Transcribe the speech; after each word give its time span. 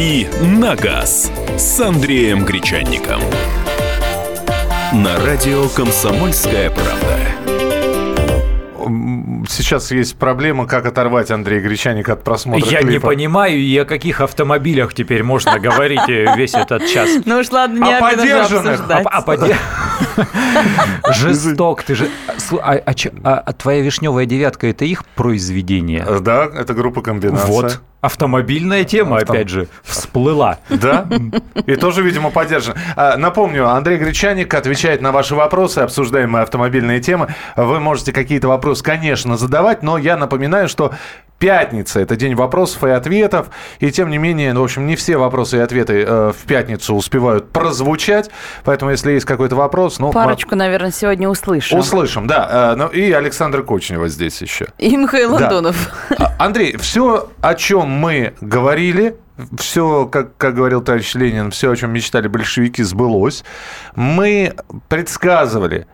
«Дави 0.00 0.26
на 0.40 0.76
газ» 0.76 1.30
с 1.58 1.78
Андреем 1.78 2.46
Гречанником. 2.46 3.20
На 4.94 5.18
радио 5.26 5.68
«Комсомольская 5.68 6.70
правда». 6.70 7.18
Сейчас 9.46 9.90
есть 9.90 10.16
проблема, 10.16 10.66
как 10.66 10.86
оторвать 10.86 11.30
Андрея 11.30 11.60
Гречаника 11.60 12.14
от 12.14 12.24
просмотра 12.24 12.66
Я 12.70 12.80
клипа. 12.80 12.92
не 12.92 12.98
понимаю, 12.98 13.58
и 13.58 13.76
о 13.76 13.84
каких 13.84 14.22
автомобилях 14.22 14.94
теперь 14.94 15.22
можно 15.22 15.58
говорить 15.58 16.08
э, 16.08 16.34
весь 16.34 16.54
этот 16.54 16.86
час. 16.86 17.10
Ну 17.26 17.40
уж 17.40 17.50
ладно, 17.50 17.84
не 17.84 17.92
А 17.92 17.98
о 17.98 18.10
этом 18.10 18.26
же 18.26 18.32
подержанных? 18.32 18.88
Жесток, 21.12 21.82
ты 21.82 21.94
же... 21.94 22.08
А, 22.62 22.74
а 22.74 22.94
а- 23.24 23.42
а 23.46 23.52
твоя 23.52 23.80
вишневая 23.82 24.26
девятка 24.26 24.66
это 24.68 24.84
их 24.84 25.04
произведение? 25.04 26.04
Да, 26.20 26.44
это 26.54 26.74
группа 26.74 27.02
комбинация. 27.02 27.46
Вот. 27.46 27.80
Автомобильная 28.00 28.84
тема, 28.84 29.18
Автом- 29.18 29.34
опять 29.36 29.50
же, 29.50 29.68
всплыла. 29.82 30.58
Да, 30.70 31.06
и 31.66 31.76
тоже, 31.76 32.02
видимо, 32.02 32.30
поддержан. 32.30 32.74
А, 32.96 33.18
Напомню, 33.18 33.68
Андрей 33.68 33.98
Гречаник 33.98 34.54
отвечает 34.54 35.02
на 35.02 35.12
ваши 35.12 35.34
вопросы, 35.34 35.80
обсуждаемые 35.80 36.42
автомобильные 36.42 37.00
темы. 37.00 37.28
Вы 37.56 37.78
можете 37.78 38.12
какие-то 38.12 38.48
вопросы, 38.48 38.82
конечно, 38.82 39.36
задавать, 39.36 39.82
но 39.82 39.98
я 39.98 40.16
напоминаю, 40.16 40.68
что 40.70 40.94
пятница– 41.40 41.98
это 42.00 42.14
день 42.14 42.36
вопросов 42.36 42.84
и 42.84 42.90
ответов, 42.90 43.48
и 43.80 43.90
тем 43.90 44.10
не 44.10 44.18
менее, 44.18 44.52
ну, 44.52 44.60
в 44.60 44.64
общем, 44.64 44.86
не 44.86 44.94
все 44.94 45.16
вопросы 45.16 45.56
и 45.56 45.60
ответы 45.60 46.04
э, 46.06 46.32
в 46.32 46.46
пятницу 46.46 46.94
успевают 46.94 47.50
прозвучать, 47.50 48.30
поэтому 48.62 48.92
если 48.92 49.10
есть 49.12 49.26
какой-то 49.26 49.56
вопрос, 49.56 49.98
ну, 49.98 50.12
Парочку, 50.12 50.54
наверное, 50.54 50.92
сегодня 50.92 51.26
мы 51.26 51.32
услышим. 51.32 51.78
услышим, 51.78 52.26
да. 52.26 52.74
Э, 52.74 52.76
ну, 52.76 52.86
и 52.88 53.10
Александр 53.10 53.62
Кочнева 53.62 54.06
здесь 54.08 54.40
еще. 54.42 54.66
И 54.78 54.96
Михаил 54.96 55.36
Да. 55.36 55.46
Антонов. 55.46 55.88
А, 56.18 56.34
Андрей, 56.38 56.76
все, 56.76 57.30
о 57.40 57.54
чем 57.54 57.88
мы 57.88 58.34
говорили, 58.42 59.16
все, 59.58 60.04
как, 60.06 60.36
как 60.36 60.54
говорил 60.54 60.82
товарищ 60.82 61.14
Ленин, 61.14 61.50
все, 61.50 61.70
о 61.70 61.76
чем 61.76 61.90
мечтали 61.92 62.28
большевики, 62.28 62.82
сбылось. 62.82 63.42
Мы 63.94 64.52
предсказывали 64.88 65.86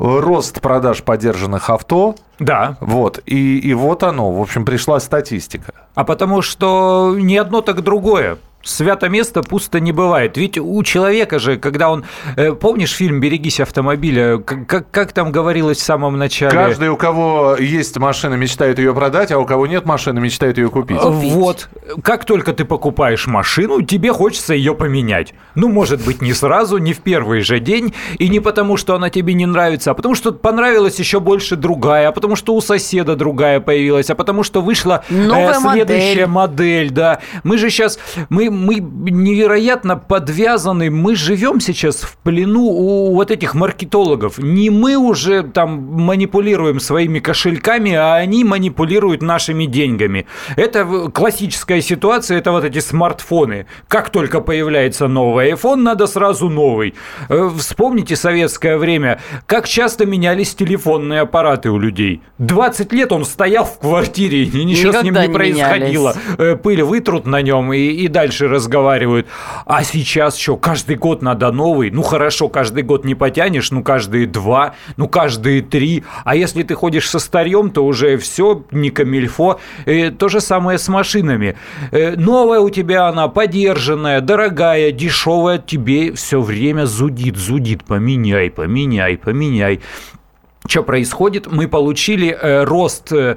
рост 0.00 0.60
продаж 0.60 1.02
подержанных 1.02 1.68
авто. 1.70 2.14
Да, 2.38 2.78
Вот, 2.80 3.20
и, 3.26 3.58
и 3.58 3.74
вот 3.74 4.02
оно, 4.02 4.32
в 4.32 4.40
общем, 4.40 4.64
пришла 4.64 4.98
статистика. 4.98 5.72
а 5.94 6.04
потому 6.04 6.40
что 6.40 7.14
ни 7.18 7.36
одно, 7.36 7.60
так 7.60 7.82
другое. 7.82 8.38
Свято 8.62 9.08
место 9.08 9.42
пусто 9.42 9.80
не 9.80 9.92
бывает. 9.92 10.36
Ведь 10.36 10.58
у 10.58 10.82
человека 10.82 11.38
же, 11.38 11.56
когда 11.56 11.90
он... 11.90 12.04
э, 12.36 12.52
Помнишь 12.52 12.92
фильм 12.92 13.18
«Берегись 13.20 13.58
автомобиля»? 13.58 14.38
Как, 14.38 14.90
как, 14.90 15.12
там 15.12 15.32
говорилось 15.32 15.78
в 15.78 15.82
самом 15.82 16.18
начале? 16.18 16.52
Каждый, 16.52 16.90
у 16.90 16.96
кого 16.96 17.56
есть 17.58 17.96
машина, 17.96 18.34
мечтает 18.34 18.78
ее 18.78 18.94
продать, 18.94 19.32
а 19.32 19.38
у 19.38 19.46
кого 19.46 19.66
нет 19.66 19.86
машины, 19.86 20.20
мечтает 20.20 20.58
ее 20.58 20.68
купить. 20.68 20.98
Вот. 21.00 21.68
Как 22.02 22.26
только 22.26 22.52
ты 22.52 22.64
покупаешь 22.66 23.26
машину, 23.26 23.80
тебе 23.82 24.12
хочется 24.12 24.52
ее 24.52 24.74
поменять. 24.74 25.32
Ну, 25.54 25.68
может 25.68 26.04
быть, 26.04 26.20
не 26.20 26.34
сразу, 26.34 26.76
не 26.76 26.92
в 26.92 26.98
первый 27.00 27.40
же 27.40 27.60
день, 27.60 27.94
и 28.18 28.28
не 28.28 28.40
потому, 28.40 28.76
что 28.76 28.94
она 28.94 29.08
тебе 29.08 29.32
не 29.32 29.46
нравится, 29.46 29.92
а 29.92 29.94
потому, 29.94 30.14
что 30.14 30.32
понравилась 30.32 30.98
еще 30.98 31.18
больше 31.18 31.56
другая, 31.56 32.08
а 32.08 32.12
потому, 32.12 32.36
что 32.36 32.54
у 32.54 32.60
соседа 32.60 33.16
другая 33.16 33.60
появилась, 33.60 34.10
а 34.10 34.14
потому, 34.14 34.42
что 34.42 34.60
вышла 34.60 35.02
э, 35.08 35.14
Новая 35.14 35.54
следующая 35.54 36.26
модель. 36.26 36.26
модель, 36.26 36.90
да. 36.90 37.20
Мы 37.42 37.56
же 37.56 37.70
сейчас, 37.70 37.98
мы, 38.28 38.49
мы 38.50 38.76
невероятно 38.76 39.96
подвязаны, 39.96 40.90
мы 40.90 41.14
живем 41.14 41.60
сейчас 41.60 41.96
в 42.02 42.16
плену 42.18 42.62
у 42.64 43.14
вот 43.14 43.30
этих 43.30 43.54
маркетологов. 43.54 44.38
Не 44.38 44.70
мы 44.70 44.96
уже 44.96 45.42
там 45.42 45.70
манипулируем 45.92 46.80
своими 46.80 47.18
кошельками, 47.18 47.92
а 47.94 48.14
они 48.16 48.44
манипулируют 48.44 49.22
нашими 49.22 49.64
деньгами. 49.66 50.26
Это 50.56 50.84
классическая 51.12 51.80
ситуация, 51.80 52.38
это 52.38 52.52
вот 52.52 52.64
эти 52.64 52.78
смартфоны. 52.80 53.66
Как 53.88 54.10
только 54.10 54.40
появляется 54.40 55.08
новый 55.08 55.52
iPhone, 55.52 55.76
надо 55.76 56.06
сразу 56.06 56.48
новый. 56.48 56.94
Э, 57.28 57.50
Вспомните 57.58 58.16
советское 58.16 58.76
время, 58.78 59.20
как 59.46 59.68
часто 59.68 60.06
менялись 60.06 60.54
телефонные 60.54 61.20
аппараты 61.20 61.70
у 61.70 61.78
людей. 61.78 62.20
20 62.38 62.92
лет 62.92 63.12
он 63.12 63.24
стоял 63.24 63.64
в 63.64 63.78
квартире, 63.78 64.44
и 64.44 64.64
ничего 64.64 64.92
с 64.92 65.02
ним 65.02 65.14
Никогда 65.14 65.22
не 65.22 65.28
не 65.28 65.34
происходило. 65.34 66.14
менялись. 66.14 66.38
Э, 66.38 66.56
Пыль 66.56 66.82
вытрут 66.82 67.26
на 67.26 67.42
нем 67.42 67.72
и, 67.72 67.78
и 67.78 68.08
дальше 68.08 68.39
разговаривают. 68.48 69.26
А 69.66 69.84
сейчас 69.84 70.36
что, 70.36 70.56
каждый 70.56 70.96
год 70.96 71.22
надо 71.22 71.50
новый? 71.52 71.90
Ну 71.90 72.02
хорошо, 72.02 72.48
каждый 72.48 72.82
год 72.82 73.04
не 73.04 73.14
потянешь, 73.14 73.70
ну 73.70 73.82
каждые 73.82 74.26
два, 74.26 74.74
ну 74.96 75.08
каждые 75.08 75.62
три. 75.62 76.04
А 76.24 76.36
если 76.36 76.62
ты 76.62 76.74
ходишь 76.74 77.08
со 77.08 77.18
старьем, 77.18 77.70
то 77.70 77.84
уже 77.84 78.16
все, 78.18 78.64
не 78.70 78.90
камильфо. 78.90 79.60
Э, 79.86 80.10
то 80.10 80.28
же 80.28 80.40
самое 80.40 80.78
с 80.78 80.88
машинами. 80.88 81.56
Э, 81.92 82.16
новая 82.16 82.60
у 82.60 82.70
тебя 82.70 83.08
она, 83.08 83.28
подержанная, 83.28 84.20
дорогая, 84.20 84.92
дешевая, 84.92 85.58
тебе 85.58 86.12
все 86.12 86.40
время 86.40 86.86
зудит, 86.86 87.36
зудит. 87.36 87.84
Поменяй, 87.84 88.50
поменяй, 88.50 89.16
поменяй. 89.16 89.80
Что 90.66 90.82
происходит? 90.82 91.50
Мы 91.50 91.68
получили 91.68 92.28
э, 92.28 92.64
рост 92.64 93.12
э, 93.12 93.36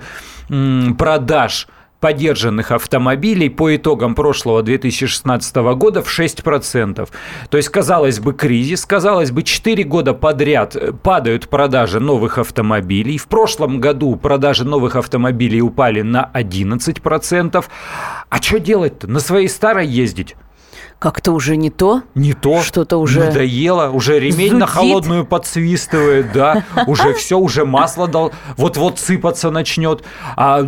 продаж 0.98 1.68
подержанных 2.04 2.72
автомобилей 2.72 3.48
по 3.48 3.74
итогам 3.74 4.14
прошлого 4.14 4.62
2016 4.62 5.56
года 5.56 6.02
в 6.02 6.20
6%. 6.20 7.08
То 7.50 7.58
есть, 7.58 7.70
казалось 7.70 8.20
бы, 8.20 8.34
кризис, 8.34 8.86
казалось 8.86 9.32
бы, 9.32 9.42
4 9.42 9.86
года 9.86 10.14
подряд 10.14 10.76
э, 10.76 10.92
падают 10.92 11.48
продажи 11.48 12.02
новых 12.02 12.40
автомобилей. 12.40 13.18
В 13.18 13.28
прошлом 13.28 13.80
году 13.80 14.18
продажи 14.18 14.66
новых 14.66 14.98
автомобилей 14.98 15.62
упали 15.62 16.02
на 16.02 16.30
11%. 16.34 17.64
А 18.28 18.42
что 18.42 18.60
делать-то? 18.60 19.08
На 19.08 19.22
своей 19.22 19.48
старой 19.48 19.88
ездить? 19.88 20.36
Как-то 21.04 21.34
уже 21.34 21.58
не 21.58 21.70
то. 21.70 22.02
Не 22.16 22.32
то. 22.32 22.62
Что-то 22.62 22.96
уже 22.96 23.26
Надоело, 23.26 23.90
уже 23.90 24.22
ремень 24.22 24.54
на 24.54 24.68
зудит. 24.68 24.70
холодную 24.70 25.26
подсвистывает, 25.26 26.32
да, 26.32 26.64
уже 26.88 27.14
все, 27.14 27.38
уже 27.38 27.66
масло 27.66 28.08
дал, 28.08 28.32
вот-вот 28.56 29.00
сыпаться 29.00 29.52
начнет. 29.52 30.06
А 30.38 30.66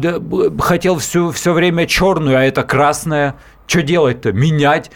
хотел 0.59 0.97
все, 0.97 1.31
все 1.31 1.53
время 1.53 1.87
черную, 1.87 2.37
а 2.37 2.43
это 2.43 2.63
красная. 2.63 3.35
Что 3.65 3.81
делать-то? 3.81 4.33
Менять. 4.33 4.91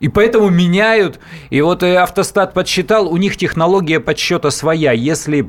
И 0.00 0.08
поэтому 0.08 0.50
меняют. 0.50 1.20
И 1.48 1.62
вот 1.62 1.82
э, 1.82 1.96
автостат 1.96 2.52
подсчитал, 2.52 3.10
у 3.10 3.16
них 3.16 3.38
технология 3.38 3.98
подсчета 3.98 4.50
своя. 4.50 4.92
Если 4.92 5.48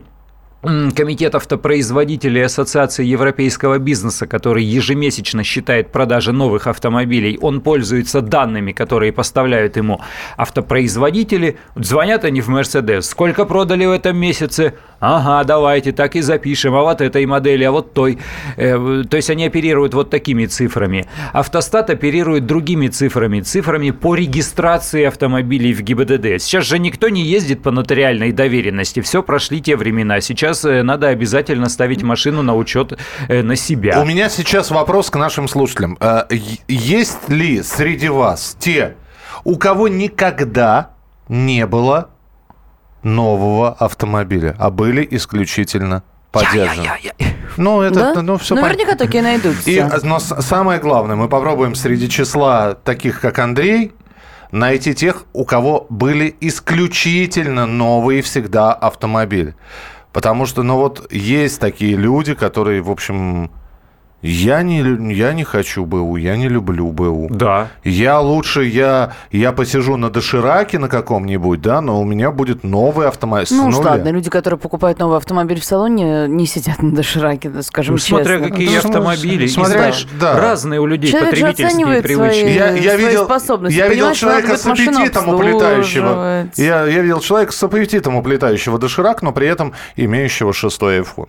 Комитет 0.64 1.36
автопроизводителей 1.36 2.46
Ассоциации 2.46 3.04
европейского 3.04 3.80
бизнеса, 3.80 4.28
который 4.28 4.64
ежемесячно 4.64 5.44
считает 5.44 5.92
продажи 5.92 6.32
новых 6.32 6.68
автомобилей, 6.68 7.38
он 7.42 7.60
пользуется 7.60 8.22
данными, 8.22 8.72
которые 8.72 9.12
поставляют 9.12 9.76
ему 9.76 10.00
автопроизводители. 10.38 11.58
Звонят 11.76 12.24
они 12.24 12.40
в 12.40 12.48
Мерседес. 12.48 13.10
Сколько 13.10 13.44
продали 13.44 13.86
в 13.86 13.92
этом 13.92 14.16
месяце? 14.16 14.76
Ага, 15.02 15.44
давайте 15.44 15.92
так 15.92 16.16
и 16.16 16.22
запишем. 16.22 16.76
А 16.76 16.82
вот 16.84 17.02
этой 17.02 17.26
модели, 17.26 17.66
а 17.66 17.72
вот 17.74 17.94
той. 17.94 18.20
Э, 18.56 19.04
То 19.10 19.18
есть 19.18 19.30
они 19.30 19.46
оперируют 19.46 19.94
вот 19.94 20.10
такими 20.10 20.46
цифрами. 20.46 21.08
Автостат 21.34 21.90
оперирует 21.90 22.46
другими 22.46 22.88
цифрами. 22.88 23.42
Цифрами 23.42 23.92
по 23.92 24.16
регистрации 24.16 25.04
автомобилей 25.04 25.74
в 25.74 25.82
ГИБДД. 25.82 26.42
Сейчас 26.42 26.64
же 26.64 26.80
никто 26.80 27.10
не 27.10 27.22
ездит 27.24 27.62
по 27.62 27.72
нотариальной 27.72 28.32
доверенности. 28.32 29.02
Все 29.02 29.22
прошли 29.22 29.60
те 29.60 29.76
времена. 29.76 30.22
Сейчас 30.22 30.53
э, 30.66 30.84
надо 30.84 31.08
обязательно 31.08 31.70
ставить 31.70 32.04
машину 32.04 32.42
на 32.42 32.56
учет 32.56 32.98
э, 33.28 33.42
на 33.42 33.56
себя. 33.56 34.00
У 34.02 34.06
меня 34.06 34.30
сейчас 34.30 34.72
вопрос 34.72 35.10
к 35.10 35.16
нашим 35.18 35.48
слушателям. 35.48 35.98
Э, 36.00 36.24
Есть 36.68 37.30
ли 37.30 37.62
среди 37.64 38.10
вас 38.10 38.56
те, 38.60 38.96
у 39.44 39.58
кого 39.58 39.88
никогда 39.88 40.92
не 41.30 41.66
было 41.66 42.10
нового 43.04 43.74
автомобиля, 43.74 44.56
а 44.60 44.70
были 44.70 45.08
исключительно 45.12 46.04
поддержаны? 46.32 46.88
Ну, 47.58 47.82
это, 47.82 48.14
Да? 48.16 48.22
ну, 48.22 48.38
все 48.38 48.56
Наверняка 48.56 48.96
такие 48.96 49.22
найдутся. 49.22 49.70
И, 49.70 49.84
но 50.04 50.20
самое 50.20 50.80
главное, 50.80 51.16
мы 51.16 51.30
попробуем 51.30 51.76
среди 51.76 52.10
числа 52.10 52.74
таких, 52.74 53.22
как 53.22 53.38
Андрей, 53.40 53.94
найти 54.52 54.94
тех, 54.94 55.26
у 55.34 55.46
кого 55.46 55.86
были 55.90 56.36
исключительно 56.40 57.66
новые 57.66 58.22
всегда 58.22 58.74
автомобили. 58.74 59.56
Потому 60.14 60.46
что, 60.46 60.62
ну 60.62 60.78
вот, 60.78 61.12
есть 61.12 61.60
такие 61.60 61.96
люди, 61.96 62.36
которые, 62.36 62.82
в 62.82 62.92
общем, 62.92 63.52
я 64.24 64.64
не, 64.64 64.80
я 65.14 65.34
не 65.34 65.44
хочу 65.44 65.86
БУ, 65.86 66.16
я 66.18 66.36
не 66.38 66.48
люблю 66.48 66.88
БУ. 66.92 67.28
Да. 67.30 67.68
Я 67.84 68.20
лучше, 68.20 68.64
я, 68.66 69.14
я 69.32 69.52
посижу 69.52 69.98
на 69.98 70.10
дошираке 70.10 70.80
на 70.80 70.88
каком-нибудь, 70.88 71.62
да, 71.62 71.82
но 71.82 72.02
у 72.02 72.06
меня 72.06 72.32
будет 72.32 72.64
новый 72.64 73.08
автомобиль. 73.08 73.48
Ну 73.52 73.68
уж 73.68 73.76
ладно, 73.76 74.10
люди, 74.10 74.30
которые 74.30 74.58
покупают 74.60 75.00
новый 75.00 75.18
автомобиль 75.18 75.60
в 75.60 75.66
салоне, 75.66 76.28
не 76.28 76.46
сидят 76.48 76.82
на 76.82 76.92
дошираке, 76.94 77.50
да, 77.50 77.62
скажем 77.62 77.96
Ну, 77.96 78.00
смотря 78.00 78.38
честно. 78.40 78.50
какие 78.50 78.70
Ну, 78.70 78.78
автомобили. 78.78 79.48
Смотря- 79.48 79.72
знаешь, 79.78 80.08
да. 80.20 80.40
разные 80.40 80.80
у 80.80 80.86
людей 80.86 81.12
Человек 81.12 81.30
потребительские 81.32 82.02
привычки. 82.02 82.40
свои- 82.42 82.54
Я, 82.54 82.72
я 82.72 82.92
свои 82.94 83.06
видел, 83.06 83.26
способности, 83.26 83.78
я 83.78 83.88
видел 83.90 84.14
человека 84.14 84.58
с 84.58 84.66
аппетитом 84.66 85.30
уплетающего. 85.30 86.48
Я, 86.56 86.86
я 86.86 87.02
видел 87.02 87.20
человека 87.20 87.52
с 87.52 87.62
аппетитом 87.64 88.16
уплетающего 88.16 88.80
доширак, 88.80 89.22
но 89.22 89.32
при 89.32 89.48
этом 89.48 89.74
имеющего 89.96 90.54
шестой 90.54 91.00
iPhone. 91.02 91.28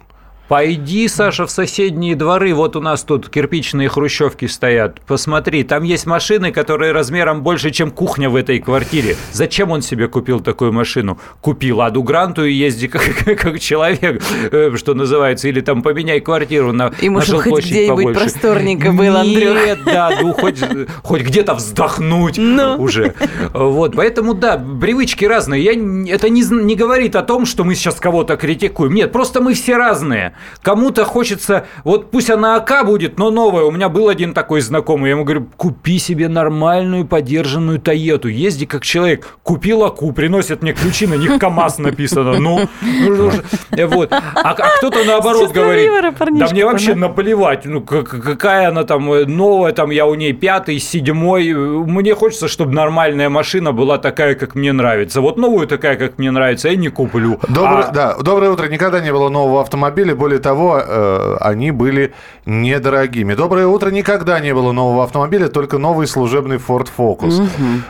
Пойди, 0.49 1.09
Саша, 1.09 1.47
в 1.47 1.51
соседние 1.51 2.15
дворы. 2.15 2.53
Вот 2.55 2.77
у 2.77 2.81
нас 2.81 3.03
тут 3.03 3.31
кирпичные 3.31 3.89
хрущевки 3.89 4.47
стоят. 4.47 5.01
Посмотри, 5.07 5.63
там 5.63 5.83
есть 5.85 6.05
машины, 6.05 6.53
которые 6.53 6.93
размером 6.93 7.43
больше, 7.43 7.71
чем 7.71 7.91
кухня 7.91 8.29
в 8.29 8.37
этой 8.37 8.59
квартире. 8.59 9.17
Зачем 9.33 9.71
он 9.71 9.81
себе 9.81 10.07
купил 10.07 10.41
такую 10.41 10.71
машину? 10.71 11.19
Купил 11.41 11.81
Аду 11.81 12.03
Гранту 12.03 12.45
и 12.45 12.53
езди 12.53 12.89
как, 12.89 13.03
как 13.39 13.59
человек, 13.59 14.23
э, 14.53 14.77
что 14.77 14.93
называется. 14.93 15.49
Или 15.49 15.63
там 15.63 15.83
поменяй 15.83 16.21
квартиру 16.21 16.73
на 16.73 16.93
на 17.01 17.23
чтобы 17.23 17.43
хоть 17.45 17.65
где-нибудь 17.65 17.97
побольше. 17.97 18.21
просторненько 18.21 18.93
было, 18.93 19.21
Андрюх. 19.21 19.55
Нет, 19.55 19.79
да, 19.87 20.11
ну 20.21 20.35
хоть, 20.35 20.61
хоть 21.03 21.23
где-то 21.23 21.55
вздохнуть 21.55 22.37
Ну. 22.37 22.77
уже. 22.77 23.15
Вот, 23.55 23.97
поэтому 23.97 24.35
да, 24.35 24.59
привычки 24.59 25.25
разные. 25.25 25.63
Я, 25.63 25.73
это 26.15 26.29
не, 26.29 26.43
не 26.43 26.77
говорит 26.77 27.17
о 27.17 27.23
том, 27.23 27.47
что 27.47 27.65
мы 27.65 27.75
сейчас 27.75 27.95
кого-то 27.95 28.37
критикуем. 28.37 28.93
Нет, 28.93 29.11
просто 29.11 29.41
мы 29.41 29.55
все 29.55 29.77
разные. 29.77 30.34
Кому-то 30.63 31.05
хочется, 31.05 31.67
вот 31.85 32.11
пусть 32.11 32.31
она 32.31 32.57
АК 32.57 32.85
будет, 32.87 33.19
но 33.19 33.31
новая. 33.31 33.65
У 33.65 33.71
меня 33.71 33.89
был 33.89 34.09
один 34.09 34.35
такой 34.35 34.61
знакомый, 34.61 35.09
я 35.11 35.15
ему 35.17 35.25
говорю, 35.25 35.47
купи 35.57 35.99
себе 35.99 36.29
нормальную 36.29 37.07
подержанную 37.07 37.79
Тоету, 37.81 38.29
езди 38.29 38.67
как 38.67 38.83
человек. 38.85 39.27
Купил 39.43 39.85
АКУ, 39.85 40.13
приносят 40.13 40.63
мне 40.63 40.73
ключи, 40.73 41.07
на 41.07 41.15
них 41.15 41.39
КАМАЗ 41.39 41.79
написано. 41.79 42.39
Ну, 42.39 42.69
ну, 42.83 43.31
э, 43.77 43.87
вот. 43.87 44.13
А, 44.13 44.23
а 44.51 44.55
кто-то 44.79 45.05
наоборот 45.05 45.51
говорит, 45.53 45.91
да 46.41 46.47
мне 46.53 46.65
вообще 46.65 46.95
наплевать, 46.95 47.65
ну 47.65 47.81
как- 47.81 48.09
какая 48.09 48.69
она 48.69 48.85
там 48.85 49.13
э, 49.13 49.25
новая, 49.27 49.73
там 49.73 49.91
я 49.91 50.07
у 50.07 50.15
ней 50.15 50.33
пятый, 50.33 50.79
седьмой. 50.79 51.53
Мне 51.53 52.15
хочется, 52.15 52.49
чтобы 52.49 52.73
нормальная 52.73 53.29
машина 53.29 53.73
была 53.73 53.99
такая, 53.99 54.35
как 54.35 54.55
мне 54.55 54.73
нравится. 54.73 55.21
Вот 55.21 55.37
новую 55.37 55.67
такая, 55.67 55.97
как 55.97 56.19
мне 56.19 56.31
нравится, 56.31 56.69
я 56.69 56.77
не 56.77 56.89
куплю. 56.89 57.39
Доброе, 57.49 57.85
А- 57.85 57.93
да, 57.93 58.17
доброе 58.19 58.51
утро. 58.51 58.67
Никогда 58.69 59.01
не 59.01 59.13
было 59.13 59.29
нового 59.29 59.61
автомобиля. 59.61 60.15
Более 60.25 60.39
того, 60.39 60.81
э, 60.83 61.37
они 61.43 61.71
были 61.71 62.15
недорогими. 62.47 63.35
Доброе 63.35 63.67
утро. 63.67 63.91
Никогда 63.91 64.41
не 64.41 64.55
было 64.55 64.73
нового 64.73 65.05
автомобиля, 65.05 65.49
только 65.49 65.77
новый 65.77 66.07
служебный 66.07 66.57
Ford 66.57 66.89
Focus. 66.97 67.47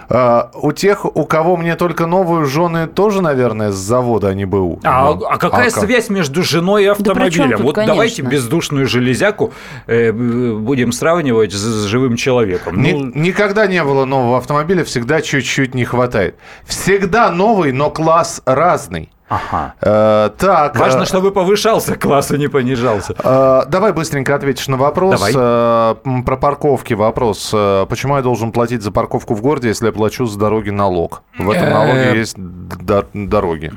Э, 0.08 0.48
у 0.60 0.72
тех, 0.72 1.04
у 1.04 1.24
кого 1.26 1.56
мне 1.56 1.76
только 1.76 2.06
новую 2.06 2.44
жены, 2.46 2.88
тоже, 2.88 3.22
наверное, 3.22 3.70
с 3.70 3.76
завода 3.76 4.30
они 4.30 4.46
БУ. 4.46 4.80
А, 4.82 5.14
Ну, 5.14 5.24
а 5.26 5.36
какая 5.38 5.70
как? 5.70 5.84
связь 5.84 6.10
между 6.10 6.42
женой 6.42 6.82
и 6.82 6.86
автомобилем? 6.88 7.52
тут, 7.52 7.60
вот 7.60 7.74
давайте 7.76 8.22
конечно. 8.22 8.28
бездушную 8.34 8.86
железяку 8.88 9.52
э, 9.86 10.10
будем 10.10 10.90
сравнивать 10.90 11.52
с, 11.52 11.56
с 11.62 11.84
живым 11.84 12.16
человеком. 12.16 12.82
Ни- 12.82 12.90
Ну, 12.94 13.12
никогда 13.14 13.68
не 13.68 13.84
было 13.84 14.06
нового 14.06 14.38
автомобиля, 14.38 14.82
всегда 14.82 15.20
чуть-чуть 15.20 15.76
не 15.76 15.84
хватает. 15.84 16.34
Всегда 16.66 17.30
новый, 17.30 17.70
но 17.70 17.90
класс 17.90 18.42
разный. 18.44 19.08
Ага. 19.34 19.74
Э, 19.80 20.30
так. 20.38 20.76
Важно, 20.76 21.02
э, 21.02 21.06
чтобы 21.06 21.30
повышался 21.32 21.96
класс, 21.96 22.30
а 22.30 22.36
не 22.36 22.48
понижался. 22.48 23.14
Э, 23.22 23.62
Давай 23.68 23.92
быстренько 23.92 24.34
ответишь 24.34 24.68
на 24.68 24.76
вопрос. 24.76 25.14
Давай. 25.20 25.32
Э, 25.36 26.22
Про 26.24 26.36
парковки 26.36 26.94
вопрос. 26.94 27.50
Э, 27.52 27.86
Почему 27.88 28.16
я 28.16 28.22
должен 28.22 28.52
платить 28.52 28.82
за 28.82 28.90
парковку 28.92 29.34
в 29.34 29.42
городе, 29.42 29.68
если 29.68 29.86
я 29.86 29.92
плачу 29.92 30.26
с 30.26 30.36
дороги 30.36 30.70
налог? 30.70 31.22
В 31.38 31.50
этом 31.50 31.68
Э, 31.68 31.70
налоге 31.70 32.18
есть 32.18 32.36
дороги. 32.38 33.72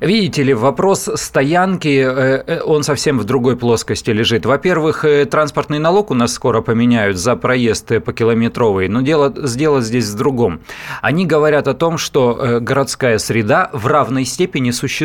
Видите 0.00 0.42
ли, 0.42 0.54
вопрос 0.54 1.08
стоянки, 1.14 2.60
он 2.62 2.82
совсем 2.82 3.18
в 3.18 3.24
другой 3.24 3.56
плоскости 3.56 4.10
лежит. 4.10 4.46
Во-первых, 4.46 5.04
транспортный 5.30 5.78
налог 5.78 6.10
у 6.10 6.14
нас 6.14 6.32
скоро 6.32 6.60
поменяют 6.60 7.16
за 7.16 7.36
проезд 7.36 8.02
по 8.04 8.12
километровой, 8.12 8.88
но 8.88 9.00
дело, 9.02 9.32
сдело 9.46 9.80
здесь 9.80 10.08
в 10.10 10.16
другом. 10.16 10.60
Они 11.02 11.26
говорят 11.26 11.68
о 11.68 11.74
том, 11.74 11.98
что 11.98 12.58
городская 12.60 13.18
среда 13.18 13.70
в 13.72 13.86
равной 13.86 14.24
степени 14.24 14.70
существует 14.70 14.95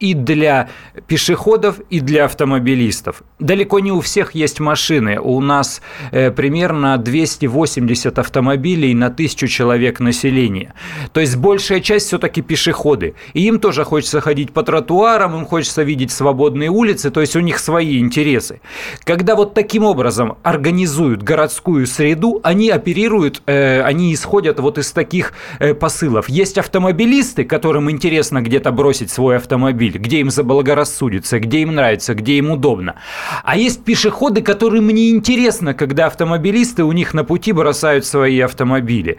и 0.00 0.14
для 0.14 0.68
пешеходов, 1.06 1.80
и 1.90 2.00
для 2.00 2.24
автомобилистов. 2.24 3.22
Далеко 3.38 3.80
не 3.80 3.92
у 3.92 4.00
всех 4.00 4.34
есть 4.34 4.60
машины. 4.60 5.18
У 5.20 5.40
нас 5.40 5.80
э, 6.12 6.30
примерно 6.30 6.98
280 6.98 8.18
автомобилей 8.18 8.94
на 8.94 9.10
тысячу 9.10 9.46
человек 9.46 10.00
населения. 10.00 10.74
То 11.12 11.20
есть 11.20 11.36
большая 11.36 11.80
часть 11.80 12.06
все-таки 12.06 12.42
пешеходы. 12.42 13.14
И 13.34 13.46
им 13.46 13.58
тоже 13.58 13.84
хочется 13.84 14.20
ходить 14.20 14.52
по 14.52 14.62
тротуарам, 14.62 15.36
им 15.36 15.46
хочется 15.46 15.82
видеть 15.82 16.10
свободные 16.10 16.70
улицы, 16.70 17.10
то 17.10 17.20
есть 17.20 17.36
у 17.36 17.40
них 17.40 17.58
свои 17.58 17.98
интересы. 17.98 18.60
Когда 19.04 19.34
вот 19.36 19.54
таким 19.54 19.84
образом 19.84 20.36
организуют 20.42 21.22
городскую 21.22 21.86
среду, 21.86 22.40
они 22.42 22.70
оперируют, 22.70 23.42
э, 23.46 23.82
они 23.82 24.12
исходят 24.12 24.60
вот 24.60 24.78
из 24.78 24.92
таких 24.92 25.32
э, 25.58 25.74
посылов. 25.74 26.28
Есть 26.28 26.58
автомобилисты, 26.58 27.44
которым 27.44 27.90
интересно 27.90 28.42
где-то 28.42 28.72
бросить 28.72 29.03
свой 29.10 29.36
автомобиль, 29.36 29.98
где 29.98 30.20
им 30.20 30.30
заблагорассудится, 30.30 31.40
где 31.40 31.60
им 31.60 31.74
нравится, 31.74 32.14
где 32.14 32.34
им 32.34 32.50
удобно. 32.50 32.96
А 33.42 33.56
есть 33.56 33.84
пешеходы, 33.84 34.42
которым 34.42 34.88
не 34.88 35.10
интересно, 35.10 35.74
когда 35.74 36.06
автомобилисты 36.06 36.84
у 36.84 36.92
них 36.92 37.14
на 37.14 37.24
пути 37.24 37.52
бросают 37.52 38.06
свои 38.06 38.40
автомобили. 38.40 39.18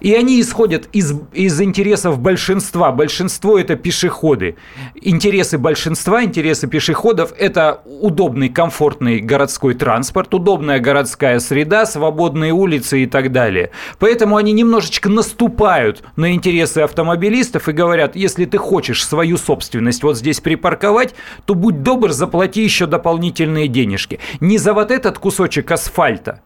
И 0.00 0.14
они 0.14 0.40
исходят 0.40 0.88
из, 0.92 1.12
из 1.32 1.60
интересов 1.60 2.20
большинства. 2.20 2.92
Большинство– 2.92 3.58
это 3.58 3.76
пешеходы. 3.76 4.56
Интересы 4.94 5.58
большинства, 5.58 6.22
интересы 6.22 6.68
пешеходов– 6.68 7.32
это 7.38 7.82
удобный, 7.84 8.48
комфортный 8.48 9.20
городской 9.20 9.74
транспорт, 9.74 10.32
удобная 10.32 10.78
городская 10.78 11.40
среда, 11.40 11.86
свободные 11.86 12.52
улицы 12.52 13.02
и 13.02 13.06
так 13.06 13.32
далее. 13.32 13.70
Поэтому 13.98 14.36
они 14.36 14.52
немножечко 14.52 15.08
наступают 15.08 16.04
на 16.14 16.32
интересы 16.32 16.78
автомобилистов 16.78 17.68
и 17.68 17.72
говорят, 17.72 18.16
если 18.16 18.44
ты 18.44 18.58
хочешь 18.58 19.04
свою 19.04 19.25
собственность 19.34 20.04
вот 20.04 20.16
здесь 20.16 20.40
припарковать, 20.40 21.14
то 21.44 21.54
будь 21.54 21.82
добр, 21.82 22.12
заплати 22.12 22.62
еще 22.62 22.86
дополнительные 22.86 23.66
денежки. 23.66 24.20
Не 24.38 24.58
за 24.58 24.72
вот 24.72 24.92
этот 24.92 25.18
кусочек 25.18 25.70
асфальта, 25.72 26.42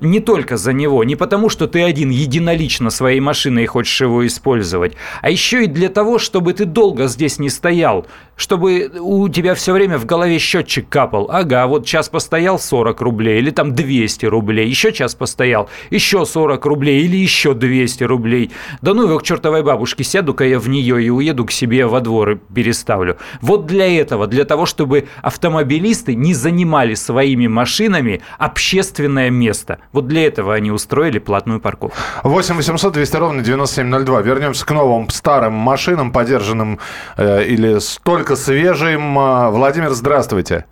не 0.00 0.20
только 0.20 0.56
за 0.56 0.72
него, 0.72 1.04
не 1.04 1.16
потому, 1.16 1.48
что 1.48 1.66
ты 1.66 1.82
один 1.82 2.10
единолично 2.10 2.90
своей 2.90 3.20
машиной 3.20 3.66
хочешь 3.66 4.00
его 4.00 4.26
использовать, 4.26 4.94
а 5.22 5.30
еще 5.30 5.64
и 5.64 5.66
для 5.66 5.88
того, 5.88 6.18
чтобы 6.18 6.52
ты 6.52 6.64
долго 6.64 7.06
здесь 7.06 7.38
не 7.38 7.48
стоял, 7.48 8.06
чтобы 8.36 8.90
у 9.00 9.28
тебя 9.28 9.54
все 9.54 9.72
время 9.72 9.98
в 9.98 10.06
голове 10.06 10.38
счетчик 10.38 10.88
капал. 10.88 11.28
Ага, 11.30 11.66
вот 11.66 11.86
час 11.86 12.08
постоял 12.08 12.58
40 12.58 13.00
рублей, 13.00 13.38
или 13.38 13.50
там 13.50 13.74
200 13.74 14.26
рублей, 14.26 14.68
еще 14.68 14.92
час 14.92 15.14
постоял, 15.14 15.68
еще 15.90 16.24
40 16.24 16.64
рублей, 16.66 17.04
или 17.04 17.16
еще 17.16 17.54
200 17.54 18.04
рублей. 18.04 18.50
Да 18.82 18.94
ну 18.94 19.04
его 19.04 19.18
к 19.18 19.22
чертовой 19.22 19.62
бабушке, 19.62 20.04
сяду-ка 20.04 20.44
я 20.44 20.58
в 20.58 20.68
нее 20.68 21.02
и 21.02 21.10
уеду 21.10 21.44
к 21.44 21.52
себе 21.52 21.86
во 21.86 22.00
двор 22.00 22.30
и 22.32 22.38
переставлю. 22.54 23.16
Вот 23.40 23.66
для 23.66 23.86
этого, 24.00 24.26
для 24.26 24.44
того, 24.44 24.66
чтобы 24.66 25.06
автомобилисты 25.22 26.14
не 26.14 26.34
занимали 26.34 26.94
своими 26.94 27.46
машинами 27.46 28.20
общественное 28.38 29.30
место. 29.30 29.78
Вот 29.92 30.06
для 30.06 30.26
этого 30.26 30.54
они 30.54 30.70
устроили 30.70 31.18
платную 31.18 31.60
парковку. 31.60 31.96
8 32.24 32.56
800 32.56 32.92
200 32.92 33.16
ровно 33.16 33.42
9702. 33.42 34.22
Вернемся 34.22 34.66
к 34.66 34.70
новым 34.72 35.08
старым 35.10 35.52
машинам, 35.54 36.12
подержанным 36.12 36.78
э, 37.16 37.44
или 37.44 37.78
столько 37.78 38.36
свежим. 38.36 39.18
Э, 39.18 39.50
Владимир, 39.50 39.90
здравствуйте. 39.90 40.64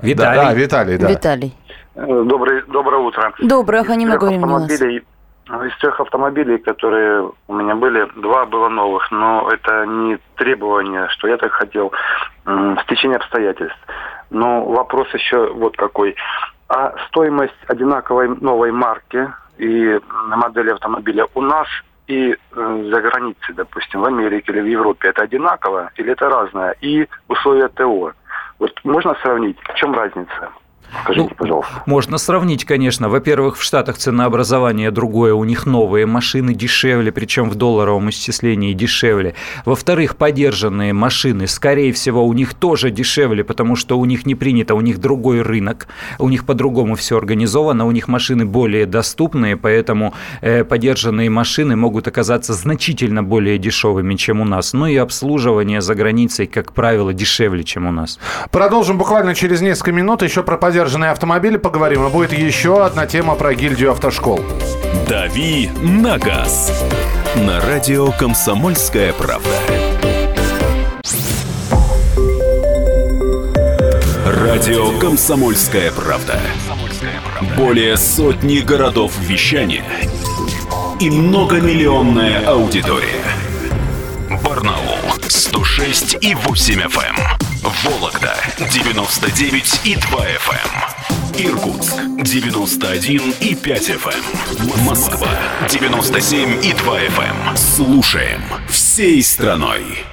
Виталий. 0.00 0.36
Да, 0.36 0.44
да, 0.46 0.54
Виталий, 0.54 0.98
да. 0.98 1.08
Виталий. 1.08 1.54
Э, 1.94 2.22
Добрый, 2.24 2.62
доброе 2.68 3.02
утро. 3.02 3.32
Доброе, 3.40 3.82
Оханим 3.82 4.08
Из 4.08 4.12
трех 4.18 4.22
Нагорин 4.22 4.44
у 4.44 4.46
нас. 4.46 4.62
автомобилей, 4.62 5.02
из 5.68 5.78
трех 5.78 6.00
автомобилей, 6.00 6.58
которые 6.58 7.30
у 7.48 7.54
меня 7.54 7.74
были, 7.74 8.08
два 8.20 8.46
было 8.46 8.68
новых, 8.68 9.10
но 9.10 9.48
это 9.52 9.84
не 9.86 10.18
требование, 10.36 11.08
что 11.10 11.28
я 11.28 11.36
так 11.36 11.52
хотел, 11.52 11.92
м, 12.46 12.78
стечение 12.84 13.16
обстоятельств. 13.18 13.78
Но 14.30 14.64
вопрос 14.64 15.08
еще 15.14 15.52
вот 15.52 15.76
какой. 15.76 16.16
А 16.74 16.94
стоимость 17.08 17.52
одинаковой 17.68 18.28
новой 18.40 18.72
марки 18.72 19.30
и 19.58 20.00
модели 20.28 20.70
автомобиля 20.70 21.26
у 21.34 21.42
нас 21.42 21.68
и 22.06 22.32
э, 22.32 22.36
за 22.90 23.00
границей, 23.02 23.54
допустим, 23.54 24.00
в 24.00 24.06
Америке 24.06 24.52
или 24.52 24.62
в 24.62 24.66
Европе, 24.66 25.08
это 25.08 25.20
одинаково 25.24 25.90
или 25.96 26.12
это 26.12 26.30
разное? 26.30 26.74
И 26.80 27.06
условия 27.28 27.68
ТО. 27.68 28.12
Вот 28.58 28.80
можно 28.84 29.14
сравнить? 29.16 29.58
В 29.60 29.74
чем 29.74 29.92
разница? 29.92 30.50
Скажите, 31.02 31.28
Ну, 31.28 31.34
пожалуйста. 31.36 31.82
Можно 31.86 32.18
сравнить, 32.18 32.64
конечно. 32.64 33.08
Во-первых, 33.08 33.56
в 33.56 33.62
Штатах 33.62 33.96
ценообразование 33.96 34.90
другое, 34.90 35.34
у 35.34 35.44
них 35.44 35.66
новые 35.66 36.06
машины 36.06 36.54
дешевле, 36.54 37.10
причем 37.12 37.48
в 37.50 37.54
долларовом 37.54 38.10
исчислении 38.10 38.72
дешевле. 38.74 39.34
Во-вторых, 39.64 40.16
подержанные 40.16 40.92
машины, 40.92 41.46
скорее 41.46 41.92
всего, 41.92 42.26
у 42.26 42.32
них 42.32 42.54
тоже 42.54 42.90
дешевле, 42.90 43.42
потому 43.42 43.76
что 43.76 43.98
у 43.98 44.04
них 44.04 44.26
не 44.26 44.34
принято, 44.34 44.74
у 44.74 44.80
них 44.80 44.98
другой 44.98 45.42
рынок, 45.42 45.88
у 46.18 46.28
них 46.28 46.44
по-другому 46.44 46.94
все 46.94 47.16
организовано, 47.16 47.86
у 47.86 47.90
них 47.90 48.08
машины 48.08 48.44
более 48.44 48.86
доступные, 48.86 49.56
поэтому 49.56 50.12
э, 50.42 50.64
подержанные 50.64 51.30
машины 51.30 51.74
могут 51.74 52.06
оказаться 52.06 52.52
значительно 52.52 53.22
более 53.22 53.58
дешевыми, 53.58 54.14
чем 54.14 54.40
у 54.40 54.44
нас. 54.44 54.72
Ну 54.72 54.86
и 54.86 54.96
обслуживание 54.96 55.80
за 55.80 55.94
границей, 55.94 56.46
как 56.46 56.72
правило, 56.72 57.12
дешевле, 57.12 57.64
чем 57.64 57.86
у 57.86 57.92
нас. 57.92 58.18
Продолжим 58.50 58.98
буквально 58.98 59.34
через 59.34 59.60
несколько 59.62 59.92
минут. 59.92 60.22
Еще 60.22 60.42
про 60.42 60.56
подержанные 60.56 60.81
автомобили 61.10 61.56
поговорим. 61.56 62.06
И 62.06 62.10
будет 62.10 62.32
еще 62.32 62.84
одна 62.84 63.06
тема 63.06 63.34
про 63.34 63.54
гильдию 63.54 63.92
автошкол. 63.92 64.40
«Дави 65.08 65.70
на 65.82 66.18
газ» 66.18 66.84
на 67.36 67.60
радио 67.60 68.10
«Комсомольская 68.12 69.12
правда». 69.12 69.50
Радио 74.26 74.98
«Комсомольская 74.98 75.90
правда». 75.92 76.40
Более 77.56 77.96
сотни 77.96 78.58
городов 78.58 79.12
вещания 79.18 79.84
и 81.00 81.10
многомиллионная 81.10 82.46
аудитория. 82.46 83.24
Барнаул 84.44 84.98
106 85.28 86.18
и 86.20 86.34
8 86.34 86.80
FM. 86.80 87.51
Эм. 87.62 87.72
Вологда 87.84 88.36
99 88.72 89.80
и 89.84 89.96
2 89.96 90.26
FM. 90.26 90.70
Эм. 91.38 91.46
Иркутск 91.46 91.94
91 92.18 93.34
и 93.40 93.54
5 93.54 93.90
FM. 93.90 94.24
Эм. 94.60 94.84
Москва 94.84 95.28
97 95.68 96.64
и 96.64 96.72
2 96.72 97.00
FM. 97.00 97.56
Слушаем 97.56 98.42
всей 98.68 99.22
страной. 99.22 100.04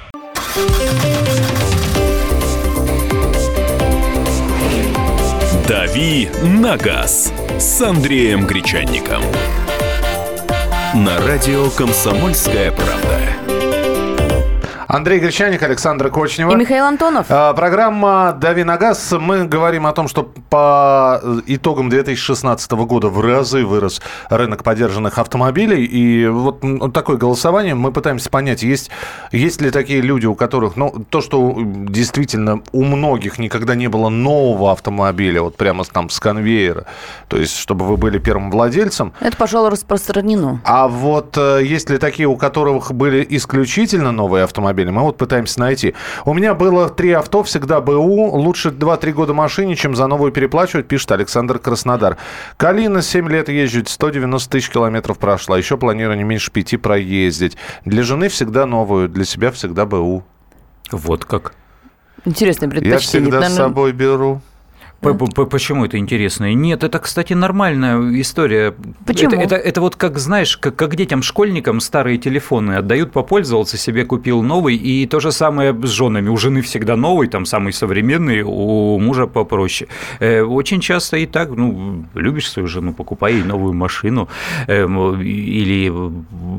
«Дави 5.68 6.28
на 6.42 6.76
газ» 6.76 7.32
с 7.58 7.80
Андреем 7.80 8.46
Гречанником. 8.46 9.22
На 10.94 11.20
радио 11.20 11.70
«Комсомольская 11.70 12.72
правда». 12.72 13.59
Андрей 14.92 15.20
Гречаник, 15.20 15.62
Александр 15.62 16.10
Кочнева. 16.10 16.50
И 16.50 16.56
Михаил 16.56 16.84
Антонов. 16.84 17.26
А, 17.28 17.52
программа 17.52 18.32
«Дави 18.32 18.64
на 18.64 18.76
газ». 18.76 19.12
Мы 19.12 19.44
говорим 19.44 19.86
о 19.86 19.92
том, 19.92 20.08
что 20.08 20.24
по 20.24 21.22
итогам 21.46 21.88
2016 21.90 22.72
года 22.72 23.08
в 23.08 23.20
разы 23.20 23.64
вырос 23.64 24.02
рынок 24.28 24.64
поддержанных 24.64 25.18
автомобилей. 25.18 25.84
И 25.84 26.26
вот, 26.26 26.58
вот 26.64 26.92
такое 26.92 27.18
голосование 27.18 27.76
мы 27.76 27.92
пытаемся 27.92 28.30
понять, 28.30 28.64
есть, 28.64 28.90
есть 29.30 29.60
ли 29.60 29.70
такие 29.70 30.00
люди, 30.00 30.26
у 30.26 30.34
которых, 30.34 30.74
ну, 30.74 31.06
то, 31.08 31.20
что 31.20 31.56
действительно 31.56 32.60
у 32.72 32.82
многих 32.82 33.38
никогда 33.38 33.76
не 33.76 33.86
было 33.86 34.08
нового 34.08 34.72
автомобиля, 34.72 35.42
вот 35.42 35.56
прямо 35.56 35.84
там 35.84 36.10
с 36.10 36.18
конвейера, 36.18 36.86
то 37.28 37.36
есть 37.36 37.56
чтобы 37.56 37.86
вы 37.86 37.96
были 37.96 38.18
первым 38.18 38.50
владельцем. 38.50 39.12
Это, 39.20 39.36
пожалуй, 39.36 39.70
распространено. 39.70 40.60
А 40.64 40.88
вот 40.88 41.38
э, 41.38 41.60
есть 41.62 41.90
ли 41.90 41.98
такие, 41.98 42.26
у 42.26 42.36
которых 42.36 42.92
были 42.92 43.24
исключительно 43.30 44.10
новые 44.10 44.42
автомобили, 44.42 44.79
автомобилем. 44.80 44.94
Мы 44.94 45.02
вот 45.02 45.16
пытаемся 45.16 45.60
найти. 45.60 45.94
У 46.24 46.34
меня 46.34 46.54
было 46.54 46.88
три 46.88 47.12
авто, 47.12 47.42
всегда 47.42 47.80
БУ. 47.80 48.30
Лучше 48.36 48.70
2-3 48.70 49.12
года 49.12 49.34
машине, 49.34 49.76
чем 49.76 49.94
за 49.94 50.06
новую 50.06 50.32
переплачивать, 50.32 50.88
пишет 50.88 51.12
Александр 51.12 51.58
Краснодар. 51.58 52.16
Калина 52.56 53.02
7 53.02 53.28
лет 53.28 53.48
езжу, 53.48 53.82
190 53.86 54.50
тысяч 54.50 54.70
километров 54.70 55.18
прошла. 55.18 55.58
Еще 55.58 55.76
планирую 55.76 56.16
не 56.16 56.24
меньше 56.24 56.50
5 56.50 56.80
проездить. 56.80 57.56
Для 57.84 58.02
жены 58.02 58.28
всегда 58.28 58.66
новую, 58.66 59.08
для 59.08 59.24
себя 59.24 59.50
всегда 59.50 59.86
БУ. 59.86 60.24
Вот 60.90 61.24
как. 61.24 61.54
Интересное 62.24 62.68
предпочтение. 62.68 62.92
Я 62.92 62.98
всегда 62.98 63.40
Наверное... 63.40 63.50
с 63.50 63.56
собой 63.56 63.92
беру. 63.92 64.40
Почему 65.00 65.86
это 65.86 65.96
интересно? 65.96 66.52
Нет, 66.52 66.84
это, 66.84 66.98
кстати, 66.98 67.32
нормальная 67.32 67.98
история. 68.20 68.74
Почему? 69.06 69.32
Это, 69.32 69.40
это, 69.40 69.56
это 69.56 69.80
вот 69.80 69.96
как, 69.96 70.18
знаешь, 70.18 70.58
как, 70.58 70.76
как 70.76 70.94
детям, 70.94 71.22
школьникам 71.22 71.80
старые 71.80 72.18
телефоны 72.18 72.72
отдают 72.72 73.10
попользоваться, 73.10 73.78
себе 73.78 74.04
купил 74.04 74.42
новый, 74.42 74.76
и 74.76 75.06
то 75.06 75.20
же 75.20 75.32
самое 75.32 75.74
с 75.82 75.88
женами. 75.88 76.28
У 76.28 76.36
жены 76.36 76.60
всегда 76.60 76.96
новый, 76.96 77.28
там 77.28 77.46
самый 77.46 77.72
современный, 77.72 78.42
у 78.42 78.98
мужа 78.98 79.26
попроще. 79.26 79.88
Э, 80.18 80.42
очень 80.42 80.80
часто 80.80 81.16
и 81.16 81.26
так, 81.26 81.48
ну, 81.48 82.04
любишь 82.14 82.50
свою 82.50 82.68
жену, 82.68 82.92
покупай 82.92 83.34
ей 83.34 83.42
новую 83.42 83.72
машину, 83.72 84.28
эм, 84.66 85.22
или 85.22 85.90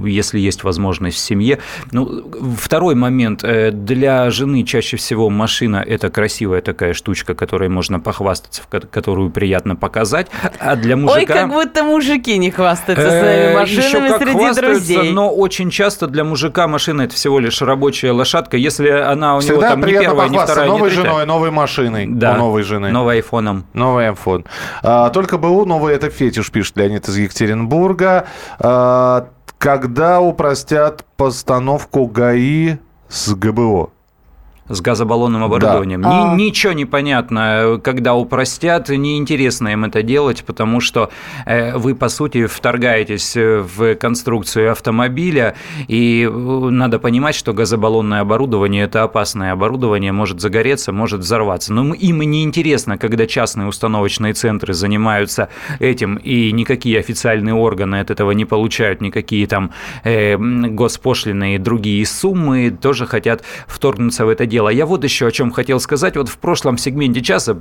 если 0.07 0.39
есть 0.39 0.63
возможность 0.63 1.17
в 1.17 1.19
семье. 1.19 1.60
Ну, 1.91 2.24
второй 2.57 2.95
момент. 2.95 3.43
Э, 3.43 3.69
для 3.71 4.31
жены 4.31 4.63
чаще 4.63 4.98
всего 4.98 5.29
машина– 5.29 5.83
это 5.88 6.10
красивая 6.10 6.62
такая 6.62 6.93
штучка, 6.93 7.36
которой 7.36 7.69
можно 7.69 8.00
похвастаться 8.00 8.30
хвастаться, 8.31 8.61
которую 8.91 9.29
приятно 9.29 9.75
показать. 9.75 10.27
А 10.59 10.75
для 10.75 10.95
мужика... 10.95 11.19
Ой, 11.19 11.25
как 11.25 11.50
будто 11.50 11.83
мужики 11.83 12.38
не 12.38 12.51
хвастаются 12.51 13.09
своими 13.09 13.53
машинами 13.53 14.05
Еще 14.05 14.17
среди 14.19 14.61
друзей. 14.61 15.11
Но 15.11 15.33
очень 15.33 15.69
часто 15.69 16.07
для 16.07 16.23
мужика 16.23 16.67
машина 16.67 17.03
это 17.03 17.15
всего 17.15 17.39
лишь 17.39 17.61
рабочая 17.61 18.11
лошадка. 18.11 18.57
Если 18.57 18.89
она 18.89 19.35
у 19.35 19.41
него 19.41 19.61
там 19.61 19.81
не 19.81 19.91
первая, 19.93 20.29
не 20.29 20.38
вторая, 20.38 20.67
новой 20.67 20.89
не 20.89 20.95
женой, 20.95 21.25
новой 21.25 21.51
машиной. 21.51 22.07
Да, 22.07 22.35
новой 22.35 22.63
женой. 22.63 22.91
Новый 22.91 23.17
айфоном. 23.17 23.65
Новый 23.73 24.09
айфон. 24.09 24.45
А, 24.83 25.09
только 25.09 25.38
БУ 25.38 25.65
новый 25.65 25.93
это 25.93 26.09
фетиш, 26.09 26.51
пишет 26.51 26.77
Леонид 26.77 27.07
из 27.07 27.17
Екатеринбурга. 27.17 28.27
А, 28.59 29.27
когда 29.57 30.21
упростят 30.21 31.05
постановку 31.17 32.07
ГАИ 32.07 32.77
с 33.09 33.33
ГБО? 33.33 33.91
С 34.71 34.81
газобаллонным 34.81 35.43
оборудованием. 35.43 36.01
Да. 36.01 36.33
Ни, 36.35 36.43
ничего 36.43 36.73
не 36.73 36.85
понятно, 36.85 37.79
когда 37.83 38.15
упростят, 38.15 38.89
неинтересно 38.89 39.69
им 39.69 39.85
это 39.85 40.03
делать, 40.03 40.43
потому 40.45 40.79
что 40.79 41.09
э, 41.45 41.77
вы, 41.77 41.95
по 41.95 42.09
сути, 42.09 42.45
вторгаетесь 42.45 43.35
в 43.35 43.95
конструкцию 43.95 44.71
автомобиля, 44.71 45.55
и 45.87 46.29
э, 46.29 46.29
надо 46.31 46.99
понимать, 46.99 47.35
что 47.35 47.53
газобаллонное 47.53 48.21
оборудование– 48.21 48.83
это 48.85 49.03
опасное 49.03 49.51
оборудование, 49.51 50.11
может 50.11 50.41
загореться, 50.41 50.91
может 50.91 51.21
взорваться. 51.21 51.73
Но 51.73 51.93
им 51.93 52.21
и 52.21 52.25
неинтересно, 52.25 52.97
когда 52.97 53.27
частные 53.27 53.67
установочные 53.67 54.33
центры 54.33 54.73
занимаются 54.73 55.49
этим, 55.79 56.15
и 56.15 56.51
никакие 56.51 56.99
официальные 56.99 57.55
органы 57.55 57.99
от 57.99 58.11
этого 58.11 58.31
не 58.31 58.45
получают, 58.45 59.01
никакие 59.01 59.47
там 59.47 59.71
э, 60.03 60.37
госпошлины 60.37 61.55
и 61.55 61.57
другие 61.57 62.05
суммы 62.05 62.71
тоже 62.71 63.05
хотят 63.05 63.43
вторгнуться 63.67 64.25
в 64.25 64.29
это 64.29 64.45
дело 64.45 64.61
дело. 64.62 64.70
Я 64.70 64.86
вот 64.86 65.03
еще 65.03 65.27
о 65.27 65.32
чем 65.32 65.51
хотел 65.51 65.80
сказать. 65.80 66.15
Вот 66.15 66.30
в 66.30 66.38
прошлом 66.38 66.77
сегменте 66.77 67.22
часа 67.22 67.58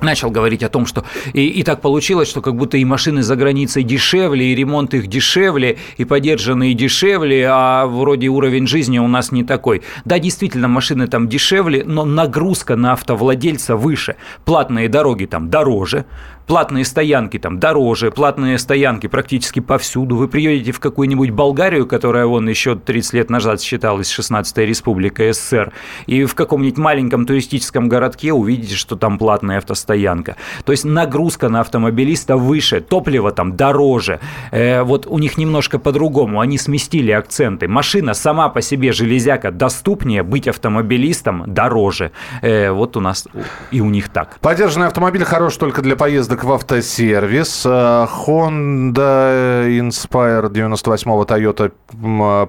начал 0.00 0.30
говорить 0.30 0.62
о 0.62 0.70
том, 0.70 0.86
что 0.86 1.04
и, 1.34 1.46
и 1.46 1.62
так 1.62 1.82
получилось, 1.82 2.28
что 2.28 2.40
как 2.40 2.56
будто 2.56 2.78
и 2.78 2.84
машины 2.86 3.22
за 3.22 3.36
границей 3.36 3.82
дешевле, 3.82 4.46
и 4.46 4.54
ремонт 4.54 4.94
их 4.94 5.08
дешевле, 5.08 5.76
и 5.98 6.06
поддержанные 6.06 6.72
дешевле, 6.72 7.46
а 7.46 7.84
вроде 7.84 8.28
уровень 8.28 8.66
жизни 8.66 8.98
у 8.98 9.08
нас 9.08 9.30
не 9.30 9.44
такой. 9.44 9.82
Да, 10.06 10.18
действительно, 10.18 10.68
машины 10.68 11.06
там 11.06 11.28
дешевле, 11.28 11.84
но 11.84 12.06
нагрузка 12.06 12.76
на 12.76 12.92
автовладельца 12.92 13.76
выше. 13.76 14.16
Платные 14.46 14.88
дороги 14.88 15.26
там 15.26 15.50
дороже, 15.50 16.06
платные 16.46 16.84
стоянки 16.84 17.38
там 17.38 17.58
дороже, 17.58 18.10
платные 18.10 18.58
стоянки 18.58 19.06
практически 19.06 19.60
повсюду. 19.60 20.16
Вы 20.16 20.28
приедете 20.28 20.72
в 20.72 20.80
какую-нибудь 20.80 21.30
Болгарию, 21.30 21.86
которая 21.86 22.26
вон 22.26 22.48
еще 22.48 22.76
30 22.76 23.12
лет 23.14 23.30
назад 23.30 23.60
считалась 23.60 24.16
16-я 24.16 24.66
республика 24.66 25.32
СССР, 25.32 25.72
и 26.06 26.24
в 26.24 26.34
каком-нибудь 26.34 26.78
маленьком 26.78 27.26
туристическом 27.26 27.88
городке 27.88 28.32
увидите, 28.32 28.74
что 28.74 28.96
там 28.96 29.18
платная 29.18 29.58
автостоянка. 29.58 30.36
То 30.64 30.72
есть 30.72 30.84
нагрузка 30.84 31.48
на 31.48 31.60
автомобилиста 31.60 32.36
выше, 32.36 32.80
топливо 32.80 33.30
там 33.32 33.56
дороже. 33.56 34.20
Э, 34.50 34.82
вот 34.82 35.06
у 35.06 35.18
них 35.18 35.38
немножко 35.38 35.78
по-другому, 35.78 36.40
они 36.40 36.58
сместили 36.58 37.12
акценты. 37.12 37.68
Машина 37.68 38.14
сама 38.14 38.48
по 38.48 38.60
себе 38.60 38.92
железяка 38.92 39.50
доступнее, 39.50 40.22
быть 40.22 40.48
автомобилистом 40.48 41.44
дороже. 41.46 42.12
Э, 42.42 42.70
вот 42.70 42.96
у 42.96 43.00
нас 43.00 43.28
и 43.70 43.80
у 43.80 43.90
них 43.90 44.08
так. 44.08 44.38
Поддержанный 44.40 44.86
автомобиль 44.86 45.24
хорош 45.24 45.56
только 45.56 45.82
для 45.82 45.96
поездок 45.96 46.39
поездок 46.40 46.44
в 46.44 46.52
автосервис. 46.52 47.62
Э, 47.66 48.06
Honda 48.26 49.68
Inspire 49.68 50.50
98-го, 50.50 51.24
Toyota 51.24 51.72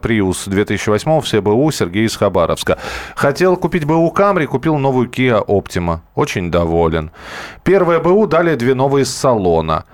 Prius 0.02 0.50
2008 0.50 1.22
все 1.22 1.42
БУ, 1.42 1.72
Сергей 1.72 2.06
из 2.06 2.16
Хабаровска. 2.16 2.78
Хотел 3.16 3.58
купить 3.58 3.86
БУ 3.86 4.14
Camry, 4.16 4.46
купил 4.46 4.78
новую 4.78 5.10
Kia 5.10 5.46
Optima. 5.46 6.00
Очень 6.16 6.52
доволен. 6.52 7.12
Первое 7.64 8.00
БУ, 8.00 8.28
далее 8.28 8.56
две 8.56 8.74
новые 8.76 9.06
с 9.06 9.12
салона. 9.12 9.86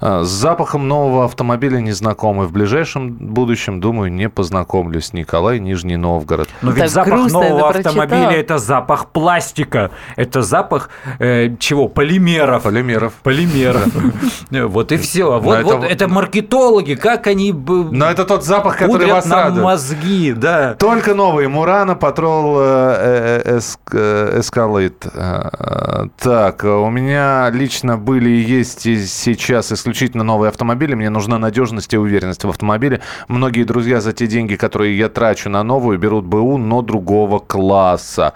А, 0.00 0.24
с 0.24 0.28
запахом 0.28 0.88
нового 0.88 1.24
автомобиля 1.24 1.80
незнакомый. 1.80 2.46
В 2.46 2.52
ближайшем 2.52 3.12
будущем, 3.12 3.80
думаю, 3.80 4.12
не 4.12 4.28
познакомлюсь. 4.28 5.12
Николай, 5.12 5.58
Нижний 5.58 5.96
Новгород. 5.96 6.48
Но 6.62 6.70
ведь 6.72 6.84
так 6.84 6.90
запах 6.90 7.32
нового 7.32 7.70
автомобиля– 7.70 8.30
это 8.32 8.58
запах 8.58 9.06
пластика. 9.06 9.90
Это 10.16 10.42
запах 10.42 10.90
э, 11.18 11.56
чего? 11.58 11.88
Полимеров. 11.88 12.62
Полимеров. 12.62 13.14
Полимеров. 13.22 13.35
Вот 14.50 14.92
и 14.92 14.96
все. 14.96 15.38
Вот, 15.38 15.62
вот 15.64 15.84
это 15.84 16.08
маркетологи, 16.08 16.94
как 16.94 17.26
они 17.26 17.52
Но 17.52 18.06
это 18.06 18.24
тот 18.24 18.44
запах, 18.44 18.78
который 18.78 19.10
вас 19.10 19.28
радует. 19.28 19.64
мозги, 19.64 20.32
да. 20.32 20.74
Только 20.74 21.14
новый. 21.14 21.48
Мурана, 21.48 21.94
Патрол, 21.94 22.60
Эскалейт. 23.92 25.06
Так, 26.18 26.64
у 26.64 26.88
меня 26.90 27.50
лично 27.52 27.96
были 27.98 28.30
и 28.30 28.40
есть 28.40 28.80
сейчас 28.82 29.72
исключительно 29.72 30.24
новые 30.24 30.48
автомобили. 30.48 30.94
Мне 30.94 31.10
нужна 31.10 31.38
надежность 31.38 31.92
и 31.94 31.98
уверенность 31.98 32.44
в 32.44 32.48
автомобиле. 32.48 33.00
Многие 33.28 33.64
друзья 33.64 34.00
за 34.00 34.12
те 34.12 34.26
деньги, 34.26 34.56
которые 34.56 34.96
я 34.96 35.08
трачу 35.08 35.50
на 35.50 35.62
новую, 35.62 35.98
берут 35.98 36.24
БУ, 36.24 36.58
но 36.58 36.82
другого 36.82 37.38
класса. 37.38 38.32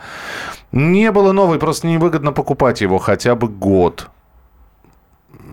Не 0.72 1.10
было 1.12 1.32
новой, 1.32 1.58
просто 1.58 1.86
невыгодно 1.86 2.32
покупать 2.32 2.80
его 2.80 2.98
хотя 2.98 3.34
бы 3.34 3.48
год. 3.48 4.08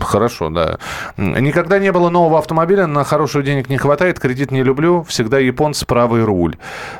Хорошо, 0.00 0.50
да. 0.50 0.78
Никогда 1.16 1.78
не 1.78 1.92
было 1.92 2.10
нового 2.10 2.38
автомобиля, 2.38 2.86
на 2.86 3.04
хороший 3.04 3.42
денег 3.42 3.68
не 3.68 3.78
хватает, 3.78 4.18
кредит 4.18 4.50
не 4.50 4.62
люблю, 4.62 5.04
всегда 5.04 5.38
японцы 5.38 5.86
правый 5.86 6.24
руль. 6.24 6.56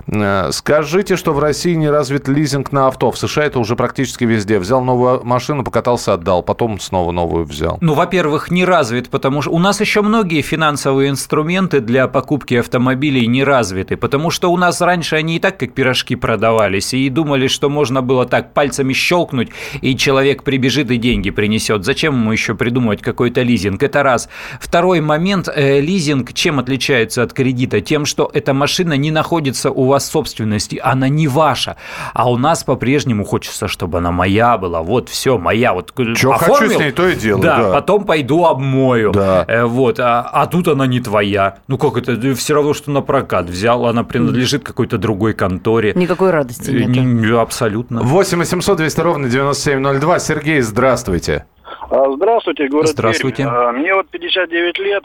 Э, 0.07 0.51
скажите, 0.53 1.17
что 1.17 1.33
в 1.33 1.41
России 1.41 1.75
не 1.75 1.91
развит 1.91 2.29
лизинг 2.29 2.71
на 2.73 2.87
авто, 2.87 3.11
в 3.11 3.19
США 3.19 3.45
это 3.45 3.59
уже 3.59 3.75
практически 3.75 4.25
везде. 4.25 4.59
Взял 4.59 4.83
новую 4.85 5.25
машину, 5.25 5.65
покатался, 5.65 6.15
отдал, 6.15 6.43
потом 6.43 6.79
снова 6.79 7.11
новую 7.11 7.45
взял. 7.45 7.79
Ну, 7.81 7.95
во-первых, 7.95 8.51
не 8.51 8.65
развит, 8.65 9.11
потому 9.11 9.43
что 9.43 9.51
у 9.51 9.59
нас 9.59 9.81
еще 9.81 10.03
многие 10.03 10.43
финансовые 10.43 11.11
инструменты 11.11 11.81
для 11.81 12.07
покупки 12.07 12.55
автомобилей 12.55 13.27
не 13.27 13.43
развиты, 13.43 13.97
потому 13.97 14.31
что 14.31 14.53
у 14.53 14.57
нас 14.57 14.81
раньше 14.81 15.17
они 15.17 15.37
и 15.37 15.39
так 15.41 15.59
как 15.59 15.73
пирожки 15.73 16.15
продавались, 16.15 16.95
и 16.95 17.09
думали, 17.09 17.49
что 17.49 17.69
можно 17.69 18.01
было 18.01 18.27
так 18.27 18.55
пальцами 18.55 18.93
щелкнуть, 18.93 19.51
и 19.81 19.97
человек 19.97 20.45
прибежит 20.45 20.91
и 20.91 20.97
деньги 20.97 21.31
принесет. 21.31 21.80
Зачем 21.85 22.15
ему 22.15 22.33
еще 22.33 22.55
придумывать 22.55 23.03
какой-то 23.03 23.43
лизинг? 23.43 23.83
Это 23.83 24.03
раз. 24.03 24.29
Второй 24.61 25.01
момент. 25.01 25.49
Э, 25.55 25.81
лизинг 25.81 26.33
чем 26.33 26.59
отличается 26.59 27.23
от 27.23 27.33
кредита? 27.33 27.81
Тем, 27.81 28.05
что 28.05 28.31
эта 28.33 28.55
машина 28.55 28.95
не 28.95 29.11
находится 29.11 29.71
у 29.71 29.87
вас 29.87 30.09
в 30.09 30.13
собственности, 30.13 30.81
она 30.83 31.09
не 31.09 31.29
ваша. 31.29 31.77
А 32.15 32.31
у 32.31 32.37
нас 32.37 32.65
по-прежнему 32.65 33.25
хочется, 33.25 33.69
чтобы 33.69 33.99
она 33.99 34.11
моя 34.11 34.59
была. 34.59 34.83
Вот, 34.83 35.09
все, 35.09 35.39
моя. 35.39 35.73
Вот, 35.73 35.93
Что 36.15 36.33
хочу 36.33 36.71
с 36.71 36.79
ней, 36.79 36.93
то 36.93 37.09
и 37.09 37.17
делаю. 37.17 37.43
Да, 37.43 37.57
да. 37.59 37.73
потом 37.73 38.05
пойду 38.05 38.45
обмою. 38.45 39.13
Да. 39.13 39.45
Э, 39.49 39.65
вот, 39.65 40.01
а, 40.01 40.29
а 40.33 40.47
тут 40.47 40.69
она 40.69 40.87
не 40.87 41.01
твоя. 41.01 41.59
Ну 41.69 41.79
как 41.79 41.97
это? 41.97 42.35
Все 42.35 42.55
равно, 42.55 42.75
что 42.75 42.91
на 42.91 43.01
прокат 43.01 43.49
взял, 43.49 43.87
она 43.87 44.05
принадлежит 44.05 44.65
какой-то 44.65 44.99
другой 44.99 45.35
конторе. 45.35 45.93
Никакой 45.95 46.31
радости 46.31 46.71
нет. 46.71 46.89
Не, 46.89 47.39
абсолютно. 47.39 48.03
8 48.03 48.39
800 48.39 48.79
200 48.79 49.01
ровно 49.01 49.29
9702. 49.29 50.19
Сергей, 50.19 50.61
здравствуйте. 50.61 51.45
А, 51.91 52.11
здравствуйте, 52.13 52.69
город 52.69 52.89
Здравствуйте. 52.89 53.45
Пермь. 53.45 53.55
А, 53.55 53.73
мне 53.73 53.95
вот 53.95 54.09
59 54.09 54.79
лет. 54.79 55.05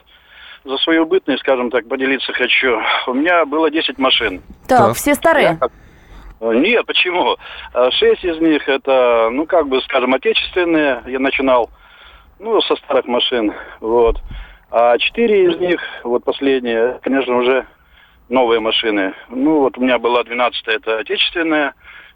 За 0.64 0.78
свою 0.78 1.06
бытность, 1.06 1.42
скажем 1.42 1.70
так, 1.70 1.88
поделиться 1.88 2.34
хочу. 2.34 2.80
У 3.06 3.14
меня 3.14 3.46
было 3.46 3.70
10 3.70 4.00
машин. 4.00 4.42
Так, 4.68 4.80
так. 4.80 4.96
все 4.96 5.14
старые? 5.14 5.60
Я... 5.62 5.70
А, 6.42 6.54
нет, 6.54 6.86
почему? 6.86 7.38
Шесть 7.92 8.24
из 8.24 8.40
них 8.40 8.68
это, 8.68 9.30
ну, 9.32 9.46
как 9.46 9.68
бы, 9.68 9.80
скажем, 9.82 10.14
отечественные. 10.14 11.04
Я 11.06 11.20
начинал, 11.20 11.70
ну, 12.40 12.60
со 12.62 12.76
старых 12.78 13.06
машин, 13.06 13.54
вот. 13.80 14.18
А 14.72 14.98
четыре 14.98 15.52
из 15.52 15.60
них, 15.60 15.80
вот 16.04 16.24
последние, 16.24 17.00
конечно, 17.04 17.38
уже 17.38 17.66
новые 18.30 18.60
машины. 18.60 19.14
Ну, 19.30 19.60
вот 19.60 19.78
у 19.78 19.82
меня 19.82 20.00
была 20.00 20.24
12 20.24 20.68
это 20.68 21.00
отечественная, 21.00 21.74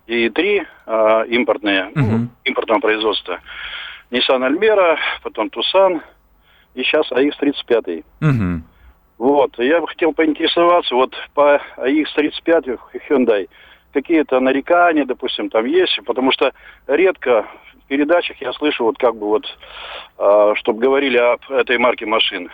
и 0.08 0.30
три 0.30 0.64
а, 0.86 1.22
импортные, 1.24 1.86
угу. 1.90 2.00
ну, 2.00 2.28
импортного 2.44 2.80
производства. 2.80 3.40
Nissan 4.12 4.44
Almera, 4.44 4.98
потом 5.24 5.48
Tucson, 5.48 6.02
и 6.76 6.84
сейчас 6.84 7.12
AX35. 7.12 8.04
Угу. 8.22 8.64
Вот, 9.20 9.60
я 9.60 9.82
бы 9.82 9.88
хотел 9.88 10.14
поинтересоваться, 10.14 10.96
вот 10.96 11.14
по 11.34 11.62
AX35 11.78 12.80
Hyundai, 13.10 13.50
какие-то 13.92 14.40
нарекания, 14.40 15.06
допустим, 15.06 15.50
там 15.50 15.66
есть, 15.66 16.00
потому 16.06 16.32
что 16.32 16.54
редко 16.88 17.46
в 17.84 17.88
передачах 17.88 18.38
я 18.42 18.54
слышу 18.54 18.86
вот 18.86 18.98
как 18.98 19.16
бы 19.16 19.28
вот, 19.28 19.46
э, 20.18 20.54
чтобы 20.56 20.80
говорили 20.80 21.18
об 21.18 21.42
этой 21.50 21.78
марке 21.78 22.06
машин. 22.06 22.50